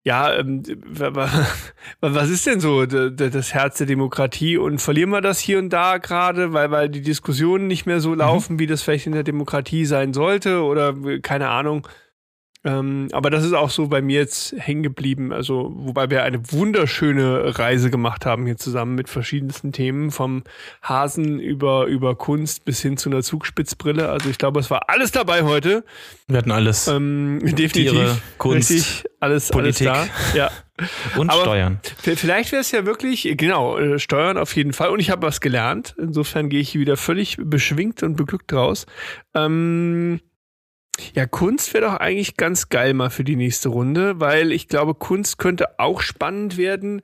ja, 0.05 0.33
ähm, 0.33 0.63
wa- 0.85 1.13
wa- 1.13 1.47
was 1.99 2.29
ist 2.29 2.47
denn 2.47 2.59
so 2.61 2.85
das 2.85 3.53
Herz 3.53 3.77
der 3.77 3.85
Demokratie 3.87 4.57
und 4.57 4.79
verlieren 4.81 5.09
wir 5.11 5.21
das 5.21 5.39
hier 5.39 5.59
und 5.59 5.69
da 5.69 5.97
gerade, 5.97 6.53
weil 6.53 6.71
weil 6.71 6.89
die 6.89 7.01
Diskussionen 7.01 7.67
nicht 7.67 7.85
mehr 7.85 7.99
so 7.99 8.15
laufen, 8.15 8.57
wie 8.59 8.65
das 8.67 8.81
vielleicht 8.81 9.05
in 9.07 9.11
der 9.11 9.23
Demokratie 9.23 9.85
sein 9.85 10.13
sollte 10.13 10.63
oder 10.63 10.95
keine 11.21 11.49
Ahnung. 11.49 11.87
Ähm, 12.65 13.07
aber 13.13 13.29
das 13.29 13.45
ist 13.45 13.53
auch 13.53 13.69
so 13.69 13.87
bei 13.87 14.01
mir 14.01 14.19
jetzt 14.19 14.53
hängen 14.57 14.83
geblieben. 14.83 15.31
Also, 15.31 15.71
wobei 15.75 16.09
wir 16.09 16.23
eine 16.23 16.51
wunderschöne 16.51 17.57
Reise 17.57 17.89
gemacht 17.89 18.25
haben 18.25 18.45
hier 18.45 18.57
zusammen 18.57 18.95
mit 18.95 19.07
verschiedensten 19.07 19.71
Themen, 19.71 20.11
vom 20.11 20.43
Hasen 20.81 21.39
über, 21.39 21.85
über 21.85 22.15
Kunst 22.15 22.65
bis 22.65 22.81
hin 22.81 22.97
zu 22.97 23.09
einer 23.09 23.23
Zugspitzbrille. 23.23 24.09
Also, 24.09 24.29
ich 24.29 24.37
glaube, 24.37 24.59
es 24.59 24.69
war 24.69 24.89
alles 24.89 25.11
dabei 25.11 25.43
heute. 25.43 25.85
Wir 26.27 26.37
hatten 26.39 26.51
alles. 26.51 26.87
Ähm, 26.89 27.39
definitiv. 27.43 27.71
Tiere, 27.91 28.17
Kunst, 28.37 28.71
Richtig, 28.71 29.05
alles, 29.21 29.49
Politik. 29.49 29.87
alles 29.87 30.09
da. 30.33 30.37
Ja. 30.37 30.51
und 31.17 31.29
aber- 31.29 31.41
Steuern. 31.41 31.79
Vielleicht 32.01 32.51
wäre 32.51 32.61
es 32.61 32.71
ja 32.71 32.85
wirklich, 32.85 33.33
genau, 33.37 33.77
äh, 33.77 33.99
Steuern 33.99 34.37
auf 34.37 34.53
jeden 34.55 34.73
Fall. 34.73 34.89
Und 34.89 34.99
ich 34.99 35.09
habe 35.11 35.25
was 35.25 35.39
gelernt. 35.39 35.95
Insofern 35.97 36.49
gehe 36.49 36.59
ich 36.59 36.75
wieder 36.77 36.97
völlig 36.97 37.37
beschwingt 37.39 38.03
und 38.03 38.15
beglückt 38.17 38.51
raus. 38.51 38.85
Ähm, 39.33 40.19
ja, 41.15 41.25
Kunst 41.25 41.73
wäre 41.73 41.85
doch 41.85 41.93
eigentlich 41.95 42.37
ganz 42.37 42.69
geil 42.69 42.93
mal 42.93 43.09
für 43.09 43.23
die 43.23 43.35
nächste 43.35 43.69
Runde, 43.69 44.19
weil 44.19 44.51
ich 44.51 44.67
glaube, 44.67 44.95
Kunst 44.95 45.37
könnte 45.37 45.79
auch 45.79 46.01
spannend 46.01 46.57
werden 46.57 47.01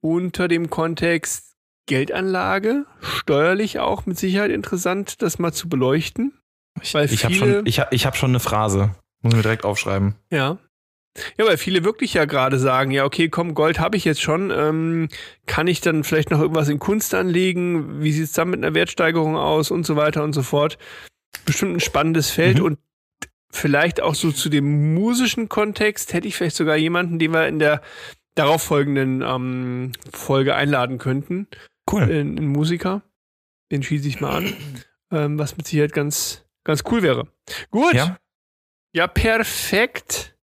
unter 0.00 0.48
dem 0.48 0.70
Kontext 0.70 1.54
Geldanlage, 1.86 2.84
steuerlich 3.00 3.78
auch 3.78 4.06
mit 4.06 4.18
Sicherheit 4.18 4.50
interessant, 4.50 5.22
das 5.22 5.38
mal 5.38 5.52
zu 5.52 5.68
beleuchten. 5.68 6.34
Ich, 6.82 6.94
ich 6.94 7.24
habe 7.24 7.34
schon, 7.34 7.66
ich 7.66 7.80
hab, 7.80 7.92
ich 7.92 8.06
hab 8.06 8.16
schon 8.16 8.30
eine 8.30 8.40
Phrase. 8.40 8.94
Muss 9.22 9.34
mir 9.34 9.42
direkt 9.42 9.64
aufschreiben. 9.64 10.14
Ja. 10.30 10.58
Ja, 11.36 11.46
weil 11.46 11.56
viele 11.56 11.82
wirklich 11.82 12.14
ja 12.14 12.26
gerade 12.26 12.58
sagen, 12.60 12.92
ja, 12.92 13.04
okay, 13.04 13.28
komm, 13.28 13.54
Gold 13.54 13.80
habe 13.80 13.96
ich 13.96 14.04
jetzt 14.04 14.22
schon. 14.22 14.52
Ähm, 14.54 15.08
kann 15.46 15.66
ich 15.66 15.80
dann 15.80 16.04
vielleicht 16.04 16.30
noch 16.30 16.40
irgendwas 16.40 16.68
in 16.68 16.78
Kunst 16.78 17.12
anlegen? 17.14 18.00
Wie 18.02 18.12
sieht 18.12 18.24
es 18.26 18.32
dann 18.32 18.50
mit 18.50 18.62
einer 18.62 18.74
Wertsteigerung 18.74 19.36
aus 19.36 19.72
und 19.72 19.84
so 19.84 19.96
weiter 19.96 20.22
und 20.22 20.32
so 20.32 20.42
fort? 20.42 20.78
Bestimmt 21.44 21.76
ein 21.76 21.80
spannendes 21.80 22.30
Feld 22.30 22.58
Mhm. 22.58 22.64
und 22.64 22.78
vielleicht 23.50 24.00
auch 24.00 24.14
so 24.14 24.32
zu 24.32 24.48
dem 24.48 24.94
musischen 24.94 25.48
Kontext 25.48 26.12
hätte 26.12 26.28
ich 26.28 26.36
vielleicht 26.36 26.56
sogar 26.56 26.76
jemanden, 26.76 27.18
den 27.18 27.32
wir 27.32 27.46
in 27.46 27.58
der 27.58 27.82
darauffolgenden 28.34 29.22
ähm, 29.22 29.92
Folge 30.12 30.54
einladen 30.54 30.98
könnten. 30.98 31.48
Cool. 31.90 32.02
Ein, 32.02 32.46
Musiker. 32.48 33.02
Den 33.72 33.82
schieße 33.82 34.08
ich 34.08 34.20
mal 34.20 34.36
an. 34.36 34.54
Ähm, 35.10 35.38
was 35.38 35.56
mit 35.56 35.66
Sicherheit 35.66 35.94
ganz, 35.94 36.44
ganz 36.64 36.84
cool 36.90 37.02
wäre. 37.02 37.28
Gut. 37.70 37.94
Ja? 37.94 38.18
Ja, 38.94 39.06
perfekt. 39.06 40.36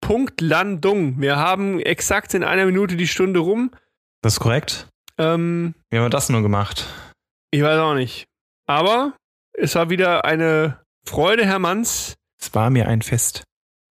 Punkt 0.00 0.40
Landung. 0.40 1.20
Wir 1.20 1.34
haben 1.34 1.80
exakt 1.80 2.32
in 2.34 2.44
einer 2.44 2.64
Minute 2.64 2.96
die 2.96 3.08
Stunde 3.08 3.40
rum. 3.40 3.72
Das 4.20 4.34
ist 4.34 4.38
korrekt. 4.38 4.86
Ähm, 5.18 5.74
Wie 5.90 5.96
haben 5.96 6.04
wir 6.04 6.10
das 6.10 6.28
nur 6.28 6.42
gemacht? 6.42 6.86
ich 7.50 7.60
weiß 7.60 7.78
auch 7.78 7.94
nicht. 7.94 8.28
Aber 8.66 9.16
es 9.52 9.74
war 9.74 9.90
wieder 9.90 10.24
eine 10.24 10.81
Freude, 11.06 11.44
Herr 11.46 11.58
Manns, 11.58 12.14
Es 12.40 12.54
war 12.54 12.70
mir 12.70 12.88
ein 12.88 13.02
Fest. 13.02 13.42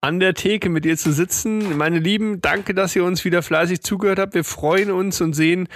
an 0.01 0.19
der 0.19 0.33
Theke 0.33 0.69
mit 0.69 0.85
dir 0.85 0.97
zu 0.97 1.11
sitzen. 1.11 1.77
Meine 1.77 1.99
Lieben, 1.99 2.41
danke, 2.41 2.73
dass 2.73 2.95
ihr 2.95 3.03
uns 3.03 3.23
wieder 3.25 3.43
fleißig 3.43 3.81
zugehört 3.81 4.17
habt. 4.19 4.33
Wir 4.33 4.43
freuen 4.43 4.91
uns 4.91 5.21
und 5.21 5.33
sehen 5.33 5.67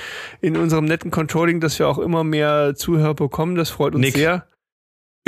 in 0.42 0.58
unserem 0.58 0.86
netten 0.86 1.12
Controlling, 1.12 1.60
dass 1.60 1.78
wir 1.78 1.88
auch 1.88 2.00
immer 2.00 2.24
mehr 2.24 2.74
Zuhörer 2.76 3.14
bekommen. 3.14 3.56
Das 3.56 3.70
freut 3.70 3.94
uns 3.96 4.04
Nick. 4.06 4.16
sehr. 4.16 4.48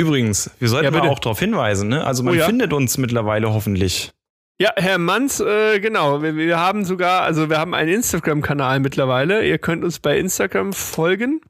Übrigens, 0.00 0.50
wir 0.58 0.68
sollten 0.68 0.92
Ja, 0.94 1.02
auch 1.02 1.18
darauf 1.18 1.38
hinweisen, 1.40 1.88
ne? 1.88 2.04
Also 2.04 2.22
man 2.22 2.34
Oh 2.34 2.38
ja. 2.38 2.46
findet 2.46 2.72
uns 2.72 2.98
mittlerweile 2.98 3.52
hoffentlich. 3.52 4.12
Ja, 4.60 4.72
Herr 4.76 4.98
Manns, 4.98 5.38
äh, 5.40 5.78
genau. 5.80 6.22
Wir, 6.22 6.34
wir 6.36 6.58
haben 6.58 6.84
sogar, 6.84 7.22
also 7.22 7.48
wir 7.50 7.58
haben 7.58 7.74
einen 7.74 7.90
Instagram-Kanal 7.92 8.80
mittlerweile. 8.80 9.44
Ihr 9.46 9.58
könnt 9.58 9.84
uns 9.84 10.00
bei 10.00 10.18
Instagram 10.18 10.72
folgen. 10.72 11.40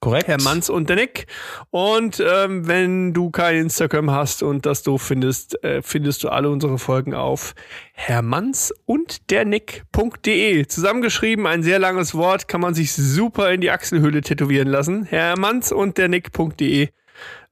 Korrekt. 0.00 0.28
Herr 0.28 0.40
Manns 0.40 0.70
und 0.70 0.88
der 0.88 0.96
Nick. 0.96 1.26
Und 1.70 2.22
ähm, 2.24 2.68
wenn 2.68 3.12
du 3.14 3.30
kein 3.30 3.56
Instagram 3.56 4.12
hast 4.12 4.44
und 4.44 4.64
das 4.64 4.84
doof 4.84 5.02
findest, 5.02 5.62
äh, 5.64 5.82
findest 5.82 6.22
du 6.22 6.28
alle 6.28 6.50
unsere 6.50 6.78
Folgen 6.78 7.14
auf 7.14 7.54
hermanns 7.94 8.72
und 8.86 9.30
der 9.30 9.44
Nick.de. 9.44 10.66
Zusammengeschrieben, 10.66 11.46
ein 11.46 11.64
sehr 11.64 11.80
langes 11.80 12.14
Wort, 12.14 12.46
kann 12.46 12.60
man 12.60 12.74
sich 12.74 12.92
super 12.92 13.50
in 13.50 13.60
die 13.60 13.72
Achselhöhle 13.72 14.20
tätowieren 14.20 14.68
lassen. 14.68 15.04
Hermanns 15.04 15.72
und 15.72 15.98
der 15.98 16.08
Nick.de. 16.08 16.90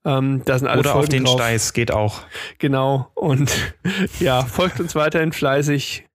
Ähm, 0.05 0.42
da 0.44 0.59
sind 0.59 0.68
alle 0.68 0.80
Oder 0.80 0.92
Folgen 0.92 1.05
auf 1.05 1.09
den 1.09 1.24
drauf. 1.24 1.34
Steiß, 1.34 1.72
geht 1.72 1.90
auch. 1.90 2.22
Genau. 2.59 3.11
Und 3.14 3.74
ja, 4.20 4.44
folgt 4.44 4.78
uns 4.78 4.94
weiterhin 4.94 5.32
fleißig. 5.32 6.07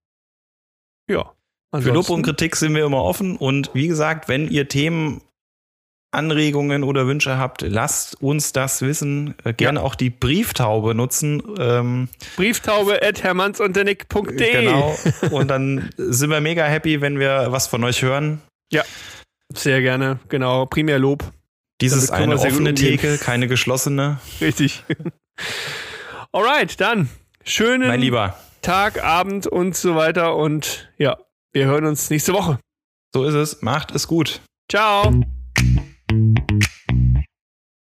Ja. 1.10 1.34
Für 1.74 1.78
Lob 1.78 1.88
ansonsten- 1.88 2.14
und 2.14 2.22
Kritik 2.24 2.56
sind 2.56 2.74
wir 2.74 2.86
immer 2.86 3.04
offen. 3.04 3.36
Und 3.36 3.70
wie 3.74 3.88
gesagt, 3.88 4.30
wenn 4.30 4.50
ihr 4.50 4.70
Themen, 4.70 5.22
Anregungen 6.12 6.84
oder 6.84 7.08
Wünsche 7.08 7.38
habt, 7.38 7.62
lasst 7.62 8.22
uns 8.22 8.52
das 8.52 8.82
wissen. 8.82 9.34
Äh, 9.44 9.54
Gerne 9.54 9.82
auch 9.82 9.96
die 9.96 10.10
Brieftaube 10.10 10.94
nutzen. 10.94 11.42
Ähm, 11.58 12.10
Brieftaube 12.36 13.02
at 13.02 13.24
hermannsunddernick.de. 13.24 14.52
genau. 14.52 14.98
Und 15.32 15.48
dann 15.48 15.90
sind 15.98 16.30
wir 16.30 16.42
mega 16.42 16.66
happy, 16.66 17.02
wenn 17.02 17.18
wir 17.18 17.48
was 17.50 17.68
von 17.68 17.84
euch 17.84 18.02
hören. 18.02 18.42
Sehr 19.54 19.82
gerne, 19.82 20.20
genau. 20.30 20.66
Primär 20.66 21.00
Lob. 21.00 21.24
Dies 21.82 21.92
Damit 21.92 22.04
ist 22.04 22.12
können 22.12 22.32
eine 22.32 22.40
offene. 22.40 22.74
Theke, 22.74 23.18
keine 23.18 23.48
geschlossene. 23.48 24.20
Richtig. 24.40 24.84
Alright, 26.32 26.80
dann 26.80 27.10
schönen 27.44 27.88
Mein 27.88 28.00
Lieber, 28.00 28.38
Tag, 28.62 29.04
Abend 29.04 29.48
und 29.48 29.76
so 29.76 29.96
weiter. 29.96 30.36
Und 30.36 30.90
ja, 30.98 31.18
wir 31.52 31.66
hören 31.66 31.86
uns 31.86 32.10
nächste 32.10 32.34
Woche. 32.34 32.60
so 33.14 33.26
ist 33.26 33.34
es. 33.34 33.62
Macht 33.62 33.92
es 33.92 34.08
gut. 34.08 34.42
Ciao. 34.70 35.12